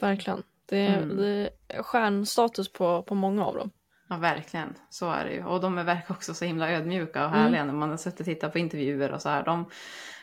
verkligen. 0.00 0.42
Det, 0.66 0.86
Mm. 0.86 1.16
det 1.16 1.50
är 1.68 1.82
stjärnstatus 1.82 2.72
på, 2.72 3.02
på 3.02 3.14
många 3.14 3.44
av 3.44 3.54
dem. 3.54 3.70
Ja, 4.08 4.16
verkligen. 4.16 4.74
Så 4.90 5.10
är 5.10 5.24
det 5.24 5.32
ju. 5.32 5.44
Och 5.44 5.60
de 5.60 5.78
är 5.78 5.84
verkar 5.84 6.14
också 6.14 6.34
så 6.34 6.44
himla 6.44 6.70
ödmjuka 6.72 7.24
och 7.26 7.30
Mm. 7.30 7.42
härliga 7.42 7.64
när 7.64 7.72
man 7.72 7.90
har 7.90 7.96
suttit 7.96 8.20
och 8.20 8.26
tittat 8.26 8.52
på 8.52 8.58
intervjuer 8.58 9.12
och 9.12 9.22
så 9.22 9.28
här. 9.28 9.44
De, 9.44 9.64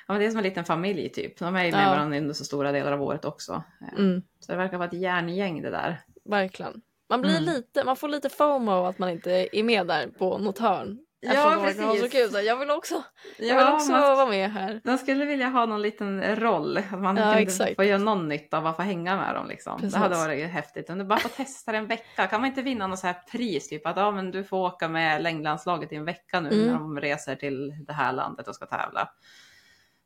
ja, 0.08 0.14
men 0.14 0.20
det 0.20 0.26
är 0.26 0.30
som 0.30 0.38
en 0.38 0.44
liten 0.44 0.66
familj 0.66 1.10
typ. 1.10 1.40
De 1.40 1.56
är 1.56 1.66
ju 1.66 1.72
med 1.72 1.86
Ja. 1.86 1.90
varandra 1.90 2.18
under 2.18 2.34
så 2.34 2.46
stora 2.46 2.72
delar 2.72 2.92
av 2.92 3.02
året 3.02 3.26
också. 3.26 3.64
Mm. 3.98 4.22
Så 4.40 4.52
det 4.52 4.58
verkar 4.58 4.78
vara 4.78 4.88
ett 4.88 4.94
järngäng 5.02 5.62
det 5.62 5.70
där. 5.70 6.00
Verkligen. 6.30 6.82
Man 7.10 7.22
blir 7.22 7.32
Mm. 7.42 7.44
lite, 7.44 7.84
man 7.84 7.96
får 7.96 8.08
lite 8.10 8.30
FOMO 8.30 8.86
att 8.86 9.00
man 9.00 9.10
inte 9.10 9.48
är 9.58 9.64
med 9.64 9.88
där 9.88 10.08
på 10.08 10.38
något 10.38 10.60
hörn. 10.60 11.00
Ja, 11.20 11.34
ha 11.42 11.56
så 11.56 11.62
precis. 11.62 12.12
kul. 12.12 12.30
Så 12.32 12.42
Jag 12.42 12.58
vill 12.58 12.70
också, 12.70 13.04
jag 13.38 13.48
Ja, 13.48 13.66
vill 13.66 13.74
också 13.74 13.92
man- 13.92 14.02
vara 14.02 14.26
med 14.26 14.52
här. 14.52 14.82
De 14.84 14.98
skulle 14.98 15.26
vilja 15.26 15.48
ha 15.50 15.66
någon 15.66 15.82
liten 15.82 16.36
roll, 16.36 16.78
att 16.78 17.00
man 17.02 17.18
Ja, 17.18 17.34
kunde 17.34 17.76
få 17.76 17.84
göra 17.84 17.98
någon 17.98 18.28
nytta 18.28 18.58
av 18.58 18.68
att 18.68 18.76
få 18.76 18.82
hänga 18.82 19.16
med 19.16 19.36
dem. 19.36 19.48
Liksom. 19.48 19.78
Precis. 19.80 19.94
Det 19.94 20.00
hade 20.00 20.16
varit 20.16 20.50
häftigt. 20.50 20.90
Om 20.90 20.98
du 20.98 21.04
bara 21.06 21.20
får 21.20 21.30
testa 21.30 21.72
en 21.74 21.88
vecka, 21.88 22.28
kan 22.28 22.42
man 22.42 22.48
inte 22.50 22.62
vinna 22.62 22.88
något 22.88 23.00
så 23.00 23.08
här 23.08 23.22
pris? 23.32 23.70
Typ 23.70 23.88
att 23.88 23.98
ja, 23.98 24.12
men 24.12 24.32
du 24.32 24.44
får 24.44 24.58
åka 24.58 24.88
med 24.88 25.24
längdlandslaget 25.24 25.92
i 25.92 25.96
en 25.96 26.06
vecka 26.06 26.40
nu 26.40 26.50
Mm. 26.50 26.66
när 26.68 26.74
de 26.74 27.00
reser 27.00 27.36
till 27.36 27.74
det 27.88 27.94
här 27.94 28.14
landet 28.14 28.48
och 28.48 28.56
ska 28.56 28.66
tävla. 28.66 29.10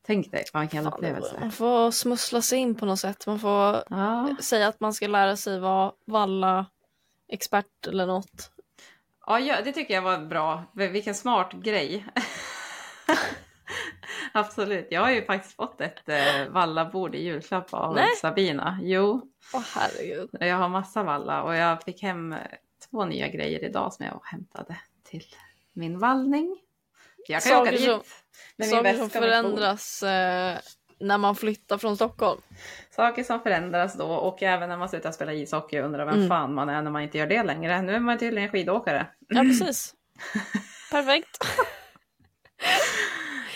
Tänk 0.08 0.32
dig, 0.32 0.46
vad 0.54 0.72
Fan, 0.72 0.88
upplevelse. 0.88 1.38
Man 1.40 1.52
får 1.52 1.92
smussla 1.92 2.42
sig 2.42 2.60
in 2.60 2.76
på 2.76 2.86
något 2.86 3.00
sätt. 3.00 3.28
Man 3.28 3.40
får 3.40 3.84
Ja. 3.90 4.36
säga 4.42 4.68
att 4.68 4.80
man 4.80 4.94
ska 4.94 5.08
lära 5.08 5.36
sig 5.36 5.60
vara 5.60 5.92
valla 6.06 6.66
expert 7.28 7.88
eller 7.88 8.06
något. 8.06 8.52
Ja, 9.38 9.62
det 9.64 9.72
tycker 9.72 9.94
jag 9.94 10.02
var 10.02 10.18
bra. 10.18 10.64
Vilken 10.74 11.16
smart 11.16 11.52
grej. 11.54 12.06
Absolut. 14.34 14.88
Jag 14.92 15.02
har 15.02 15.12
ju 15.12 15.26
faktiskt 15.26 15.56
fått 15.56 15.82
ett 15.82 16.10
eh, 16.10 16.48
vallabord 16.50 17.16
i 17.16 17.24
julklapp 17.24 17.74
av 17.74 17.96
Nej. 17.96 18.16
Sabina. 18.22 18.80
Jo, 18.82 19.32
Åh 19.54 19.64
herregud. 19.76 20.30
jag 20.40 20.56
har 20.56 20.70
massa 20.70 21.04
valla 21.04 21.44
och 21.44 21.56
jag 21.56 21.84
fick 21.84 22.02
hem 22.02 22.34
eh, 22.34 22.40
två 22.90 23.06
nya 23.06 23.28
grejer 23.28 23.64
idag 23.64 23.94
som 23.94 24.06
jag 24.06 24.22
hämtade 24.24 24.76
till 25.04 25.26
min 25.74 26.00
vallning. 26.00 26.58
Jag 27.28 27.44
kan 27.44 27.52
ju 27.52 27.58
åka 27.58 27.66
Saker 27.66 27.78
dit 27.78 27.90
som- 27.90 28.02
med 28.58 28.68
min 28.68 28.70
Saker 28.70 28.98
som 28.98 29.10
förändras 29.10 30.04
eh, 30.04 30.58
när 31.00 31.18
man 31.18 31.36
flyttar 31.36 31.78
från 31.78 31.96
Stockholm. 31.96 32.42
Saker 32.92 33.24
som 33.24 33.40
förändras 33.42 33.94
då 33.94 34.06
och 34.12 34.44
även 34.44 34.70
när 34.70 34.78
man 34.78 34.90
slutar 34.90 35.12
spela 35.12 35.34
ishockey 35.34 35.80
och 35.80 35.86
undrar 35.86 36.06
vem 36.06 36.16
Mm. 36.16 36.28
fan 36.30 36.54
man 36.54 36.70
är 36.70 36.82
när 36.82 36.92
man 36.92 37.02
inte 37.02 37.18
gör 37.18 37.28
det 37.28 37.44
längre. 37.44 37.82
Nu 37.82 37.96
är 37.96 38.00
man 38.00 38.18
tydligen 38.18 38.50
skidåkare. 38.50 39.08
Ja 39.28 39.42
precis. 39.42 39.94
Perfekt. 40.92 41.38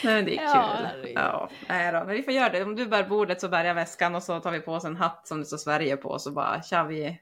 Nej, 0.03 0.15
men 0.15 0.25
det 0.25 0.38
är 0.38 0.43
Ja, 0.43 0.51
kul. 0.77 0.86
herregud. 0.86 1.12
Ja, 1.15 1.49
nej 1.67 1.91
då. 1.91 1.97
Men 1.99 2.08
vi 2.15 2.23
får 2.23 2.34
göra 2.34 2.49
det. 2.49 2.63
Om 2.63 2.75
du 2.75 2.86
bär 2.86 3.03
bordet 3.03 3.41
så 3.41 3.49
bär 3.49 3.65
jag 3.65 3.75
väskan 3.75 4.15
och 4.15 4.23
så 4.23 4.39
tar 4.39 4.51
vi 4.51 4.60
på 4.60 4.73
oss 4.73 4.86
en 4.86 4.95
hatt 4.95 5.27
som 5.27 5.39
det 5.39 5.45
står 5.45 5.58
Sverige 5.58 5.97
på 5.97 6.19
så 6.19 6.32
bara 6.32 6.62
tja 6.62 6.84
vi 6.84 7.21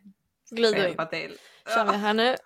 Glider 0.52 0.88
in. 0.88 1.08
till. 1.12 1.38
Kör 1.76 1.86
vi 1.86 1.98
här 1.98 2.14
nu. 2.14 2.36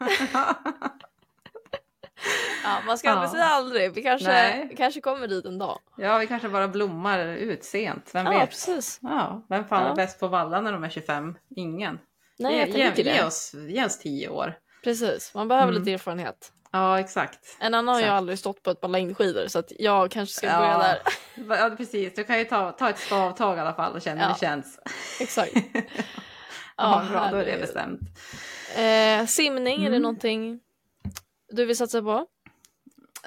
Ja, 2.65 2.77
man 2.85 2.97
ska 2.97 3.07
Ja. 3.07 3.13
aldrig 3.13 3.29
säga 3.31 3.45
aldrig. 3.45 3.93
Vi 3.93 4.03
kanske, 4.03 4.27
Nej. 4.27 4.73
kanske 4.77 5.01
kommer 5.01 5.27
dit 5.27 5.45
en 5.45 5.57
dag. 5.57 5.79
ja, 5.97 6.17
vi 6.17 6.27
kanske 6.27 6.49
bara 6.49 6.67
blommar 6.67 7.19
ut 7.27 7.63
sent. 7.63 8.09
Vem 8.13 8.25
Ja, 8.25 8.39
vet? 8.39 8.49
precis. 8.49 8.99
Ja, 9.01 9.45
vem 9.49 9.65
fan 9.67 9.87
Ja. 9.87 9.93
bäst 9.95 10.19
på 10.19 10.27
valla 10.27 10.61
när 10.61 10.71
de 10.71 10.83
är 10.83 10.89
25? 10.89 11.35
Ingen. 11.55 11.99
Nej, 12.39 12.59
jag 12.59 12.69
ge, 12.69 12.77
ge, 12.77 12.89
det. 12.89 13.01
ge, 13.01 13.23
oss, 13.23 13.53
ge 13.53 13.85
oss 13.85 13.99
tio 13.99 14.29
år. 14.29 14.53
Precis, 14.83 15.31
man 15.35 15.47
behöver 15.47 15.67
Mm. 15.71 15.79
lite 15.81 15.93
erfarenhet. 15.93 16.51
Ja, 16.71 16.99
exakt. 16.99 17.39
En 17.59 17.73
annan 17.73 17.95
har 17.95 18.01
ju 18.01 18.07
aldrig 18.07 18.39
stått 18.39 18.63
på 18.63 18.71
ett 18.71 18.81
par 18.81 18.87
längdskidor 18.89 19.47
så 19.47 19.59
att 19.59 19.71
jag 19.79 20.11
kanske 20.11 20.35
ska 20.35 20.47
Ja. 20.47 20.57
börja 20.59 20.77
där. 20.77 20.97
Ja, 21.69 21.75
precis. 21.77 22.13
Du 22.15 22.23
kan 22.23 22.37
ju 22.39 22.45
ta, 22.45 22.71
ta 22.71 22.89
ett 22.89 22.99
stavtag 22.99 23.57
i 23.57 23.59
alla 23.59 23.73
fall 23.73 23.93
och 23.93 24.01
känna 24.01 24.21
hur 24.21 24.27
Ja. 24.27 24.33
det 24.33 24.39
känns. 24.39 24.79
Exakt. 25.19 25.53
Ja, 26.77 27.03
bra, 27.11 27.27
då 27.31 27.37
är 27.37 27.45
det 27.45 27.57
bestämt. 27.61 27.99
Eh, 28.75 29.25
simning, 29.25 29.75
är 29.75 29.89
det 29.89 29.95
Mm. 29.95 30.01
någonting 30.01 30.59
du 31.51 31.65
vill 31.65 31.77
satsa 31.77 32.01
på? 32.01 32.25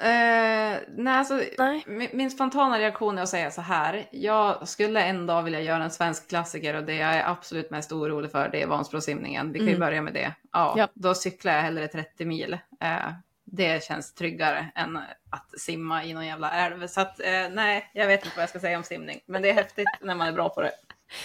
Eh, 0.01 0.77
nej, 0.97 1.13
alltså, 1.17 1.41
Nej. 1.57 1.83
min, 1.87 2.09
min 2.13 2.31
spontana 2.31 2.79
reaktion 2.79 3.17
är 3.17 3.21
att 3.21 3.29
säga 3.29 3.51
så 3.51 3.61
här. 3.61 4.07
Jag 4.11 4.67
skulle 4.67 5.01
en 5.03 5.25
dag 5.25 5.43
vilja 5.43 5.61
göra 5.61 5.83
en 5.83 5.91
svensk 5.91 6.29
klassiker 6.29 6.73
och 6.73 6.83
det 6.83 6.95
jag 6.95 7.13
är 7.15 7.29
absolut 7.29 7.71
mest 7.71 7.91
orolig 7.91 8.31
för 8.31 8.49
det 8.49 8.61
är 8.61 8.67
Vansbrosimningen. 8.67 9.51
Vi 9.51 9.59
kan 9.59 9.67
ju 9.67 9.75
Mm. 9.75 9.87
börja 9.87 10.01
med 10.01 10.13
det. 10.13 10.33
Ja, 10.51 10.73
Ja. 10.77 10.87
Då 10.93 11.13
cyklar 11.13 11.53
jag 11.53 11.61
hellre 11.61 11.87
30 11.87 12.25
mil. 12.25 12.53
Eh, 12.81 13.11
det 13.45 13.83
känns 13.83 14.13
tryggare 14.13 14.71
än 14.75 14.97
att 15.29 15.59
simma 15.59 16.03
i 16.03 16.13
någon 16.13 16.25
jävla 16.25 16.51
älv. 16.51 16.87
Så 16.87 17.01
att, 17.01 17.19
eh, 17.19 17.49
nej, 17.51 17.91
jag 17.93 18.07
vet 18.07 18.25
inte 18.25 18.35
vad 18.37 18.43
jag 18.43 18.49
ska 18.49 18.59
säga 18.59 18.77
om 18.77 18.83
simning. 18.83 19.19
Men 19.25 19.41
det 19.41 19.49
är 19.49 19.53
häftigt 19.53 19.87
när 20.01 20.15
man 20.15 20.27
är 20.27 20.31
bra 20.31 20.49
på 20.49 20.61
det. 20.61 20.71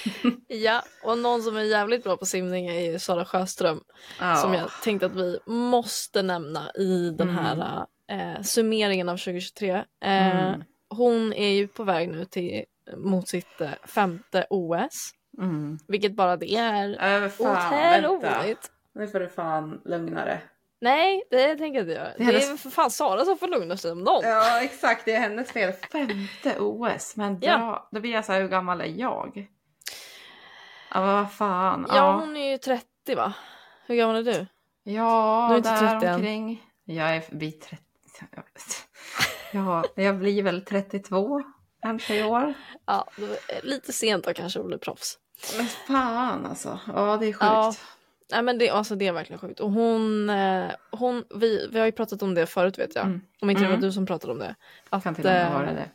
Ja, 0.48 0.82
och 1.02 1.18
någon 1.18 1.42
som 1.42 1.56
är 1.56 1.62
jävligt 1.62 2.04
bra 2.04 2.16
på 2.16 2.26
simning 2.26 2.66
är 2.66 2.80
ju 2.92 2.98
Sara 2.98 3.24
Sjöström. 3.24 3.80
Ja. 4.20 4.36
Som 4.36 4.54
jag 4.54 4.70
tänkte 4.82 5.06
att 5.06 5.16
vi 5.16 5.38
måste 5.46 6.22
nämna 6.22 6.70
i 6.74 7.10
den 7.10 7.28
Mm. 7.28 7.44
Eh, 8.10 8.42
summeringen 8.42 9.08
av 9.08 9.16
2023. 9.16 9.70
Eh, 9.70 9.84
Mm. 10.00 10.64
Hon 10.88 11.32
är 11.32 11.48
ju 11.48 11.68
på 11.68 11.84
väg 11.84 12.08
nu 12.08 12.24
till, 12.24 12.64
mot 12.96 13.28
sitt 13.28 13.60
eh, 13.60 13.70
femte 13.84 14.46
OS. 14.50 15.10
Mm. 15.38 15.78
Vilket 15.88 16.12
bara 16.16 16.36
det 16.36 16.54
är 16.54 17.22
Äh, 17.24 17.28
fan, 17.28 18.04
otroligt. 18.06 18.70
Nu 18.94 19.06
får 19.08 19.20
du 19.20 19.28
fan 19.28 19.80
lugna 19.84 20.24
dig. 20.24 20.40
Nej, 20.80 21.22
det 21.30 21.56
tänker 21.56 21.78
jag 21.78 21.82
inte 21.84 21.92
göra. 21.92 22.08
Det 22.08 22.14
Det 22.18 22.24
är 22.24 22.40
hennes- 22.40 22.62
för 22.62 22.70
fan 22.70 22.90
Sara 22.90 23.24
som 23.24 23.38
får 23.38 23.48
lugna 23.48 23.76
sig 23.76 23.92
om 23.92 24.00
någon. 24.00 24.22
Ja, 24.24 24.62
exakt. 24.62 25.04
Det 25.04 25.14
är 25.14 25.20
hennes 25.20 25.52
fel. 25.52 25.72
Femte 25.72 26.58
OS. 26.60 27.16
Men 27.16 27.38
bra. 27.38 27.48
Ja. 27.48 27.88
Då 27.92 28.00
blir 28.00 28.12
jag 28.12 28.24
så 28.24 28.32
här, 28.32 28.40
hur 28.40 28.48
gammal 28.48 28.80
är 28.80 28.84
jag? 28.96 29.46
Ja, 30.94 31.00
vad 31.00 31.32
fan. 31.32 31.86
Ja, 31.88 32.12
hon 32.20 32.36
är 32.36 32.50
ju 32.50 32.58
30 32.58 33.14
va? 33.16 33.32
Hur 33.86 33.94
gammal 33.96 34.16
är 34.16 34.22
du? 34.32 34.46
Ja, 34.92 35.46
Du 35.48 35.54
är 35.54 35.58
inte 35.58 35.70
där 35.70 35.90
30 36.00 36.06
än. 36.06 36.14
omkring. 36.14 36.62
Jag 36.84 37.16
är 37.16 37.20
förbi 37.20 37.52
30. 37.52 37.82
Ja, 39.52 39.84
jag 39.94 40.18
blir 40.18 40.42
väl 40.42 40.64
32 40.64 41.42
kanske 41.82 42.16
i 42.16 42.22
år. 42.24 42.54
Ja, 42.86 43.08
lite 43.62 43.92
sent 43.92 44.24
då 44.24 44.32
kanske 44.34 44.60
att 44.60 44.66
bli 44.66 44.78
proffs. 44.78 45.18
Men 45.56 45.66
fan 45.66 46.46
alltså. 46.46 46.80
Ja, 46.86 47.16
det 47.16 47.26
är 47.26 47.32
sjukt. 47.32 47.42
Ja. 47.42 47.74
Nej 48.32 48.42
men 48.42 48.58
det, 48.58 48.70
alltså, 48.70 48.94
det 48.94 49.06
är 49.06 49.12
verkligen 49.12 49.40
sjukt. 49.40 49.60
Och 49.60 49.70
hon, 49.72 50.30
eh, 50.30 50.70
hon 50.90 51.24
vi, 51.34 51.68
vi 51.72 51.78
har 51.78 51.86
ju 51.86 51.92
pratat 51.92 52.22
om 52.22 52.34
det 52.34 52.46
förut 52.46 52.78
vet 52.78 52.94
jag. 52.94 53.04
Mm. 53.06 53.20
Om 53.40 53.50
inte 53.50 53.62
det 53.62 53.68
var 53.68 53.74
Mm. 53.74 53.80
du 53.86 53.92
som 53.92 54.06
pratade 54.06 54.32
om 54.32 54.38
det. 54.38 54.54
Att 54.90 55.02
Kan 55.02 55.14
till 55.14 55.26
och 55.26 55.32
med 55.32 55.46
eh, 55.46 55.52
vara 55.52 55.72
det. 55.72 55.90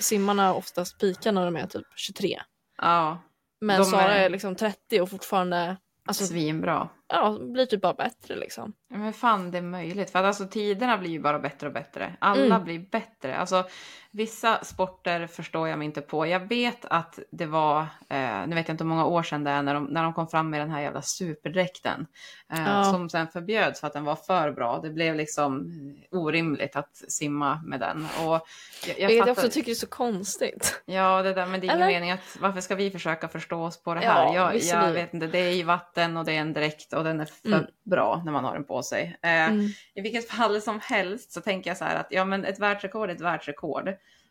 simmarna 0.00 0.54
oftast 0.54 1.00
pikar 1.00 1.32
när 1.32 1.44
de 1.44 1.56
är 1.56 1.66
typ 1.66 1.86
23. 1.96 2.40
Ja, 2.78 3.18
Men 3.60 3.78
De 3.80 3.84
Sara 3.84 4.14
är- 4.14 4.24
är 4.24 4.30
liksom 4.30 4.56
30 4.56 5.00
och 5.00 5.10
fortfarande 5.10 5.76
alltså, 6.06 6.24
svinbra. 6.26 6.88
Ja, 7.08 7.38
blir 7.40 7.66
typ 7.66 7.80
bara 7.82 7.94
bättre 7.94 8.36
liksom. 8.36 8.72
Ja, 8.90 8.96
Men 8.96 9.12
fan 9.12 9.50
det 9.50 9.58
är 9.58 9.62
möjligt. 9.62 10.10
För 10.10 10.18
att 10.18 10.24
alltså 10.24 10.46
tiderna 10.48 10.98
blir 10.98 11.10
ju 11.10 11.20
bara 11.20 11.38
bättre 11.38 11.66
och 11.66 11.72
bättre. 11.72 12.16
Alla 12.18 12.44
Mm. 12.46 12.64
blir 12.64 12.78
bättre. 12.78 13.36
Alltså 13.36 13.64
vissa 14.10 14.64
sporter 14.64 15.26
förstår 15.26 15.68
jag 15.68 15.78
mig 15.78 15.86
inte 15.86 16.00
på. 16.00 16.26
Jag 16.26 16.40
vet 16.48 16.84
att 16.84 17.18
det 17.30 17.46
var, 17.46 17.80
eh, 18.08 18.46
nu 18.46 18.54
vet 18.54 18.68
jag 18.68 18.74
inte 18.74 18.84
hur 18.84 18.88
många 18.88 19.04
år 19.06 19.22
sedan 19.22 19.44
det 19.44 19.50
är, 19.50 19.62
när 19.62 19.74
de, 19.74 19.84
när 19.84 20.02
de 20.02 20.14
kom 20.14 20.28
fram 20.28 20.50
med 20.50 20.60
den 20.60 20.70
här 20.70 20.80
jävla 20.80 21.02
superdräkten. 21.02 22.06
Eh, 22.52 22.64
Ja. 22.66 22.84
Som 22.84 23.10
sen 23.10 23.28
förbjöds 23.28 23.80
för 23.80 23.86
att 23.86 23.92
den 23.92 24.04
var 24.04 24.16
för 24.16 24.52
bra. 24.52 24.80
Det 24.82 24.90
blev 24.90 25.14
liksom 25.14 25.70
orimligt 26.10 26.76
att 26.76 26.96
simma 27.08 27.60
med 27.64 27.80
den. 27.80 28.06
Och 28.24 28.40
jag, 28.86 28.98
jag 29.00 29.12
jag 29.12 29.18
fattar- 29.18 29.32
också 29.32 29.48
tycker 29.50 29.70
är 29.70 29.74
så 29.74 29.86
konstigt. 29.86 30.82
Ja, 30.86 31.22
det 31.22 31.34
där, 31.34 31.46
men 31.46 31.60
det 31.60 31.66
är 31.66 31.74
ingen 31.76 31.86
mening 31.88 32.10
att 32.10 32.36
varför 32.40 32.60
ska 32.60 32.74
vi 32.74 32.90
försöka 32.90 33.28
förstå 33.28 33.62
oss 33.62 33.82
på 33.82 33.94
det 33.94 34.04
Ja, 34.04 34.10
här? 34.12 34.24
jag, 34.24 34.34
jag 34.34 34.52
visserligen. 34.52 34.94
vet 34.94 35.14
inte, 35.14 35.26
det 35.26 35.38
är 35.38 35.52
i 35.52 35.62
vatten 35.62 36.16
och 36.16 36.24
det 36.24 36.32
är 36.32 36.40
en 36.40 36.52
dräkt 36.52 36.92
och 36.96 37.04
den 37.04 37.20
är 37.20 37.24
för 37.24 37.48
Mm. 37.48 37.64
bra 37.84 38.22
när 38.24 38.32
man 38.32 38.44
har 38.44 38.54
den 38.54 38.64
på 38.64 38.82
sig. 38.82 39.16
Eh, 39.22 39.30
Mm. 39.48 39.66
I 39.94 40.00
vilket 40.00 40.28
fall 40.28 40.60
som 40.60 40.80
helst 40.82 41.32
så 41.32 41.40
tänker 41.40 41.70
jag 41.70 41.76
så 41.76 41.84
här 41.84 41.96
att 41.96 42.06
ja, 42.10 42.24
men 42.24 42.44
ett 42.44 42.58
världsrekord 42.58 43.10
är 43.10 43.14
ett 43.14 43.20
världsrekord 43.20 43.88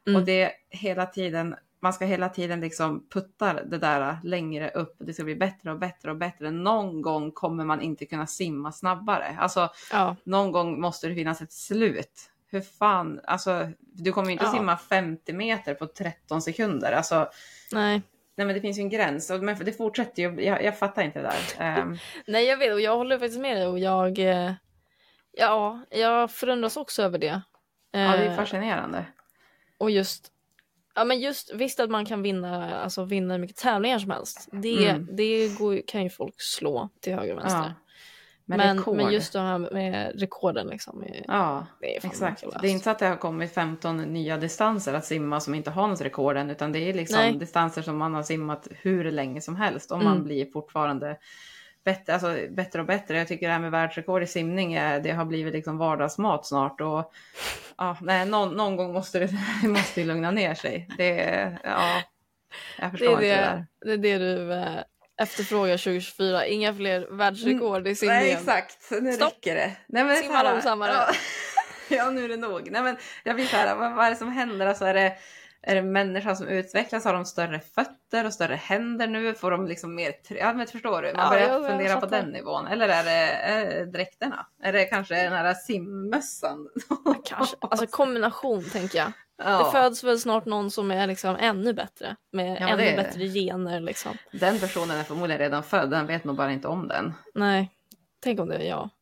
Mm. 0.07 0.22
och 0.22 0.26
det 0.26 0.51
hela 0.70 1.05
tiden. 1.05 1.55
Man 1.80 1.93
ska 1.93 2.05
hela 2.05 2.30
tiden 2.30 2.59
liksom 2.59 3.07
putta 3.09 3.53
det 3.53 3.78
där 3.78 4.18
längre 4.24 4.70
upp. 4.70 4.95
Det 4.99 5.13
ska 5.13 5.24
bli 5.24 5.36
bättre 5.36 5.72
och 5.72 5.80
bättre 5.80 6.11
och 6.11 6.18
bättre. 6.18 6.51
Någon 6.51 7.01
gång 7.01 7.32
kommer 7.32 7.66
man 7.66 7.82
inte 7.82 8.05
kunna 8.05 8.28
simma 8.28 8.72
snabbare. 8.72 9.38
Alltså, 9.39 9.70
Ja, 9.91 10.16
någon 10.24 10.51
gång 10.51 10.82
måste 10.82 11.07
det 11.07 11.16
finnas 11.16 11.41
ett 11.41 11.51
slut. 11.53 12.30
Hur 12.51 12.61
fan, 12.61 13.20
alltså, 13.24 13.70
du 13.80 14.11
kommer 14.11 14.28
ju 14.28 14.32
inte 14.34 14.45
Ja. 14.45 14.51
simma 14.51 14.78
50 14.78 15.34
meter 15.34 15.74
på 15.74 15.88
13 15.88 16.41
sekunder. 16.41 16.91
Alltså, 16.91 17.30
nej. 17.72 18.01
Nej 18.38 18.48
men 18.48 18.56
det 18.56 18.62
finns 18.62 18.78
ju 18.78 18.82
en 18.82 18.90
gräns. 18.90 19.30
Och- 19.30 19.44
Men 19.44 19.66
det 19.66 19.74
fortsätter 19.74 20.22
ju, 20.24 20.42
jag, 20.44 20.64
jag 20.64 20.80
fattar 20.80 21.02
inte 21.04 21.22
det 21.22 21.28
där. 21.58 21.64
Ehm, 21.66 21.98
Nej 22.28 22.46
jag 22.46 22.58
vet 22.58 22.74
och 22.74 22.82
jag 22.82 22.96
håller 22.98 23.20
faktiskt 23.20 23.40
med 23.42 23.58
dig 23.58 23.68
och 23.68 23.80
jag 23.80 24.20
eh, 24.20 24.52
Ja, 25.38 25.82
jag 25.90 26.32
förundras 26.32 26.78
också 26.78 27.04
över 27.04 27.18
det. 27.20 27.42
ja, 27.92 28.00
det 28.00 28.04
är 28.26 28.30
Eh, 28.30 28.36
fascinerande. 28.36 29.06
Och 29.78 29.92
just 29.92 30.32
Ja 30.98 31.04
men 31.06 31.20
just 31.20 31.54
visst 31.54 31.80
att 31.80 31.90
man 31.90 32.06
kan 32.06 32.22
vinna, 32.22 32.80
alltså 32.80 33.04
vinna 33.06 33.34
hur 33.34 33.42
mycket 33.42 33.58
tävlingar 33.58 34.00
som 34.00 34.12
helst. 34.12 34.48
Det, 34.52 34.90
Mm. 34.90 35.08
det 35.16 35.58
går, 35.58 35.82
kan 35.88 36.04
ju 36.04 36.10
folk 36.10 36.42
slå 36.42 36.90
till 37.02 37.14
höger 37.16 37.34
och 37.36 37.40
vänster. 37.40 37.60
Ja. 37.60 37.74
Men, 38.48 38.58
men, 38.58 38.78
rekord. 38.78 38.96
men 38.96 39.12
just 39.14 39.34
det 39.34 39.39
här 39.39 39.58
med 39.58 40.20
rekorden 40.20 40.68
liksom. 40.68 41.04
är- 41.04 41.26
Ja, 41.28 41.66
det 41.80 41.96
är 41.96 42.06
exakt. 42.06 42.22
makalöst. 42.43 42.62
Det 42.62 42.68
är 42.68 42.72
inte 42.72 42.84
så 42.84 42.89
att 42.89 43.00
det 43.00 43.08
har 43.08 43.16
kommit 43.16 43.54
15 43.54 43.98
nya 43.98 44.38
distanser 44.38 44.93
att 44.93 45.06
simma 45.06 45.39
som 45.39 45.56
inte 45.56 45.72
har 45.72 45.88
något 45.88 46.02
rekord 46.02 46.38
än, 46.38 46.50
utan 46.50 46.72
det 46.72 46.80
är 46.89 46.93
liksom 46.93 47.20
Nej. 47.20 47.34
distanser 47.38 47.82
som 47.82 47.98
man 47.98 48.14
har 48.14 48.24
simmat 48.24 48.68
hur 48.72 49.12
länge 49.12 49.41
som 49.41 49.56
helst 49.56 49.91
och 49.91 49.98
man 50.04 50.12
Mm. 50.14 50.24
blir 50.24 50.52
fortfarande 50.52 51.18
bättre, 51.84 52.14
alltså, 52.14 52.36
bättre 52.50 52.80
och 52.82 52.86
bättre. 52.88 53.18
Jag 53.18 53.28
tycker 53.28 53.48
det 53.48 53.54
här 53.54 53.60
med 53.60 53.72
världsrekord 53.72 54.24
i 54.24 54.28
simning, 54.28 54.74
är, 54.74 55.00
det 55.00 55.12
har 55.12 55.26
blivit 55.26 55.54
liksom 55.54 55.78
vardagsmat 55.78 56.46
snart 56.46 56.82
och 56.82 57.14
ja, 57.78 57.98
nej, 58.02 58.26
någon, 58.26 58.54
någon 58.58 58.76
gång 58.76 58.93
måste 58.93 59.20
det, 59.20 59.30
det 59.62 59.68
måste 59.68 60.02
ju 60.02 60.08
lugna 60.08 60.32
ner 60.32 60.56
sig. 60.56 60.88
Det, 60.98 61.16
ja, 61.64 62.02
jag 62.80 62.88
det, 62.88 62.98
förstår 62.98 63.22
är 63.22 63.22
inte 63.22 63.66
det 63.82 63.91
det, 63.91 63.98
det 63.98 64.12
är 64.12 64.20
det 64.20 64.36
du 64.36 64.54
efterfrågar 65.22 65.78
2024. 65.78 66.45
Inga 66.47 66.74
fler 66.74 67.07
världsrekord 67.18 67.88
i 67.88 67.95
simningen. 67.95 68.24
Nej, 68.24 68.32
exakt. 68.34 68.91
Nu 69.01 69.13
Stopp. 69.13 69.32
räcker 69.34 69.55
det. 69.55 69.72
Nej, 69.88 70.03
men 70.03 70.16
Simma 70.16 70.43
långsammare. 70.43 70.91
Ja. 70.91 71.07
ja, 71.95 72.09
nu 72.09 72.24
är 72.24 72.30
det 72.30 72.38
nog. 72.38 72.72
Nej, 72.72 72.82
men 72.82 72.97
jag 73.24 73.36
blir 73.36 73.45
så 73.45 73.55
här, 73.55 73.76
vad, 73.76 73.95
vad 73.95 74.05
är 74.05 74.09
det 74.09 74.16
som 74.16 74.32
händer? 74.32 74.66
Alltså, 74.68 74.86
är, 74.86 74.93
det, 74.93 75.18
är 75.61 75.76
det 75.76 75.82
människan 75.82 76.38
som 76.38 76.47
utvecklas? 76.47 77.05
Har 77.05 77.13
de 77.13 77.26
större 77.26 77.59
fötter 77.59 78.26
och 78.26 78.34
större 78.34 78.55
händer 78.55 79.07
nu? 79.07 79.34
Får 79.34 79.51
de 79.51 79.68
liksom 79.68 79.95
mer... 79.95 80.13
Ja, 80.30 80.53
men 80.53 80.68
förstår 80.68 81.01
du? 81.01 81.13
Man 81.13 81.24
Ja, 81.24 81.30
börjar 81.30 81.47
jag- 81.49 81.61
jag 81.63 81.70
fundera 81.70 81.95
på 81.95 82.01
fattar. 82.01 82.18
den 82.22 82.30
nivån. 82.30 82.68
Eller 82.68 82.89
är 82.89 83.03
det, 83.03 83.11
är 83.32 83.86
dräkterna? 83.86 84.45
Är 84.63 84.74
det 84.74 84.86
kanske 84.86 85.16
den 85.24 85.34
här 85.34 85.53
simmössan? 85.53 86.68
Kanske. 87.26 87.55
Alltså 87.61 87.88
kombination 87.88 88.63
tänker 88.70 88.97
jag. 88.97 89.11
Ja, 89.38 89.64
Det 89.66 89.72
föds 89.72 90.04
väl 90.04 90.20
snart 90.20 90.46
någon 90.46 90.72
som 90.72 90.92
är 90.92 91.08
liksom 91.08 91.36
ännu 91.40 91.74
bättre. 91.74 92.16
Med 92.32 92.58
Ja, 92.62 92.68
ännu 92.68 92.84
det- 92.86 92.96
bättre 92.96 93.28
gener 93.28 93.80
liksom. 93.80 94.18
Den 94.32 94.60
personen 94.60 94.98
är 94.98 95.04
förmodligen 95.04 95.40
redan 95.40 95.64
född. 95.64 95.90
Den 95.90 96.08
vet 96.08 96.24
nog 96.24 96.36
bara 96.36 96.52
inte 96.52 96.68
om 96.68 96.88
den. 96.88 97.14
Nej, 97.34 97.72
tänk 98.24 98.40
om 98.40 98.50
det 98.50 98.56
är 98.56 98.70
jag. 98.70 98.90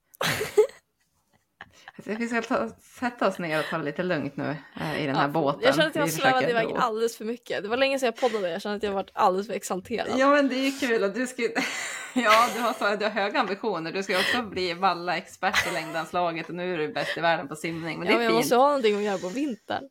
Vi 2.05 2.27
ska 2.27 2.41
ta, 2.41 2.69
sätta 2.99 3.27
oss 3.27 3.39
ner 3.39 3.59
och 3.59 3.65
ta 3.65 3.77
det 3.77 3.83
lite 3.83 4.03
lugnt 4.03 4.37
nu 4.37 4.55
eh, 4.81 5.03
i 5.03 5.05
den 5.05 5.15
här 5.15 5.27
båten. 5.27 5.61
Jag 5.63 5.75
känner 5.75 5.87
att 5.89 5.95
jag 5.95 6.01
har 6.01 6.07
Vi 6.07 6.11
svävat 6.13 6.33
försöker 6.43 6.49
iväg 6.63 6.75
alldeles 6.77 7.17
för 7.17 7.25
mycket. 7.25 7.63
Det 7.63 7.69
var 7.69 7.77
länge 7.77 7.99
sedan 7.99 8.05
jag 8.05 8.31
poddade. 8.31 8.49
Jag 8.51 8.61
känner 8.61 8.75
att 8.75 8.83
jag 8.83 8.91
varit 8.91 9.09
alldeles 9.13 9.47
för 9.47 9.53
exalterad. 9.53 10.07
Ja 10.17 10.29
men 10.29 10.49
det 10.49 10.55
är 10.55 10.65
ju 10.65 10.71
kul 10.71 11.03
att 11.03 11.15
du 11.15 11.27
ska 11.27 11.41
Ja 12.15 12.47
du 12.55 12.61
har, 12.61 12.73
så, 12.73 12.95
du 12.95 13.05
har 13.05 13.11
höga 13.11 13.39
ambitioner. 13.39 13.91
Du 13.91 14.03
ska 14.03 14.17
också 14.19 14.41
bli 14.41 14.73
valla 14.73 15.17
expert 15.17 15.67
i 15.71 15.73
längdanslaget 15.73 16.49
och 16.49 16.55
nu 16.55 16.73
är 16.73 16.77
du 16.77 16.93
bäst 16.93 17.17
i 17.17 17.21
världen 17.21 17.47
på 17.47 17.55
simning. 17.55 17.99
Men 17.99 18.07
det 18.07 18.13
Ja, 18.13 18.15
är 18.15 18.17
men 18.17 18.23
jag 18.25 18.31
fint. 18.31 18.37
måste 18.45 18.55
ha 18.55 18.67
någonting 18.67 18.95
att 18.97 19.03
göra 19.03 19.17
på 19.17 19.29
vintern. 19.29 19.83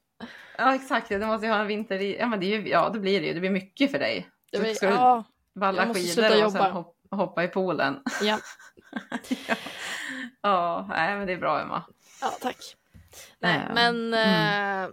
Ja 0.59 0.75
exakt, 0.75 1.09
du 1.09 1.19
måste 1.27 1.47
ju 1.47 1.53
ha 1.53 1.61
en 1.61 1.67
vinter 1.67 1.99
i... 1.99 2.19
Ja 2.19 2.27
men 2.27 2.41
det, 2.41 2.47
är 2.55 2.61
ju... 2.61 2.69
ja, 2.69 2.89
det 2.91 2.99
blir 2.99 3.21
det 3.21 3.27
ju. 3.27 3.35
Det 3.35 3.41
blir 3.41 3.51
mycket 3.51 3.91
för 3.91 3.99
dig. 3.99 4.29
Så 4.57 4.63
vet- 4.63 4.77
ska 4.77 4.87
du 4.89 4.95
ja, 4.95 5.25
valla 5.55 5.79
jag 5.83 5.89
måste 5.89 6.23
skidor 6.23 6.45
och 6.45 6.53
sen 6.53 6.73
hop, 6.73 6.97
hoppa 7.11 7.45
i 7.45 7.49
poolen. 7.49 8.01
ja, 8.23 8.39
ja. 9.49 9.55
ja, 10.43 10.87
nej 10.89 11.17
men 11.17 11.27
det 11.27 11.33
är 11.33 11.39
bra 11.39 11.61
Emma. 11.61 11.83
ja, 12.21 12.33
tack. 12.41 12.57
Nej, 13.41 13.57
Eh, 13.69 13.75
men 13.75 14.15
eh, 14.15 14.91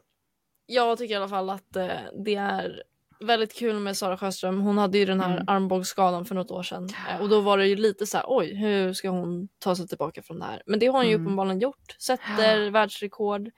jag 0.65 0.97
tycker 0.97 1.13
i 1.13 1.17
alla 1.17 1.29
fall 1.29 1.49
att 1.49 1.75
eh, 1.75 1.87
det 2.25 2.35
är 2.35 2.83
väldigt 3.19 3.53
kul 3.55 3.79
med 3.79 3.97
Sara 3.97 4.17
Sjöström. 4.17 4.61
Hon 4.61 4.77
hade 4.77 4.97
ju 4.97 5.05
den 5.05 5.19
här 5.21 5.31
Mm. 5.33 5.43
armbågsskadan 5.47 6.25
för 6.25 6.35
något 6.35 6.51
år 6.51 6.63
sedan. 6.63 6.89
Eh, 7.09 7.21
och 7.21 7.29
då 7.29 7.41
var 7.41 7.57
det 7.57 7.67
ju 7.67 7.75
lite 7.75 8.05
så 8.05 8.17
här, 8.17 8.25
oj, 8.27 8.53
hur 8.55 8.93
ska 8.93 9.09
hon 9.09 9.47
ta 9.59 9.75
sig 9.75 9.87
tillbaka 9.87 10.21
från 10.21 10.39
det 10.39 10.45
här? 10.45 10.63
Men 10.65 10.79
det 10.79 10.85
har 10.87 10.93
hon 10.93 11.07
ju 11.07 11.13
Mm. 11.15 11.25
uppenbarligen 11.25 11.59
gjort. 11.59 11.95
Sätter 11.99 12.69
världsrekord, 12.69 13.49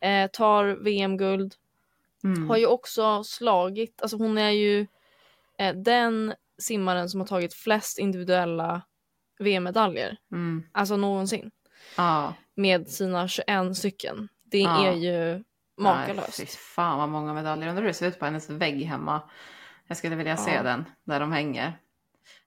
eh, 0.00 0.30
tar 0.30 0.64
VM-guld. 0.64 1.54
Mm. 2.24 2.48
Har 2.48 2.56
ju 2.56 2.66
också 2.66 3.24
slagit, 3.24 4.02
alltså 4.02 4.16
hon 4.16 4.38
är 4.38 4.50
ju 4.50 4.86
eh, 5.58 5.74
den 5.74 6.34
simmaren 6.58 7.08
som 7.08 7.20
har 7.20 7.26
tagit 7.26 7.54
flest 7.54 7.98
individuella 7.98 8.82
VM-medaljer. 9.38 10.16
Mm. 10.32 10.62
Alltså 10.72 10.96
någonsin. 10.96 11.50
Ja. 11.96 12.34
Med 12.54 12.88
sina 12.88 13.28
21 13.28 13.76
stycken. 13.76 14.28
Det 14.44 14.58
Ja. 14.60 14.86
är 14.86 14.92
ju 14.92 15.44
makalöst. 15.76 16.38
Nej, 16.38 16.46
fan 16.46 16.98
vad 16.98 17.08
många 17.08 17.34
medaljer. 17.34 17.68
Undrar 17.68 17.82
hur 17.82 17.88
det 17.88 17.94
ser 17.94 18.06
ut 18.08 18.18
på 18.18 18.24
hennes 18.24 18.50
vägg 18.50 18.82
hemma. 18.84 19.20
Jag 19.86 19.96
skulle 19.96 20.16
vilja 20.16 20.36
se 20.36 20.54
Ja. 20.54 20.62
den, 20.62 20.84
där 21.04 21.20
de 21.20 21.32
hänger. 21.32 21.78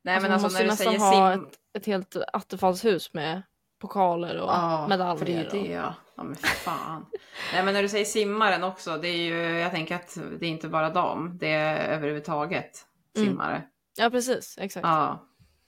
Nej 0.02 0.16
alltså, 0.16 0.30
men 0.30 0.34
alltså 0.34 0.46
måste 0.46 0.60
när 0.60 0.64
du 0.66 0.70
nästan 0.72 0.86
säger 0.86 1.00
ha 1.00 1.34
sim... 1.34 1.44
ett, 1.44 1.60
ett 1.74 1.86
helt 1.86 2.16
attefallshus 2.34 3.14
med 3.14 3.42
pokaler 3.80 4.38
och 4.38 4.90
medaljer. 4.90 5.16
för 5.16 5.26
det 5.26 5.34
är 5.34 5.50
det 5.52 5.72
ja. 5.72 5.94
Ja 6.20 6.24
men 6.24 6.36
fan. 6.36 7.06
Nej 7.54 7.64
men 7.66 7.74
när 7.74 7.82
du 7.82 7.90
säger 7.90 8.06
simmaren 8.06 8.64
också, 8.64 8.98
det 8.98 9.08
är 9.08 9.18
ju, 9.18 9.60
jag 9.60 9.72
tänker 9.72 9.96
att 9.96 10.18
det 10.40 10.46
är 10.46 10.50
inte 10.50 10.68
bara 10.68 10.90
dam, 10.90 11.38
det 11.38 11.50
är 11.50 11.90
överhuvudtaget 11.96 12.86
Mm. 13.16 13.28
simmare. 13.28 13.64
Ja 13.98 14.10
precis, 14.10 14.58
exakt. 14.62 14.84
Ja. 14.84 15.28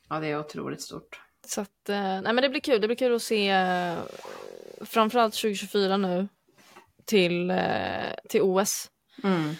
ja, 0.10 0.20
det 0.20 0.28
är 0.28 0.40
otroligt 0.40 0.82
stort. 0.82 1.22
Så 1.48 1.62
att, 1.62 1.90
eh, 1.90 1.96
nej 2.02 2.22
men 2.34 2.36
det 2.36 2.50
blir 2.50 2.62
kul. 2.62 2.82
Det 2.82 2.88
blir 2.88 2.98
kul 2.98 3.16
att 3.16 3.22
se 3.22 3.50
eh, 3.50 3.98
framförallt 4.82 5.34
2024 5.34 5.98
nu 5.98 6.28
till, 7.06 7.52
eh, 7.52 7.58
till 8.30 8.42
OS 8.42 8.90
Mm. 9.24 9.54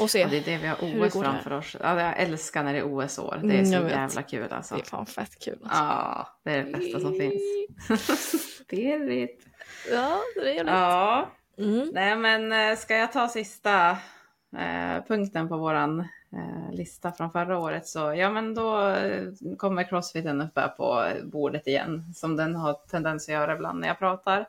och 0.00 0.10
se. 0.10 0.20
Ja, 0.20 0.28
det 0.30 0.36
är 0.36 0.44
det 0.44 0.58
vi 0.58 0.66
har 0.66 0.76
det 0.76 1.06
OS 1.06 1.12
framför 1.12 1.52
oss. 1.52 1.76
Ja, 1.80 2.00
jag 2.02 2.18
älskar 2.20 2.64
när 2.64 2.72
det 2.72 2.78
är 2.78 2.84
OS-år. 2.94 3.40
Det 3.42 3.54
är 3.54 3.58
Mm, 3.58 3.66
så 3.66 3.88
jävla 3.94 4.22
kul 4.22 4.52
alltså. 4.52 4.74
Det 4.74 4.80
är 4.80 4.84
fan 4.84 5.06
fett 5.06 5.38
kul. 5.44 5.58
Alltså. 5.62 5.78
Ja, 5.78 6.40
det 6.44 6.50
är 6.50 6.64
det 6.64 6.72
bästa 6.72 7.00
som 7.00 7.14
finns. 7.14 7.42
Pirrigt. 8.68 9.46
Ja, 9.90 10.20
det 10.34 10.58
är 10.58 10.64
det. 10.64 10.70
Ja, 10.70 11.30
Mm. 11.58 11.90
nej 11.92 12.16
men 12.16 12.52
eh, 12.52 12.76
ska 12.76 12.96
jag 12.96 13.12
ta 13.12 13.28
sista 13.28 13.90
eh, 14.56 15.04
punkten 15.08 15.48
på 15.48 15.56
våran 15.56 16.00
eh, 16.32 16.72
lista 16.74 17.12
från 17.12 17.30
förra 17.30 17.58
året 17.58 17.86
så 17.86 18.14
ja 18.14 18.30
men 18.30 18.54
då 18.54 18.88
eh, 18.88 19.22
kommer 19.58 19.82
crossfiten 19.88 20.40
upp 20.40 20.52
här 20.58 20.68
på 20.68 21.06
bordet 21.24 21.66
igen 21.66 22.12
som 22.14 22.36
den 22.36 22.54
har 22.56 22.72
tendens 22.90 23.28
att 23.28 23.32
göra 23.34 23.54
ibland 23.54 23.80
när 23.80 23.88
jag 23.88 23.98
pratar. 23.98 24.40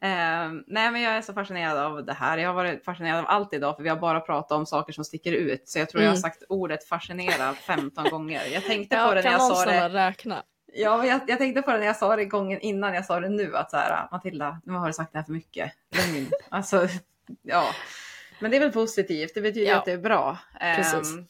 Eh, 0.00 0.48
nej 0.66 0.90
men 0.92 1.00
jag 1.02 1.12
är 1.12 1.22
så 1.22 1.32
fascinerad 1.32 1.78
av 1.78 2.04
det 2.04 2.12
här. 2.12 2.38
Jag 2.38 2.48
har 2.48 2.54
varit 2.54 2.84
fascinerad 2.84 3.18
av 3.18 3.24
allt 3.28 3.54
idag 3.54 3.76
för 3.76 3.82
vi 3.82 3.88
har 3.88 3.96
bara 3.96 4.20
pratat 4.20 4.52
om 4.52 4.66
saker 4.66 4.92
som 4.92 5.04
sticker 5.04 5.32
ut 5.32 5.68
så 5.68 5.78
jag 5.78 5.88
tror 5.90 6.02
jag 6.02 6.10
har 6.10 6.14
Mm. 6.16 6.22
sagt 6.22 6.42
ordet 6.48 6.84
fascinera 6.88 7.52
15 7.54 8.10
gånger. 8.10 8.40
Jag 8.52 8.64
tänkte 8.64 8.96
Ja, 8.96 9.04
på 9.08 9.14
det 9.14 9.14
när 9.14 9.22
kan 9.22 9.32
jag 9.32 9.38
någon 9.40 9.56
sa 9.56 9.64
det. 9.64 9.70
snälla 9.70 10.06
räkna? 10.08 10.42
Ja, 10.74 11.06
jag, 11.06 11.20
jag 11.26 11.38
tänkte 11.38 11.62
på 11.62 11.70
det 11.72 11.78
när 11.78 11.86
jag 11.86 11.96
sa 11.96 12.16
det 12.16 12.24
gången 12.24 12.60
innan 12.60 12.94
jag 12.94 13.04
sa 13.04 13.20
det 13.20 13.28
nu, 13.28 13.56
att 13.56 13.70
så 13.70 13.76
här, 13.76 14.08
Matilda, 14.12 14.60
nu 14.64 14.72
har 14.72 14.86
du 14.86 14.92
sagt 14.92 15.12
det 15.12 15.18
här 15.18 15.24
för 15.24 15.32
mycket. 15.32 15.72
Alltså, 16.48 16.88
ja. 17.42 17.64
Men 18.40 18.50
det 18.50 18.56
är 18.56 18.60
väl 18.60 18.72
positivt, 18.72 19.34
det 19.34 19.40
betyder 19.40 19.70
Ja. 19.70 19.78
att 19.78 19.84
det 19.84 19.92
är 19.92 19.98
bra. 19.98 20.38
Precis. 20.60 21.14
Ehm, 21.14 21.26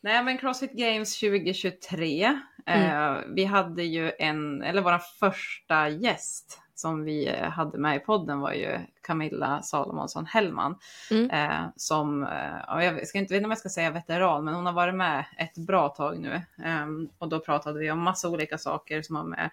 nej, 0.00 0.22
men 0.22 0.38
Crossfit 0.38 0.72
Games 0.72 1.20
2023. 1.20 2.40
Mm. 2.66 2.82
eh, 3.16 3.22
vi 3.34 3.44
hade 3.44 3.82
ju 3.82 4.12
en, 4.18 4.62
eller 4.62 4.82
vår 4.82 4.98
första 4.98 5.88
gäst 5.88 6.60
som 6.78 7.04
vi 7.04 7.28
eh, 7.28 7.48
hade 7.48 7.78
med 7.78 7.96
i 7.96 8.00
podden 8.00 8.40
var 8.40 8.52
ju 8.52 8.78
Camilla 9.02 9.62
Salomonsson 9.62 10.26
Hellman. 10.26 10.78
Mm. 11.10 11.30
Eh, 11.30 11.66
som, 11.76 12.22
eh, 12.22 12.56
ja, 12.66 12.84
jag 12.84 13.06
ska 13.06 13.18
inte 13.18 13.34
vet 13.34 13.38
inte 13.38 13.44
om 13.44 13.50
jag 13.50 13.58
ska 13.58 13.68
säga 13.68 13.90
veteran, 13.90 14.44
men 14.44 14.54
hon 14.54 14.66
har 14.66 14.72
varit 14.72 14.94
med 14.94 15.24
ett 15.38 15.58
bra 15.58 15.88
tag 15.88 16.18
nu. 16.18 16.42
Ehm, 16.64 17.08
och 17.18 17.28
då 17.28 17.40
pratade 17.40 17.78
vi 17.78 17.90
om 17.90 18.02
massa 18.02 18.28
olika 18.28 18.58
saker 18.58 19.02
som 19.02 19.16
har 19.16 19.24
med, 19.24 19.50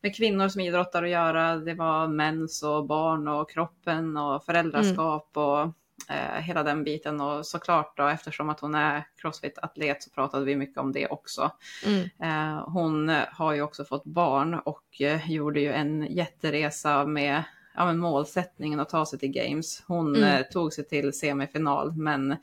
med 0.00 0.16
kvinnor 0.16 0.48
som 0.48 0.60
idrottar 0.60 1.02
att 1.02 1.10
göra. 1.10 1.56
Det 1.56 1.74
var 1.74 2.08
mens 2.08 2.62
och 2.62 2.86
barn 2.86 3.28
och 3.28 3.50
kroppen 3.50 4.16
och 4.16 4.44
föräldraskap 4.44 5.30
och 5.36 5.68
eh, 6.10 6.40
hela 6.42 6.62
den 6.62 6.84
biten. 6.84 7.20
Och 7.20 7.46
såklart 7.46 7.96
då, 7.96 8.06
eftersom 8.08 8.48
att 8.50 8.60
hon 8.60 8.74
är 8.74 9.04
crossfit-atlet 9.22 10.02
så 10.02 10.10
pratade 10.10 10.44
vi 10.44 10.56
mycket 10.56 10.78
om 10.78 10.92
det 10.92 11.06
också. 11.08 11.50
Mm. 11.86 12.08
Eh, 12.22 12.68
hon 12.68 13.08
har 13.32 13.52
ju 13.52 13.62
också 13.62 13.84
fått 13.84 14.04
barn 14.04 14.54
och 14.54 15.00
eh, 15.00 15.30
gjorde 15.30 15.60
ju 15.60 15.72
en 15.72 16.06
jätteresa 16.10 17.06
med 17.06 17.42
ja, 17.74 17.86
men 17.86 17.98
målsättningen 17.98 18.80
att 18.80 18.88
ta 18.88 19.06
sig 19.06 19.18
till 19.18 19.32
Games. 19.32 19.82
Hon 19.86 20.16
Mm. 20.16 20.28
eh, 20.34 20.42
tog 20.42 20.72
sig 20.72 20.88
till 20.88 21.12
semifinal 21.12 21.92
men 21.92 22.36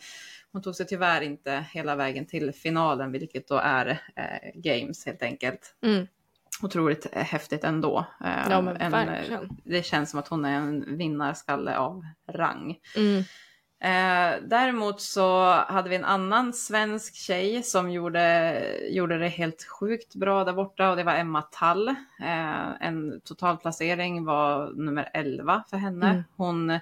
hon 0.51 0.61
tog 0.61 0.75
sig 0.75 0.87
tyvärr 0.87 1.21
inte 1.21 1.65
hela 1.71 1.95
vägen 1.95 2.25
till 2.25 2.51
finalen 2.53 3.11
vilket 3.11 3.47
då 3.47 3.55
är 3.55 3.87
eh, 4.15 4.51
Games 4.55 5.05
helt 5.05 5.21
enkelt. 5.23 5.75
Mm. 5.81 6.07
Otroligt 6.61 7.13
häftigt 7.13 7.63
ändå. 7.63 8.05
Eh, 8.25 8.49
Ja, 8.49 8.61
men 8.61 8.77
en, 8.77 9.49
det 9.63 9.85
känns 9.85 10.09
som 10.09 10.19
att 10.19 10.27
hon 10.27 10.45
är 10.45 10.55
en 10.57 10.97
vinnarskalle 10.97 11.77
av 11.77 12.05
rang. 12.29 12.79
Mm. 12.97 13.23
Eh, 13.83 14.41
däremot 14.41 15.01
så 15.01 15.51
hade 15.51 15.89
vi 15.89 15.95
en 15.95 16.05
annan 16.05 16.53
svensk 16.53 17.15
tjej 17.15 17.63
som 17.63 17.91
gjorde, 17.91 18.87
gjorde 18.89 19.17
det 19.17 19.27
helt 19.27 19.63
sjukt 19.63 20.15
bra 20.15 20.43
där 20.43 20.53
borta 20.53 20.89
och 20.89 20.95
det 20.95 21.03
var 21.03 21.15
Emma 21.15 21.41
Tall. 21.41 21.87
Eh, 22.19 22.81
en 22.81 23.21
totalplacering 23.21 24.25
var 24.25 24.71
nummer 24.71 25.09
11 25.13 25.63
för 25.69 25.77
henne. 25.77 26.09
Mm. 26.09 26.23
Hon, 26.35 26.79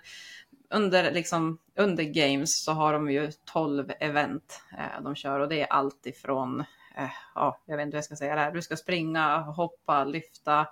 under, 0.70 1.12
liksom, 1.12 1.58
under 1.76 2.04
Games 2.04 2.64
så 2.64 2.72
har 2.72 2.94
de 2.94 3.12
ju 3.12 3.32
12 3.46 3.92
event 4.00 4.62
eh, 4.72 5.04
de 5.04 5.16
kör 5.16 5.40
och 5.40 5.50
det 5.50 5.62
är 5.62 5.68
allt 5.68 6.06
ifrån, 6.06 6.60
eh, 6.98 7.12
ja, 7.36 7.60
jag 7.66 7.78
vet 7.78 7.86
inte 7.86 7.96
hur 7.96 7.98
jag 7.98 8.06
ska 8.06 8.16
säga 8.16 8.36
det 8.36 8.42
här, 8.42 8.52
du 8.52 8.62
ska 8.62 8.78
springa, 8.78 9.38
hoppa, 9.38 10.04
lyfta, 10.04 10.68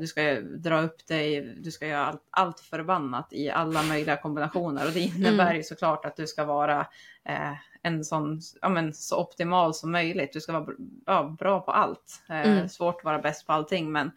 Du 0.00 0.06
ska 0.06 0.40
dra 0.40 0.80
upp 0.80 1.06
dig, 1.06 1.40
du 1.56 1.70
ska 1.70 1.86
göra 1.86 2.06
allt, 2.06 2.22
allt 2.30 2.60
förbannat 2.60 3.32
i 3.32 3.50
alla 3.50 3.82
möjliga 3.82 4.16
kombinationer 4.16 4.86
och 4.86 4.92
det 4.92 5.00
innebär 5.00 5.44
Mm. 5.44 5.56
ju 5.56 5.62
såklart 5.62 6.04
att 6.04 6.16
du 6.16 6.26
ska 6.26 6.44
vara 6.44 6.86
eh, 7.24 7.52
en 7.82 8.04
sån, 8.04 8.40
ja, 8.62 8.68
men, 8.68 8.94
så 8.94 9.20
optimal 9.20 9.74
som 9.74 9.92
möjligt. 9.92 10.32
Du 10.32 10.40
ska 10.40 10.52
vara 10.60 10.66
ja, 11.06 11.36
bra 11.38 11.60
på 11.60 11.70
allt. 11.72 12.22
Eh, 12.28 12.40
Mm. 12.50 12.68
Svårt 12.68 12.96
att 12.98 13.04
vara 13.04 13.18
bäst 13.18 13.46
på 13.46 13.52
allting 13.52 13.92
men 13.92 14.10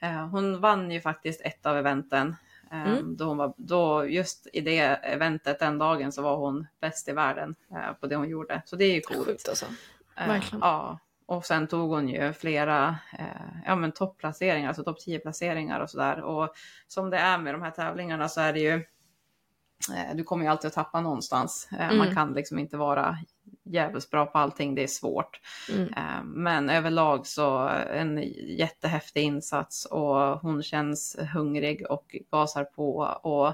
eh, 0.00 0.26
hon 0.26 0.60
vann 0.60 0.90
ju 0.90 1.00
faktiskt 1.00 1.40
ett 1.40 1.66
av 1.66 1.76
eventen. 1.76 2.36
Eh, 2.72 2.82
Mm. 2.92 3.16
då 3.16 3.24
hon 3.24 3.36
var, 3.36 3.52
då 3.56 4.06
just 4.08 4.46
i 4.52 4.60
det 4.60 4.78
eventet 5.02 5.58
den 5.58 5.78
dagen 5.78 6.12
så 6.12 6.22
var 6.22 6.36
hon 6.36 6.66
bäst 6.80 7.08
i 7.08 7.12
världen 7.12 7.54
eh, 7.70 7.92
på 8.00 8.06
det 8.06 8.16
hon 8.16 8.28
gjorde. 8.28 8.62
Så 8.66 8.76
det 8.76 8.84
är 8.84 8.94
ju 8.94 9.00
coolt. 9.00 9.26
Sjukt 9.26 9.48
alltså. 9.48 9.66
Eh, 10.16 10.26
Verkligen. 10.28 10.60
Ja, 10.60 10.98
och 11.32 11.44
sen 11.46 11.66
tog 11.66 11.90
hon 11.90 12.08
ju 12.08 12.32
flera 12.32 12.96
eh, 13.18 13.26
ja, 13.66 13.76
men 13.76 13.92
topplaceringar, 13.92 14.68
alltså 14.68 14.84
topp 14.84 15.00
10 15.00 15.18
placeringar 15.18 15.80
och 15.80 15.90
sådär. 15.90 16.20
Och 16.20 16.48
som 16.88 17.10
det 17.10 17.18
är 17.18 17.38
med 17.38 17.54
de 17.54 17.62
här 17.62 17.70
tävlingarna 17.70 18.28
så 18.28 18.40
är 18.40 18.52
det 18.52 18.60
ju, 18.60 18.74
eh, 19.94 20.14
du 20.16 20.24
kommer 20.24 20.44
ju 20.44 20.50
alltid 20.50 20.68
att 20.68 20.74
tappa 20.74 21.00
någonstans. 21.00 21.68
Eh, 21.72 21.78
Man 21.88 22.00
Mm. 22.00 22.14
kan 22.14 22.32
liksom 22.32 22.58
inte 22.58 22.76
vara 22.76 23.18
jävligt 23.72 24.10
bra 24.10 24.26
på 24.26 24.38
allting, 24.38 24.74
det 24.74 24.82
är 24.82 24.86
svårt. 24.86 25.40
Mm. 25.70 25.88
Eh, 25.88 26.24
Men 26.24 26.70
överlag 26.70 27.26
så 27.26 27.58
en 27.94 28.22
jättehäftig 28.58 29.22
insats 29.22 29.84
och 29.84 30.16
hon 30.40 30.62
känns 30.62 31.16
hungrig 31.34 31.90
och 31.90 32.16
gasar 32.30 32.64
på. 32.64 32.96
Och 33.22 33.46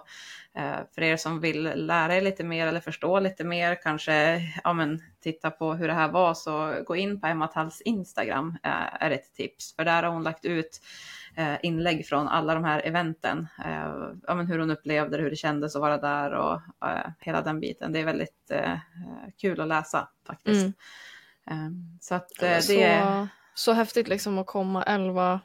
eh, 0.60 0.78
för 0.94 1.02
er 1.02 1.16
som 1.16 1.40
vill 1.40 1.62
lära 1.74 2.16
er 2.16 2.20
lite 2.20 2.44
mer 2.44 2.66
eller 2.66 2.80
förstå 2.80 3.20
lite 3.20 3.44
mer, 3.44 3.82
kanske 3.82 4.42
ja, 4.64 4.72
men, 4.72 5.02
titta 5.22 5.50
på 5.50 5.74
hur 5.74 5.88
det 5.88 5.94
här 5.94 6.08
var, 6.08 6.34
så 6.34 6.82
gå 6.86 6.96
in 6.96 7.20
på 7.20 7.26
Emma 7.26 7.46
Talls 7.46 7.80
Instagram 7.80 8.58
eh, 8.62 9.02
är 9.02 9.10
ett 9.10 9.34
tips. 9.34 9.76
För 9.76 9.84
där 9.84 10.02
har 10.02 10.10
hon 10.10 10.22
lagt 10.22 10.44
ut 10.44 10.80
inlägg 11.62 12.06
från 12.06 12.28
alla 12.28 12.54
de 12.54 12.64
här 12.64 12.82
eventen. 12.84 13.48
Eh, 13.64 13.92
ja, 14.26 14.34
men 14.34 14.46
hur 14.46 14.58
hon 14.58 14.70
upplevde 14.70 15.16
det, 15.16 15.22
hur 15.22 15.30
det 15.30 15.36
kändes 15.36 15.76
att 15.76 15.82
vara 15.82 15.98
där 15.98 16.32
och 16.32 16.60
eh, 16.88 17.10
hela 17.20 17.42
den 17.42 17.60
biten. 17.60 17.92
Det 17.92 18.00
är 18.00 18.04
väldigt 18.04 18.50
eh, 18.50 18.78
kul 19.40 19.60
att 19.60 19.68
läsa 19.68 20.08
faktiskt. 20.26 20.66
Mm. 21.46 21.66
Eh, 21.66 21.98
så 22.00 22.14
att 22.14 22.42
eh, 22.42 22.58
det 22.68 22.82
är... 22.82 23.28
så, 23.54 23.72
häftigt 23.72 24.08
liksom 24.08 24.38
att 24.38 24.46
komma 24.46 24.82
11 24.82 25.40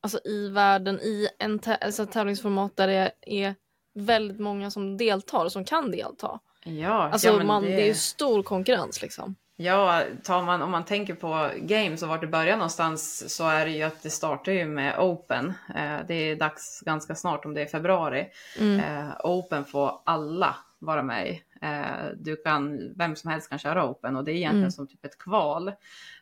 alltså 0.00 0.20
i 0.24 0.48
världen 0.48 1.00
i 1.00 1.28
en 1.38 1.60
alltså 1.80 2.06
tävlingsformat 2.06 2.76
där 2.76 2.86
det 2.86 3.12
är 3.20 3.54
väldigt 3.94 4.40
många 4.40 4.70
som 4.70 4.96
deltar, 4.96 5.48
som 5.48 5.64
kan 5.64 5.90
delta. 5.90 6.40
Ja, 6.64 7.08
Alltså 7.08 7.28
ja, 7.28 7.44
man, 7.44 7.62
det... 7.62 7.68
det... 7.68 7.82
är 7.82 7.86
ju 7.86 7.94
stor 7.94 8.42
konkurrens 8.42 9.02
liksom. 9.02 9.34
Ja, 9.60 10.02
tar 10.24 10.42
man, 10.42 10.62
om 10.62 10.70
man 10.70 10.84
tänker 10.84 11.14
på 11.14 11.50
games 11.56 12.02
och 12.02 12.08
vart 12.08 12.20
det 12.20 12.26
börjar 12.26 12.56
någonstans 12.56 13.34
så 13.36 13.48
är 13.48 13.64
det 13.66 13.70
ju 13.72 13.82
att 13.82 14.02
det 14.02 14.10
startar 14.10 14.52
ju 14.52 14.64
med 14.66 14.98
Open. 14.98 15.46
Eh, 15.74 15.96
det 16.08 16.14
är 16.14 16.36
dags 16.36 16.80
ganska 16.80 17.14
snart, 17.14 17.44
om 17.44 17.54
det 17.54 17.62
är 17.62 17.66
februari. 17.66 18.26
Mm. 18.58 18.80
Eh, 18.80 19.10
open 19.24 19.64
får 19.64 20.00
alla 20.04 20.56
vara 20.78 21.02
med 21.02 21.28
i. 21.28 21.42
Eh, 21.62 22.06
du 22.16 22.36
kan, 22.36 22.92
vem 22.96 23.16
som 23.16 23.30
helst 23.30 23.48
kan 23.48 23.58
köra 23.58 23.90
Open 23.90 24.16
och 24.16 24.24
det 24.24 24.32
är 24.32 24.34
egentligen 24.34 24.58
Mm. 24.62 24.70
som 24.70 24.86
typ 24.86 25.04
ett 25.04 25.18
kval. 25.18 25.72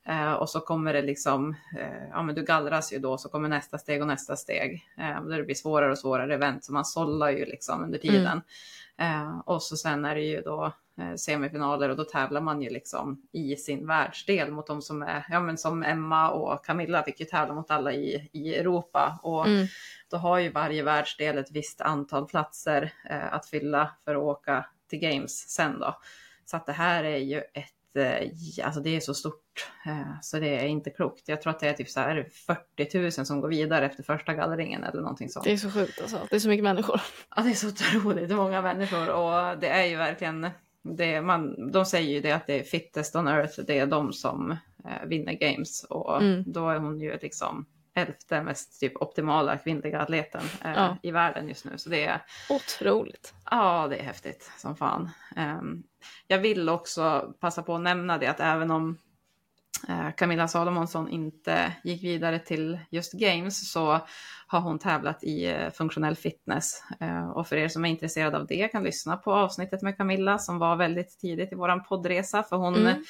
Eh, 0.07 0.33
och 0.33 0.51
så 0.51 0.61
kommer 0.61 0.93
det 0.93 1.03
liksom, 1.03 1.57
eh, 1.79 2.09
ja 2.11 2.23
men 2.23 2.35
du 2.35 2.43
gallras 2.45 2.93
ju 2.93 2.99
då, 2.99 3.19
så 3.19 3.29
kommer 3.29 3.49
nästa 3.49 3.79
steg 3.79 4.01
och 4.01 4.07
nästa 4.09 4.37
steg. 4.37 4.85
Eh, 4.99 5.25
där 5.25 5.37
det 5.39 5.45
blir 5.45 5.55
svårare 5.55 5.91
och 5.91 5.99
svårare 5.99 6.35
event, 6.35 6.65
så 6.65 6.73
man 6.73 6.85
sållar 6.85 7.31
ju 7.31 7.45
liksom 7.45 7.85
under 7.85 7.99
tiden. 7.99 8.43
Eh, 8.99 9.39
och 9.45 9.63
så 9.63 9.77
sen 9.77 10.05
är 10.05 10.15
det 10.15 10.21
ju 10.25 10.41
då 10.41 10.73
semifinaler 11.17 11.89
och 11.89 11.97
då 11.97 12.05
tävlar 12.05 12.41
man 12.41 12.63
ju 12.63 12.71
liksom 12.71 13.23
i 13.33 13.57
sin 13.57 13.87
världsdel 13.87 14.51
mot 14.53 14.67
de 14.67 14.83
som 14.83 15.03
är, 15.03 15.27
ja 15.31 15.41
men 15.41 15.59
som 15.59 15.83
Emma 15.83 16.31
och 16.31 16.65
Camilla 16.65 17.03
fick 17.03 17.21
ju 17.21 17.27
tävla 17.27 17.55
mot 17.55 17.71
alla 17.71 17.93
i, 17.93 18.31
i 18.33 18.55
Europa. 18.55 19.21
Och 19.23 19.47
Mm. 19.47 19.67
då 20.11 20.17
har 20.17 20.39
ju 20.39 20.51
varje 20.51 20.83
världsdel 20.83 21.39
ett 21.39 21.51
visst 21.53 21.81
antal 21.81 22.27
platser 22.27 22.93
eh, 23.11 23.33
att 23.35 23.47
fylla 23.47 23.91
för 24.05 24.15
att 24.15 24.23
åka 24.23 24.67
till 24.91 24.99
Games 24.99 25.49
sen 25.51 25.79
då. 25.79 25.97
Så 26.45 26.57
att 26.57 26.67
det 26.67 26.73
här 26.73 27.05
är 27.05 27.17
ju 27.19 27.39
ett, 27.39 27.97
eh, 27.97 28.67
alltså 28.67 28.81
det 28.81 28.97
är 28.97 29.01
så 29.01 29.15
stort 29.15 29.71
eh, 29.87 30.21
så 30.23 30.39
det 30.39 30.59
är 30.61 30.67
inte 30.67 30.91
klokt. 30.91 31.29
Jag 31.29 31.43
tror 31.43 31.51
att 31.51 31.61
det 31.61 31.69
är 31.69 31.73
typ 31.73 31.89
så 31.89 32.01
här 32.01 32.29
40 32.77 32.99
000 32.99 33.13
som 33.13 33.41
går 33.41 33.49
vidare 33.49 33.87
efter 33.87 34.03
första 34.03 34.35
gallringen 34.35 34.85
eller 34.85 35.01
någonting 35.01 35.29
sånt. 35.29 35.45
Det 35.45 35.53
är 35.53 35.57
så 35.57 35.71
sjukt 35.71 36.01
alltså. 36.01 36.27
Det 36.31 36.37
är 36.37 36.41
så 36.41 36.49
mycket 36.49 36.65
människor. 36.65 37.01
Ja, 37.37 37.43
det 37.43 37.51
är 37.51 37.55
så 37.55 37.69
otroligt 37.69 38.31
många 38.31 38.63
människor 38.63 39.09
och 39.11 39.59
det 39.59 39.69
är 39.69 39.85
ju 39.85 39.97
verkligen, 39.97 40.51
det, 40.97 41.23
man, 41.23 41.71
de 41.73 41.85
säger 41.87 42.11
ju 42.15 42.21
det 42.21 42.33
att 42.33 42.47
det 42.47 42.61
är 42.61 42.63
fittest 42.63 43.17
on 43.17 43.29
earth, 43.29 43.61
det 43.67 43.79
är 43.79 43.87
de 43.87 44.13
som 44.13 44.51
eh, 44.85 45.07
vinner 45.07 45.33
games 45.33 45.85
och 45.85 46.23
Mm. 46.23 46.45
då 46.47 46.69
är 46.69 46.79
hon 46.79 47.01
ju 47.01 47.19
liksom 47.23 47.67
elfte 47.95 48.43
mest 48.43 48.81
typ 48.81 48.97
optimala 49.03 49.59
kvinnliga 49.59 50.01
atleten 50.01 50.43
eh, 50.65 50.73
Ja. 50.75 50.97
i 51.03 51.11
världen 51.11 51.49
just 51.49 51.65
nu. 51.65 51.79
Så 51.79 51.89
det 51.89 52.05
är, 52.05 52.23
Otroligt. 52.51 53.35
ja 53.51 53.87
det 53.91 53.97
är 53.97 54.03
häftigt 54.03 54.51
som 54.59 54.77
fan. 54.77 55.11
Ehm, 55.37 55.83
jag 56.27 56.39
vill 56.39 56.69
också 56.69 57.35
passa 57.41 57.63
på 57.63 57.75
att 57.75 57.81
nämna 57.83 58.19
det 58.19 58.27
att 58.27 58.41
även 58.41 58.71
om 58.71 58.99
Camilla 60.17 60.49
Salomonsson 60.49 61.09
inte 61.09 61.73
gick 61.85 62.05
vidare 62.05 62.39
till 62.39 62.79
just 62.91 63.13
games 63.13 63.73
så 63.73 64.01
har 64.47 64.61
hon 64.61 64.79
tävlat 64.79 65.25
i 65.25 65.47
eh, 65.47 65.71
funktionell 65.71 66.17
fitness. 66.17 66.83
Eh, 67.01 67.29
och 67.31 67.47
för 67.47 67.57
er 67.57 67.69
som 67.69 67.85
är 67.85 67.89
intresserade 67.89 68.37
av 68.37 68.47
det 68.47 68.69
kan 68.69 68.85
lyssna 68.85 69.17
på 69.17 69.35
avsnittet 69.35 69.83
med 69.83 69.97
Camilla 69.97 70.39
som 70.39 70.59
var 70.59 70.77
väldigt 70.77 71.19
tidigt 71.19 71.53
i 71.53 71.55
våran 71.55 71.85
poddresa 71.85 72.43
för 72.43 72.57
hon, 72.57 72.77
Mm. 72.77 73.05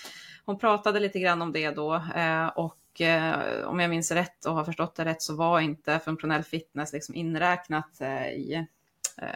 hon 0.45 0.59
pratade 0.59 1.01
lite 1.01 1.19
grann 1.21 1.43
om 1.43 1.53
det 1.53 1.71
då 1.71 1.95
eh, 1.95 2.47
och 2.47 3.01
eh, 3.01 3.67
om 3.67 3.81
jag 3.81 3.91
minns 3.91 4.11
rätt 4.11 4.45
och 4.47 4.55
har 4.55 4.65
förstått 4.65 4.95
det 4.97 5.05
rätt 5.05 5.23
så 5.23 5.37
var 5.37 5.61
inte 5.61 5.99
funktionell 5.99 6.43
fitness 6.43 6.93
liksom 6.93 7.15
inräknat 7.15 8.01
eh, 8.01 8.29
i 8.29 8.67
eh, 9.23 9.29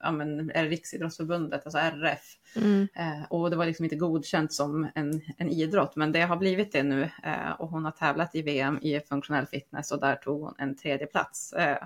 ja, 0.00 0.10
men, 0.12 0.50
är 0.50 0.62
det 0.62 0.68
Riksidrottsförbundet, 0.68 1.64
alltså 1.64 1.78
RF. 1.78 2.36
Mm. 2.56 2.88
Eh, 2.94 3.22
och 3.30 3.50
det 3.50 3.56
var 3.56 3.66
liksom 3.66 3.84
inte 3.84 3.96
godkänt 3.96 4.52
som 4.52 4.88
en, 4.94 5.22
en 5.38 5.48
idrott, 5.50 5.96
men 5.96 6.12
det 6.12 6.20
har 6.20 6.36
blivit 6.36 6.72
det 6.72 6.82
nu. 6.82 7.10
Eh, 7.24 7.50
och 7.58 7.68
hon 7.68 7.84
har 7.84 7.92
tävlat 7.92 8.34
i 8.34 8.42
VM 8.42 8.78
i 8.82 9.00
funktionell 9.00 9.46
fitness 9.46 9.92
och 9.92 10.00
där 10.00 10.16
tog 10.16 10.42
hon 10.42 10.54
en 10.58 10.76
tredje 10.76 11.06
plats. 11.06 11.52
Eh, 11.52 11.78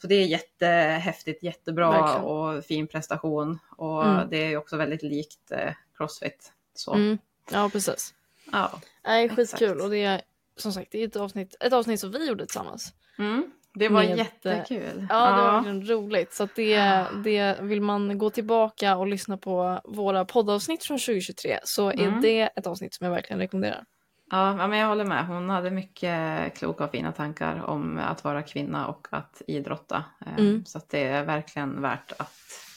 så 0.00 0.06
det 0.06 0.14
är 0.14 0.26
jättehäftigt, 0.26 1.42
jättebra 1.42 1.90
Verkligen. 1.90 2.24
och 2.24 2.64
fin 2.64 2.86
prestation. 2.86 3.58
Och 3.76 4.06
Mm. 4.06 4.28
det 4.30 4.36
är 4.52 4.56
också 4.56 4.76
väldigt 4.76 5.02
likt 5.02 5.50
eh, 5.50 5.72
Crossfit. 5.96 6.52
Så 6.74 6.94
Mm. 6.94 7.18
Ja, 7.50 7.68
precis. 7.72 8.14
ja, 8.52 8.80
Nej, 9.06 9.24
Exakt. 9.24 9.50
skitkul 9.50 9.80
och 9.80 9.90
det 9.90 10.04
är 10.04 10.22
som 10.56 10.72
sagt, 10.72 10.92
det 10.92 11.02
är 11.02 11.06
ett 11.08 11.16
avsnitt, 11.16 11.54
ett 11.60 11.72
avsnitt 11.72 12.00
som 12.00 12.10
vi 12.10 12.28
gjorde 12.28 12.46
tillsammans. 12.46 12.92
Mm. 13.18 13.50
Det 13.74 13.88
var 13.88 14.02
Med, 14.02 14.10
eh, 14.10 14.16
jättekul. 14.18 15.06
Ja, 15.10 15.26
det 15.30 15.42
var 15.42 15.52
verkligen 15.52 15.86
roligt. 15.88 16.32
Så 16.34 16.48
det, 16.54 17.04
det 17.24 17.56
vill 17.60 17.80
man 17.80 18.18
gå 18.18 18.30
tillbaka 18.30 18.96
och 18.96 19.06
lyssna 19.06 19.36
på 19.36 19.80
våra 19.84 20.24
poddavsnitt 20.24 20.84
från 20.84 20.98
2023 20.98 21.58
så 21.64 21.88
är 21.88 21.94
Mm. 22.06 22.20
det 22.20 22.40
ett 22.56 22.66
avsnitt 22.66 22.94
som 22.94 23.04
jag 23.04 23.12
verkligen 23.14 23.40
rekommenderar. 23.40 23.84
Ja, 24.30 24.66
men 24.66 24.78
jag 24.78 24.88
håller 24.88 25.04
med. 25.04 25.26
Hon 25.26 25.50
hade 25.50 25.70
mycket 25.70 26.54
kloka 26.58 26.84
och 26.84 26.90
fina 26.90 27.12
tankar 27.12 27.64
om 27.64 27.98
att 27.98 28.24
vara 28.24 28.42
kvinna 28.42 28.86
och 28.88 29.06
att 29.10 29.42
idrotta. 29.46 30.04
Eh, 30.26 30.32
Mm. 30.38 30.64
Så 30.64 30.78
att 30.78 30.88
det 30.90 31.02
är 31.04 31.24
verkligen 31.24 31.82
värt 31.82 32.12
att 32.18 32.32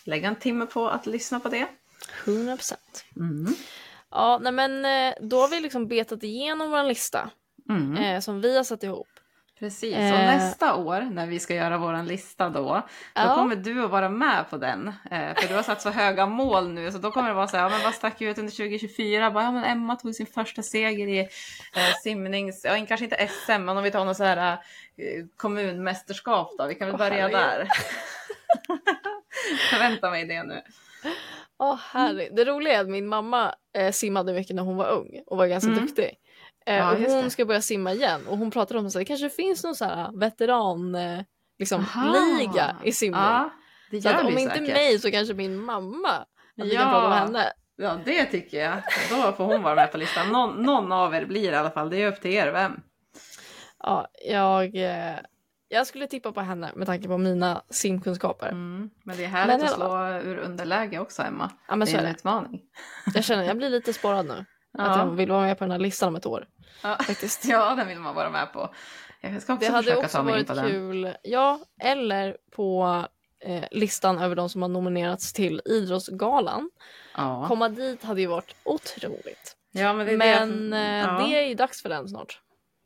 lägga 0.06 0.28
en 0.28 0.36
timme 0.36 0.66
på 0.66 0.90
att 0.90 1.06
lyssna 1.06 1.40
på 1.40 1.50
det. 1.50 1.68
100 2.26 2.56
procent. 2.58 3.06
Mm. 3.16 3.54
Ja, 4.12 4.40
nej 4.42 4.52
men 4.52 4.86
eh, 4.86 5.14
då 5.22 5.38
har 5.38 5.48
vi 5.48 5.60
liksom 5.60 5.88
betat 5.88 6.24
igenom 6.24 6.72
vår 6.72 6.84
lista 6.84 7.30
Mm. 7.70 7.96
eh, 7.98 8.20
som 8.20 8.42
vi 8.42 8.58
har 8.58 8.64
satt 8.64 8.84
ihop. 8.84 9.08
Precis, 9.62 9.96
Eh. 9.96 10.14
och 10.14 10.20
nästa 10.20 10.76
år 10.76 11.02
när 11.02 11.28
vi 11.28 11.40
ska 11.40 11.56
göra 11.56 11.78
vår 11.78 12.04
lista 12.04 12.50
då, 12.50 12.60
då 12.64 12.82
Ja. 13.14 13.36
kommer 13.36 13.56
du 13.56 13.84
att 13.84 13.92
vara 13.92 14.10
med 14.10 14.50
på 14.50 14.58
den. 14.58 14.88
Eh, 14.88 15.36
för 15.36 15.48
du 15.48 15.56
har 15.56 15.64
satt 15.64 15.82
så 15.82 15.90
höga 15.90 16.26
mål 16.26 16.70
nu 16.70 16.92
så 16.92 16.98
då 16.98 17.12
kommer 17.12 17.30
det 17.30 17.36
vara 17.36 17.48
så 17.48 17.58
här, 17.58 17.64
ja, 17.64 17.70
men 17.70 17.82
vad 17.84 17.94
stack 17.94 18.22
ut 18.22 18.38
under 18.38 18.52
2024? 18.52 19.32
Bara, 19.32 19.44
ja, 19.44 19.52
men 19.52 19.64
Emma 19.64 19.96
tog 19.96 20.16
sin 20.16 20.26
första 20.26 20.62
seger 20.62 21.08
i 21.08 21.20
eh, 21.20 21.28
simnings, 22.04 22.62
ja 22.66 22.86
kanske 22.88 23.04
inte 23.04 23.28
SM, 23.28 23.52
men 23.66 23.78
om 23.78 23.84
vi 23.84 23.92
tar 23.92 24.06
något 24.06 24.18
så 24.18 24.24
här 24.24 24.54
eh, 24.98 25.26
kommunmästerskap 25.38 26.52
då, 26.58 26.68
vi 26.68 26.76
kan 26.76 26.88
väl 26.88 26.98
börja 26.98 27.28
herregud. 27.28 27.40
där. 27.40 27.68
Förvänta 29.70 30.10
mig 30.10 30.26
det 30.26 30.44
nu. 30.44 30.62
Åh 31.60 31.80
herregud. 31.92 32.36
Det 32.36 32.46
roliga 32.46 32.74
är 32.78 32.82
att 32.82 32.90
min 32.90 33.08
mamma 33.08 33.56
eh, 33.78 33.92
simmade 33.92 34.34
mycket 34.34 34.56
när 34.56 34.64
hon 34.64 34.78
var 34.78 34.88
ung 34.90 35.22
och 35.26 35.38
var 35.38 35.48
ganska 35.48 35.72
Mm. 35.72 35.86
duktig. 35.86 36.16
Eh, 36.66 36.76
Ja, 36.78 36.94
hon 36.94 37.24
det. 37.24 37.30
ska 37.30 37.46
börja 37.46 37.62
simma 37.62 37.94
igen 37.94 38.28
och 38.28 38.38
hon 38.38 38.52
pratade 38.52 38.80
om 38.80 38.86
att 38.86 38.94
det 38.94 39.06
kanske 39.06 39.30
finns 39.30 39.64
någon 39.64 39.76
så 39.76 39.86
här 39.86 40.20
veteran 40.20 40.96
eh, 40.96 41.20
liksom, 41.60 41.80
Aha. 41.82 42.14
liga 42.40 42.76
i 42.84 42.92
simning. 42.92 43.22
Ja, 43.22 43.50
det 43.92 44.02
så 44.02 44.10
gör 44.10 44.16
att 44.16 44.26
om 44.26 44.36
vi 44.36 44.42
inte 44.42 44.56
säkert. 44.56 44.74
mig 44.74 45.00
så 45.00 45.12
kanske 45.12 45.34
min 45.34 45.58
mamma. 45.58 46.10
Att 46.10 46.28
vi 46.68 46.74
Ja. 46.74 46.82
kan 46.82 46.92
prata 46.92 47.10
med 47.10 47.18
henne. 47.20 47.52
Ja, 47.76 47.98
det 48.06 48.26
tycker 48.26 48.58
jag. 48.60 48.78
Då 49.10 49.32
får 49.32 49.44
hon 49.46 49.64
vara 49.64 49.76
med 49.76 49.92
på 49.92 49.98
listan. 49.98 50.30
Någon, 50.30 50.64
någon 50.64 50.92
av 50.92 51.16
er 51.16 51.26
blir 51.26 51.52
i 51.52 51.56
alla 51.56 51.72
fall. 51.72 51.90
Det 51.90 51.98
är 52.04 52.08
upp 52.08 52.22
till 52.22 52.32
er 52.32 52.52
vem. 52.52 52.80
Ja, 53.84 54.08
jag, 54.26 54.76
eh, 54.76 55.16
jag 55.68 55.88
skulle 55.88 56.08
tippa 56.08 56.32
på 56.32 56.42
henne 56.42 56.72
med 56.76 56.88
tanke 56.88 57.08
på 57.08 57.18
mina 57.18 57.62
simkunskaper. 57.70 58.48
Mm. 58.50 58.90
Men 59.04 59.18
det 59.18 59.24
är 59.26 59.28
Men 59.28 59.36
härligt 59.50 59.64
i 59.64 59.68
att 59.68 59.76
slå 59.76 60.08
ur 60.08 60.38
underläge 60.38 61.00
också, 61.00 61.22
Emma. 61.24 61.52
Ja, 61.68 61.76
men 61.76 61.80
det 61.80 61.86
så 61.86 61.92
är 61.98 62.02
är 62.02 62.04
en 62.04 62.12
det. 62.14 62.18
utmaning. 62.18 62.62
Jag 63.14 63.24
känner 63.24 63.44
jag 63.44 63.58
blir 63.58 63.70
lite 63.70 63.94
sporrad 63.94 64.26
nu. 64.26 64.46
Att 64.74 64.88
Ja. 64.88 65.00
jag 65.00 65.06
vill 65.12 65.32
vara 65.32 65.42
med 65.42 65.58
på 65.58 65.64
den 65.64 65.72
här 65.72 65.80
listan 65.80 66.10
om 66.10 66.16
ett 66.16 66.26
år. 66.26 66.48
Ja. 66.84 66.98
Faktiskt. 67.08 67.46
ja, 67.46 67.76
den 67.76 67.88
vill 67.88 68.00
man 68.00 68.16
vara 68.16 68.30
med 68.30 68.54
på. 68.54 68.74
Jag 69.22 69.42
ska 69.42 69.54
också 69.54 69.66
Det 69.68 69.72
hade 69.76 69.96
också 69.96 70.22
varit 70.22 70.48
den. 70.48 70.70
kul. 70.72 71.14
Ja, 71.24 71.60
eller 71.82 72.38
på 72.56 73.06
eh, 73.40 73.64
listan 73.72 74.20
över 74.20 74.36
de 74.36 74.50
som 74.50 74.62
har 74.62 74.70
nominerats 74.70 75.34
till 75.34 75.62
Idrottsgalan. 75.66 76.70
Ja. 77.18 77.46
Komma 77.48 77.70
dit 77.70 78.04
hade 78.04 78.22
ju 78.22 78.28
varit 78.28 78.56
otroligt. 78.64 79.58
ja, 79.72 79.94
men 79.94 80.06
det 80.06 80.14
är, 80.14 80.18
Men 80.18 80.70
det, 80.70 80.78
eh, 80.78 80.98
ja, 80.98 81.24
det 81.28 81.36
är 81.44 81.48
ju 81.48 81.56
dags 81.56 81.82
för 81.82 81.90
den 81.90 82.08
snart. 82.10 82.40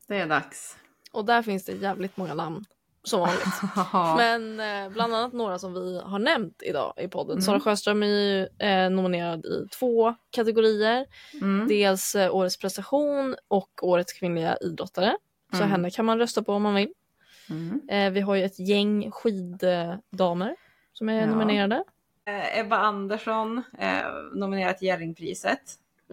det 0.07 0.17
är 0.17 0.25
dags. 0.27 0.77
Och 1.11 1.25
där 1.25 1.41
finns 1.41 1.65
det 1.65 1.71
jävligt 1.73 2.17
många 2.17 2.33
namn. 2.33 2.65
Som 3.05 3.19
vanligt. 3.19 3.45
Men 4.17 4.59
eh, 4.59 4.91
bland 4.93 5.15
annat 5.15 5.33
några 5.33 5.59
som 5.59 5.73
vi 5.73 6.01
har 6.03 6.19
nämnt 6.19 6.61
idag 6.65 6.93
i 6.97 7.07
podden. 7.07 7.31
Mm. 7.31 7.41
Sara 7.41 7.59
Sjöström 7.59 8.03
är 8.03 8.07
ju 8.07 8.47
eh, 8.59 8.89
nominerad 8.89 9.45
i 9.45 9.67
två 9.79 10.15
kategorier. 10.31 11.05
Mm. 11.41 11.67
Dels 11.67 12.15
eh, 12.15 12.35
Årets 12.35 12.57
prestation 12.57 13.35
och 13.47 13.69
Årets 13.81 14.13
kvinnliga 14.13 14.57
idrottare. 14.61 15.17
Så 15.51 15.57
Mm. 15.57 15.71
henne 15.71 15.89
kan 15.91 16.05
man 16.05 16.19
rösta 16.19 16.43
på 16.43 16.53
om 16.53 16.61
man 16.63 16.75
vill. 16.75 16.93
Mm. 17.49 17.81
Eh, 17.89 18.11
vi 18.13 18.21
har 18.21 18.35
ju 18.35 18.43
ett 18.43 18.59
gäng 18.59 19.11
skiddamer 19.11 20.55
som 20.93 21.09
är 21.09 21.21
Ja. 21.21 21.25
nominerade. 21.25 21.83
Eh, 22.27 22.59
Ebba 22.59 22.77
Andersson 22.77 23.63
eh, 23.79 24.01
nominerat 24.33 24.77
till 24.77 24.87
Jerringpriset. 24.87 25.59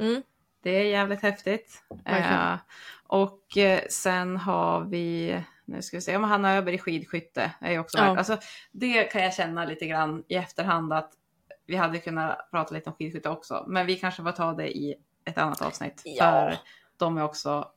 Mm. 0.00 0.22
Det 0.62 0.70
är 0.70 0.84
jävligt 0.84 1.22
häftigt. 1.22 1.82
Eh, 2.04 2.54
och 3.06 3.56
eh, 3.56 3.80
sen 3.90 4.36
har 4.36 4.80
vi, 4.84 5.38
nu 5.64 5.82
ska 5.82 5.96
vi 5.96 6.00
se, 6.00 6.16
om 6.16 6.24
Hanna 6.24 6.56
Öberg 6.56 6.74
i 6.74 6.78
skidskytte 6.78 7.52
är 7.60 7.72
ju 7.72 7.78
också 7.78 7.98
Ja. 7.98 8.18
Alltså, 8.18 8.38
det 8.72 9.04
kan 9.04 9.22
jag 9.22 9.34
känna 9.34 9.64
lite 9.64 9.86
grann 9.86 10.24
i 10.28 10.34
efterhand 10.34 10.92
att 10.92 11.12
vi 11.66 11.76
hade 11.76 11.98
kunnat 11.98 12.50
prata 12.50 12.74
lite 12.74 12.90
om 12.90 12.96
skidskytte 12.96 13.28
också. 13.28 13.64
Men 13.68 13.86
vi 13.86 13.96
kanske 13.96 14.22
får 14.22 14.32
ta 14.32 14.52
det 14.52 14.76
i 14.76 14.94
ett 15.24 15.38
annat 15.38 15.62
avsnitt. 15.62 16.02
Ja. 16.04 16.24
För 16.24 16.58
de 16.96 17.18
är 17.18 17.22
också 17.22 17.68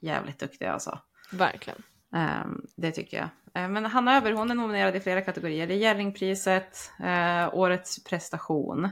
jävligt 0.00 0.38
duktiga 0.38 0.72
alltså. 0.72 0.98
Verkligen. 1.32 1.82
Ehm, 2.14 2.66
det 2.76 2.92
tycker 2.92 3.16
jag. 3.16 3.28
Ehm, 3.54 3.72
men 3.72 3.84
Hanna 3.84 4.16
Öberg 4.16 4.34
hon 4.34 4.50
är 4.50 4.54
nominerad 4.54 4.96
i 4.96 5.00
flera 5.00 5.20
kategorier. 5.20 5.66
Det 5.66 5.74
är 5.74 5.78
Jerringpriset, 5.78 6.90
eh, 7.00 7.54
Årets 7.54 8.04
prestation. 8.04 8.90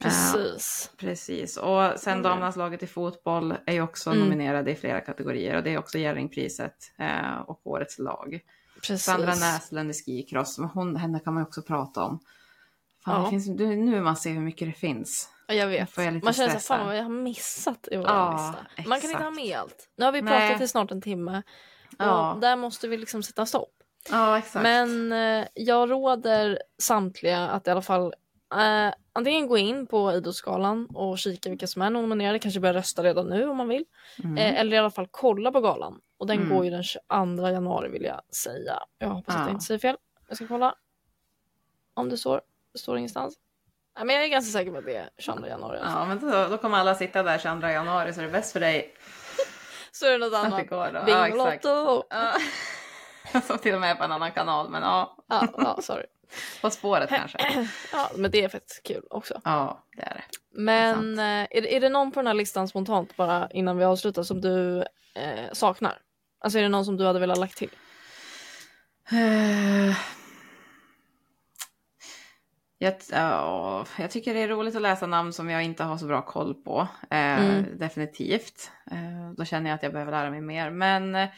Precis. 0.00 0.90
Precis, 0.98 1.56
och 1.56 1.92
sen 1.96 2.12
Mm. 2.12 2.22
damlandslaget 2.22 2.82
i 2.82 2.86
fotboll 2.86 3.54
är 3.66 3.72
ju 3.72 3.82
också 3.82 4.10
Mm. 4.10 4.22
nominerade 4.22 4.70
i 4.70 4.74
flera 4.74 5.00
kategorier 5.00 5.56
och 5.56 5.62
det 5.62 5.74
är 5.74 5.78
också 5.78 5.98
Jerringpriset 5.98 6.74
eh, 6.98 7.34
och 7.46 7.66
Årets 7.66 7.98
lag. 7.98 8.40
Precis. 8.74 9.02
Sandra 9.04 9.26
Näslund 9.34 9.90
i 9.90 9.94
hon, 10.74 10.96
henne 10.96 11.20
kan 11.20 11.34
man 11.34 11.42
ju 11.42 11.46
också 11.46 11.62
prata 11.62 12.02
om. 12.04 12.20
Fan, 13.04 13.14
Ja. 13.18 13.24
det 13.24 13.30
finns, 13.30 13.48
nu 13.48 14.00
man 14.02 14.16
ser 14.16 14.30
hur 14.30 14.40
mycket 14.40 14.68
det 14.68 14.72
finns. 14.72 15.28
Ja, 15.46 15.54
jag 15.54 15.66
vet. 15.66 15.90
jag 16.02 16.14
lite 16.14 16.24
Man 16.24 16.34
känner 16.34 16.54
så 16.54 16.60
fan 16.60 16.86
vad 16.86 16.96
jag 16.98 17.02
har 17.02 17.10
missat 17.10 17.88
i 17.90 17.96
vår 17.96 18.06
Ja, 18.06 18.32
lista. 18.76 18.88
Man 18.88 19.00
kan 19.00 19.10
inte 19.10 19.22
ha 19.22 19.30
med 19.30 19.58
allt. 19.58 19.88
Nu 19.96 20.04
har 20.04 20.12
vi 20.12 20.22
Nej. 20.22 20.48
pratat 20.48 20.62
i 20.62 20.68
snart 20.68 20.90
en 20.90 21.02
timme. 21.02 21.42
Ja. 21.98 22.32
Och 22.34 22.40
där 22.40 22.56
måste 22.56 22.88
vi 22.88 22.96
liksom 22.96 23.22
sätta 23.22 23.46
stopp. 23.46 23.70
Ja, 24.10 24.38
exakt. 24.38 24.62
Men 24.62 25.12
eh, 25.12 25.46
jag 25.54 25.90
råder 25.90 26.58
samtliga 26.78 27.48
att 27.48 27.66
i 27.66 27.70
alla 27.70 27.82
fall 27.82 28.14
eh, 28.54 28.94
antingen 29.14 29.46
gå 29.46 29.56
in 29.58 29.86
på 29.86 30.12
Idrottsgalan 30.12 30.86
och 30.94 31.18
kika 31.18 31.50
vilka 31.50 31.66
som 31.66 31.82
är 31.82 31.90
nominerade, 31.90 32.38
kanske 32.38 32.60
börja 32.60 32.74
rösta 32.74 33.02
redan 33.02 33.28
nu 33.28 33.48
om 33.48 33.56
man 33.56 33.68
vill. 33.68 33.84
Mm. 34.24 34.38
Eh, 34.38 34.60
eller 34.60 34.76
i 34.76 34.78
alla 34.78 34.90
fall 34.90 35.08
kolla 35.10 35.50
på 35.52 35.60
galan. 35.60 36.00
Och 36.18 36.26
den 36.26 36.36
Mm. 36.38 36.54
går 36.54 36.64
ju 36.64 36.70
den 36.70 36.82
22 36.82 37.48
januari 37.50 37.88
vill 37.88 38.02
jag 38.04 38.20
säga. 38.34 38.78
Jag 38.98 39.08
hoppas 39.08 39.34
att 39.34 39.40
Ja. 39.40 39.46
jag 39.46 39.54
inte 39.54 39.64
säger 39.64 39.78
fel. 39.78 39.96
Jag 40.28 40.36
ska 40.36 40.46
kolla 40.46 40.74
om 41.94 42.08
det 42.08 42.16
står. 42.16 42.40
Står 42.74 42.96
ingenstans. 42.98 43.34
Nej, 43.96 44.06
men 44.06 44.16
jag 44.16 44.24
är 44.24 44.28
ganska 44.28 44.58
säker 44.58 44.70
på 44.72 44.78
att 44.78 44.84
det 44.86 44.96
är 44.96 45.10
22 45.18 45.46
januari. 45.46 45.78
Alltså. 45.78 45.98
Ja, 45.98 46.06
men 46.06 46.18
då, 46.20 46.48
då 46.48 46.58
kommer 46.58 46.78
alla 46.78 46.94
sitta 46.94 47.22
där 47.22 47.38
22 47.38 47.68
januari 47.68 48.12
så 48.12 48.20
är 48.20 48.24
det 48.24 48.30
bäst 48.32 48.52
för 48.52 48.60
dig 48.60 48.94
Så 49.92 50.06
är 50.06 50.10
det 50.10 50.18
något 50.18 50.34
att 50.34 50.44
annat. 50.44 51.06
Bingolotto! 51.06 52.02
Ja. 52.10 52.32
Som 53.46 53.58
till 53.58 53.74
och 53.74 53.80
med 53.80 53.90
är 53.90 53.94
på 53.94 54.04
en 54.04 54.12
annan 54.12 54.32
kanal, 54.32 54.70
men 54.70 54.82
ja, 54.82 55.16
Ja, 55.28 55.48
ja, 55.56 55.78
sorry. 55.82 56.04
På 56.62 56.70
spåret 56.70 57.08
kanske. 57.08 57.38
Ja, 57.92 58.10
men 58.16 58.30
det 58.30 58.44
är 58.44 58.48
faktiskt 58.48 58.82
kul 58.82 59.02
också. 59.10 59.40
Ja, 59.44 59.84
det 59.96 60.02
är 60.02 60.14
det. 60.14 60.24
Men 60.62 61.18
eh, 61.18 61.24
är, 61.50 61.60
det- 61.62 61.76
är 61.76 61.80
det 61.80 61.88
någon 61.88 62.12
på 62.12 62.20
den 62.20 62.26
här 62.26 62.34
listan 62.34 62.68
spontant 62.68 63.16
bara 63.16 63.48
innan 63.50 63.76
vi 63.78 63.84
avslutar 63.84 64.22
som 64.22 64.40
du 64.40 64.78
eh, 65.14 65.52
saknar? 65.52 65.98
Alltså 66.40 66.58
är 66.58 66.62
det 66.62 66.68
någon 66.68 66.84
som 66.84 66.96
du 66.96 67.06
hade 67.06 67.18
velat 67.20 67.38
lagt 67.38 67.56
till? 67.56 67.70
Eh, 69.10 69.96
Jag, 72.78 72.94
ja, 73.10 73.86
jag 73.98 74.10
tycker 74.10 74.34
det 74.34 74.40
är 74.40 74.48
roligt 74.48 74.76
att 74.76 74.82
läsa 74.82 75.06
namn 75.06 75.32
som 75.32 75.50
jag 75.50 75.62
inte 75.62 75.84
har 75.84 75.96
så 75.98 76.06
bra 76.06 76.22
koll 76.22 76.54
på. 76.54 76.88
Eh, 77.10 77.18
Mm. 77.44 77.78
Definitivt. 77.78 78.70
Eh, 78.90 79.30
då 79.36 79.44
känner 79.44 79.70
jag 79.70 79.74
att 79.74 79.82
jag 79.82 79.92
behöver 79.92 80.12
lära 80.12 80.30
mig 80.30 80.40
mer. 80.40 80.70
Men 80.70 81.14
eh, 81.14 81.28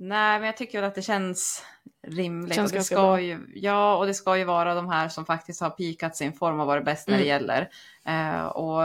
nej, 0.00 0.38
men 0.38 0.46
jag 0.46 0.56
tycker 0.56 0.80
väl 0.80 0.88
att 0.88 0.94
det 0.94 1.02
känns 1.02 1.64
rimligt. 2.06 2.54
Känns 2.54 2.72
och 2.72 2.78
det 2.78 2.84
ska 2.84 2.94
bra. 2.96 3.20
ju, 3.20 3.46
ja, 3.54 3.96
och 3.96 4.06
det 4.06 4.14
ska 4.14 4.36
ju 4.38 4.44
vara 4.44 4.74
de 4.74 4.88
här 4.88 5.08
som 5.08 5.26
faktiskt 5.26 5.60
har 5.60 5.70
pikat 5.70 6.16
sin 6.16 6.32
form 6.32 6.60
och 6.60 6.66
varit 6.66 6.84
bäst 6.84 7.08
när 7.08 7.18
det 7.18 7.30
Mm. 7.30 7.42
gäller. 7.42 7.68
Eh, 8.06 8.44
och 8.46 8.82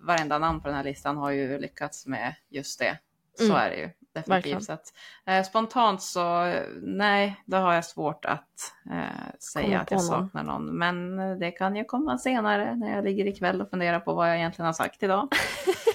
varenda 0.00 0.38
namn 0.38 0.60
på 0.60 0.68
den 0.68 0.76
här 0.76 0.84
listan 0.84 1.16
har 1.16 1.30
ju 1.30 1.58
lyckats 1.58 2.06
med 2.06 2.34
just 2.48 2.78
det. 2.78 2.98
Så 3.38 3.44
Mm. 3.44 3.56
är 3.56 3.70
det 3.70 3.76
ju. 3.76 3.90
Definitivt. 4.14 4.64
Så 4.64 4.72
att, 4.72 4.92
eh, 5.26 5.42
spontant 5.44 6.02
så 6.02 6.54
nej, 6.82 7.42
då 7.46 7.56
har 7.56 7.74
jag 7.74 7.84
svårt 7.84 8.24
att 8.24 8.72
eh, 8.90 9.34
säga 9.52 9.80
att 9.80 9.90
jag 9.90 10.02
saknar 10.02 10.42
någon. 10.42 10.78
Men 10.78 11.18
eh, 11.18 11.36
det 11.36 11.50
kan 11.50 11.76
ju 11.76 11.84
komma 11.84 12.18
senare 12.18 12.74
när 12.76 12.94
jag 12.94 13.04
ligger 13.04 13.26
ikväll 13.26 13.60
och 13.62 13.70
funderar 13.70 14.00
på 14.00 14.12
vad 14.14 14.28
jag 14.30 14.36
egentligen 14.36 14.66
har 14.66 14.72
sagt 14.72 15.02
idag. 15.02 15.28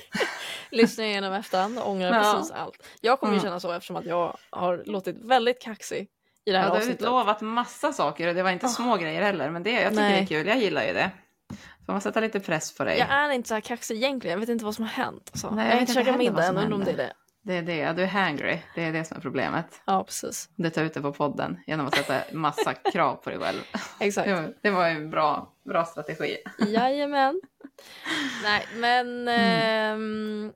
Lyssnar 0.74 1.06
igenom 1.06 1.34
efterhand 1.34 1.80
och 1.80 1.90
ångrar 1.90 2.14
Ja. 2.14 2.34
precis 2.34 2.52
allt. 2.52 2.88
Jag 3.02 3.20
kommer 3.20 3.34
ju 3.34 3.40
Mm. 3.40 3.48
känna 3.50 3.60
så 3.60 3.72
eftersom 3.72 3.96
att 3.96 4.06
jag 4.06 4.38
har 4.50 4.84
låtit 4.86 5.16
väldigt 5.26 5.62
kaxig 5.62 6.08
i 6.46 6.52
det 6.52 6.58
här 6.58 6.68
Ja, 6.68 6.74
du 6.80 6.86
har 6.86 6.92
utlovat 6.92 7.42
massa 7.42 7.94
saker 7.94 8.28
och 8.28 8.36
det 8.36 8.44
var 8.44 8.52
inte 8.52 8.68
små 8.68 8.98
grejer 8.98 9.22
heller. 9.22 9.50
Men 9.50 9.64
det, 9.64 9.72
jag 9.72 9.90
tycker 9.92 10.04
Nej. 10.04 10.14
det 10.14 10.36
är 10.36 10.40
kul, 10.40 10.48
jag 10.48 10.58
gillar 10.58 10.84
ju 10.84 10.94
det. 10.94 11.12
Får 11.86 11.94
man 11.94 12.02
sätta 12.02 12.20
lite 12.20 12.40
press 12.40 12.76
på 12.78 12.84
dig? 12.84 12.98
Jag 13.00 13.10
är 13.10 13.30
inte 13.32 13.48
så 13.50 13.54
här 13.54 13.62
kaxig 13.62 13.96
egentligen, 13.96 14.32
jag 14.34 14.40
vet 14.40 14.50
inte 14.50 14.66
vad 14.66 14.76
som 14.76 14.84
har 14.86 14.92
hänt. 14.92 15.30
Alltså. 15.34 15.50
Nej, 15.50 15.66
jag 15.66 15.68
jag 15.68 15.74
har 15.76 15.80
vet 15.80 15.90
inte 15.90 16.04
käkat 16.04 16.18
middag 16.18 16.44
än, 16.44 16.58
undrar 16.58 16.76
om 16.76 16.84
det 16.84 16.92
är 16.92 16.98
det. 16.98 17.14
Det 17.46 17.54
är 17.58 17.62
det, 17.62 17.94
du 17.94 18.04
är 18.04 18.08
hangry. 18.08 18.60
Det 18.76 18.84
är 18.84 18.92
det 18.94 19.04
som 19.06 19.18
är 19.18 19.22
problemet. 19.22 19.82
Ja, 19.86 20.04
precis. 20.04 20.50
Du 20.56 20.70
tar 20.70 20.84
ut 20.84 20.94
det 20.94 21.02
på 21.02 21.14
podden 21.14 21.60
genom 21.68 21.88
att 21.88 21.96
sätta 21.96 22.22
massa 22.38 22.74
krav 22.94 23.16
på 23.16 23.30
dig 23.30 23.40
själv. 23.40 23.60
Exakt. 24.00 24.28
Det 24.28 24.34
var, 24.34 24.54
det 24.62 24.70
var 24.70 24.88
ju 24.90 24.96
en 24.96 25.10
bra, 25.10 25.54
bra 25.66 25.86
strategi. 25.86 26.38
Jajamän. 26.68 27.42
Nej, 28.44 28.66
men 28.76 29.28
Mm. 29.28 30.44
ehm, 30.48 30.52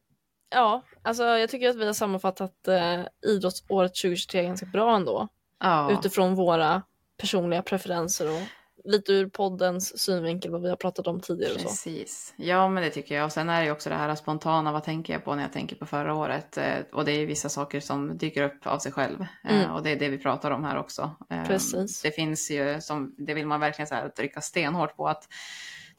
ja, 0.50 0.84
alltså 1.02 1.24
jag 1.24 1.50
tycker 1.50 1.70
att 1.70 1.76
vi 1.76 1.86
har 1.86 1.94
sammanfattat 1.94 2.68
eh, 2.68 3.02
idrottsåret 3.26 3.96
2023 3.96 4.44
ganska 4.44 4.66
bra 4.66 4.96
ändå. 4.96 5.28
Ja, 5.60 5.92
Utifrån 5.92 6.36
våra 6.36 6.82
personliga 7.18 7.62
preferenser 7.62 8.32
och 8.32 8.42
lite 8.84 9.12
ur 9.14 9.28
poddens 9.30 10.00
synvinkel 10.00 10.52
vad 10.52 10.62
vi 10.62 10.70
har 10.70 10.76
pratat 10.76 11.08
om 11.08 11.20
tidigare 11.22 11.54
och 11.54 11.60
så. 11.62 11.68
precis. 11.68 12.34
Ja, 12.38 12.70
men 12.70 12.84
det 12.84 12.90
tycker 12.90 13.16
jag. 13.16 13.26
Och 13.26 13.32
sen 13.32 13.50
är 13.50 13.60
det 13.60 13.66
ju 13.66 13.72
också 13.72 13.90
det 13.90 13.96
här 13.96 14.16
spontana, 14.16 14.72
vad 14.72 14.84
tänker 14.84 15.14
jag 15.14 15.24
på 15.26 15.36
när 15.36 15.42
jag 15.44 15.54
tänker 15.54 15.76
på 15.76 15.86
förra 15.86 16.14
året? 16.16 16.58
Eh, 16.58 16.76
Och 16.92 17.06
det 17.06 17.12
är 17.12 17.20
ju 17.20 17.26
vissa 17.26 17.50
saker 17.50 17.80
som 17.80 18.18
dyker 18.18 18.44
upp 18.44 18.68
av 18.68 18.80
sig 18.80 18.92
själv. 18.92 19.22
Eh, 19.22 19.58
Mm. 19.58 19.72
Och 19.72 19.84
det 19.84 19.90
är 19.92 19.96
det 20.00 20.10
vi 20.10 20.18
pratar 20.18 20.52
om 20.52 20.64
här 20.64 20.78
också. 20.78 21.16
Eh, 21.30 21.46
Precis. 21.48 22.02
Det 22.02 22.12
finns 22.12 22.52
ju, 22.52 22.82
som, 22.82 23.16
det 23.18 23.34
vill 23.34 23.48
man 23.48 23.60
verkligen 23.60 23.88
så 23.88 23.96
här 23.96 24.10
trycka 24.10 24.42
stenhårt 24.42 24.96
på, 24.96 25.08
att 25.08 25.24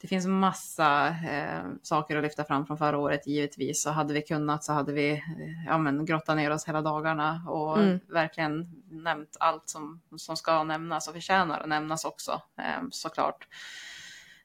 det 0.01 0.07
finns 0.07 0.27
massa 0.27 1.07
eh, 1.07 1.63
saker 1.81 2.17
att 2.17 2.23
lyfta 2.23 2.43
fram 2.43 2.65
från 2.65 2.77
förra 2.77 2.97
året 2.97 3.27
givetvis. 3.27 3.83
Så 3.83 3.89
hade 3.89 4.13
vi 4.13 4.21
kunnat 4.21 4.63
så 4.63 4.73
hade 4.73 4.93
vi 4.93 5.11
eh, 5.11 5.65
ja, 5.67 5.77
men, 5.77 6.05
grottat 6.05 6.35
ner 6.35 6.51
oss 6.51 6.67
hela 6.67 6.81
dagarna 6.81 7.43
och 7.47 7.77
Mm. 7.79 7.99
verkligen 8.07 8.83
nämnt 8.91 9.37
allt 9.39 9.69
som, 9.69 10.01
som 10.17 10.37
ska 10.37 10.63
nämnas 10.63 11.07
och 11.07 11.13
förtjänar 11.13 11.59
att 11.59 11.69
nämnas 11.69 12.05
också 12.05 12.41
eh, 12.57 12.83
såklart. 12.91 13.47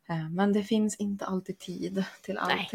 Eh, 0.08 0.30
men 0.30 0.52
det 0.52 0.62
finns 0.62 0.96
inte 0.96 1.26
alltid 1.26 1.58
tid 1.58 2.04
till 2.22 2.38
Nej. 2.56 2.68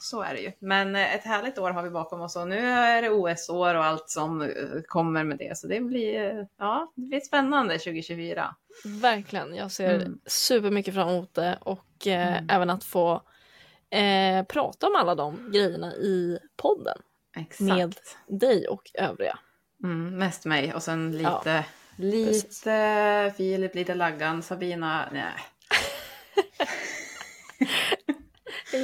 Så 0.00 0.22
är 0.22 0.34
det 0.34 0.40
ju. 0.40 0.52
Men 0.58 0.96
eh, 0.96 1.14
ett 1.14 1.24
härligt 1.24 1.58
år 1.58 1.70
har 1.70 1.82
vi 1.82 1.90
bakom 1.90 2.20
oss 2.20 2.36
och 2.36 2.48
nu 2.48 2.58
är 2.66 3.02
det 3.02 3.10
OS-år 3.10 3.74
och 3.74 3.84
allt 3.84 4.10
som 4.10 4.42
eh, 4.42 4.48
kommer 4.86 5.24
med 5.24 5.38
det. 5.38 5.58
Så 5.58 5.66
det 5.66 5.80
blir, 5.80 6.38
eh, 6.38 6.44
ja, 6.58 6.92
det 6.94 7.02
blir 7.08 7.20
spännande 7.20 7.78
2024. 7.78 8.54
Verkligen, 8.84 9.54
jag 9.54 9.70
ser 9.72 9.94
Mm. 10.00 10.18
supermycket 10.26 10.94
fram 10.94 11.08
emot 11.08 11.34
det 11.34 11.58
och 11.60 12.06
eh, 12.06 12.36
Mm. 12.36 12.46
även 12.50 12.70
att 12.70 12.84
få 12.84 13.22
eh, 13.90 14.42
prata 14.44 14.86
om 14.86 14.94
alla 14.96 15.14
de 15.14 15.50
grejerna 15.52 15.94
i 15.94 16.38
podden 16.56 16.98
Exakt. 17.36 17.60
med 17.60 17.94
dig 18.26 18.68
och 18.68 18.90
övriga. 18.94 19.38
Mm, 19.84 20.18
mest 20.18 20.44
mig 20.44 20.74
och 20.74 20.82
sen 20.82 21.12
lite, 21.12 21.24
Ja, 21.24 21.64
lite 21.96 23.32
Filip, 23.36 23.74
lite 23.74 23.94
Laggan, 23.94 24.42
Sabina, 24.42 25.08
nej. 25.12 25.32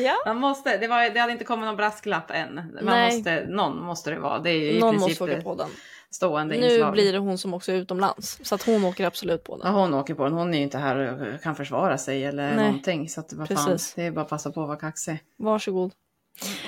Ja. 0.01 0.15
Man 0.27 0.37
måste, 0.37 0.77
det, 0.77 0.89
var, 0.89 1.11
det 1.11 1.21
hade 1.21 1.33
inte 1.33 1.45
kommit 1.45 1.67
någon 1.67 1.77
brasklapp 1.77 2.31
än. 2.31 2.55
Man 2.55 2.71
Nej. 2.83 3.15
måste, 3.17 3.47
någon 3.49 3.83
måste 3.85 4.11
det 4.11 4.19
vara. 4.19 4.39
Det 4.39 4.51
är 4.51 4.55
ju 4.61 4.73
i 4.73 4.81
Någon 4.81 4.91
princip 4.99 5.21
måste 5.21 5.35
åka 5.35 5.43
på 5.43 5.55
den. 5.55 5.69
stående 6.11 6.55
Nu 6.57 6.67
inslag. 6.71 6.93
blir 6.93 7.13
det 7.13 7.19
hon 7.19 7.39
som 7.39 7.55
också 7.55 7.73
är 7.73 7.77
utomlands 7.77 8.39
så 8.43 8.55
att 8.55 8.63
hon 8.63 8.85
åker 8.85 9.07
absolut 9.07 9.45
på 9.45 9.59
Ja, 9.63 9.65
den. 9.67 9.75
hon 9.75 9.95
åker 9.95 10.15
på 10.15 10.25
den. 10.25 10.33
Hon 10.33 10.55
är 10.55 10.59
ju 10.59 10.65
inte 10.65 10.79
här 10.79 10.97
och 11.35 11.43
kan 11.43 11.57
försvara 11.57 11.99
sig 11.99 12.25
eller 12.25 12.55
Nej. 12.55 12.65
någonting. 12.67 13.09
Så 13.09 13.21
att, 13.21 13.33
vad 13.33 13.49
fan, 13.49 13.79
det 13.97 14.03
är 14.07 14.11
bara 14.11 14.21
att 14.21 14.29
passa 14.29 14.51
på 14.53 14.63
att 14.63 14.69
vara 14.69 14.79
kaxig. 14.79 15.19
Varsågod. 15.37 15.93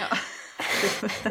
Ja. 0.01 0.17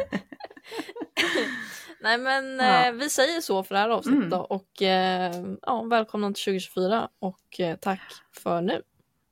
Nej 2.00 2.18
men 2.18 2.58
Ja. 2.58 2.86
eh, 2.86 2.92
vi 2.92 3.10
säger 3.10 3.40
så 3.40 3.62
för 3.64 3.74
det 3.74 3.80
här 3.80 3.88
avsnittet 3.88 4.18
Mm. 4.18 4.30
då 4.30 4.38
och 4.38 4.82
eh, 4.82 5.32
ja, 5.62 5.82
välkomna 5.82 6.26
till 6.32 6.44
2024 6.44 7.08
och 7.18 7.60
eh, 7.60 7.76
tack 7.76 8.00
för 8.32 8.60
nu. 8.60 8.82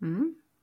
Mm, 0.02 0.34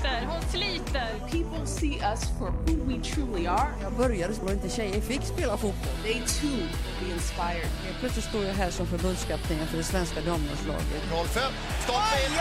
sliter, 0.00 0.26
hon 0.26 0.42
sliter. 0.50 1.08
People 1.30 1.66
see 1.66 2.00
us 2.00 2.30
for 2.38 2.50
who 2.50 2.74
we 2.84 2.98
truly 2.98 3.46
are. 3.46 3.70
Jag 3.82 3.92
började 3.92 4.34
att 4.34 4.52
inte 4.52 4.68
tjejer 4.68 5.00
fick 5.00 5.22
spela 5.22 5.56
fotboll. 5.56 5.94
They 6.02 6.14
too 6.14 6.50
will 6.50 6.68
be 7.00 7.12
inspired. 7.14 7.68
Helt 7.84 7.98
plötsligt 8.00 8.24
står 8.24 8.44
jag 8.44 8.54
här 8.54 8.70
som 8.70 8.86
förbundskapten 8.86 9.66
för 9.66 9.76
det 9.76 9.84
svenska 9.84 10.20
damlandslaget. 10.20 11.02
05, 11.10 11.52
stopp 11.84 11.96
in! 12.24 12.32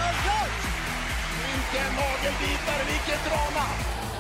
Vilken 1.46 1.92
nagelbitare, 1.96 2.84
vilket 2.92 3.22
drama! 3.26 3.66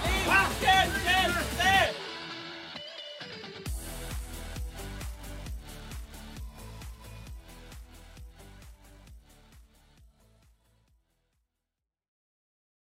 Vilken 0.04 1.04
hjälte! 1.06 2.09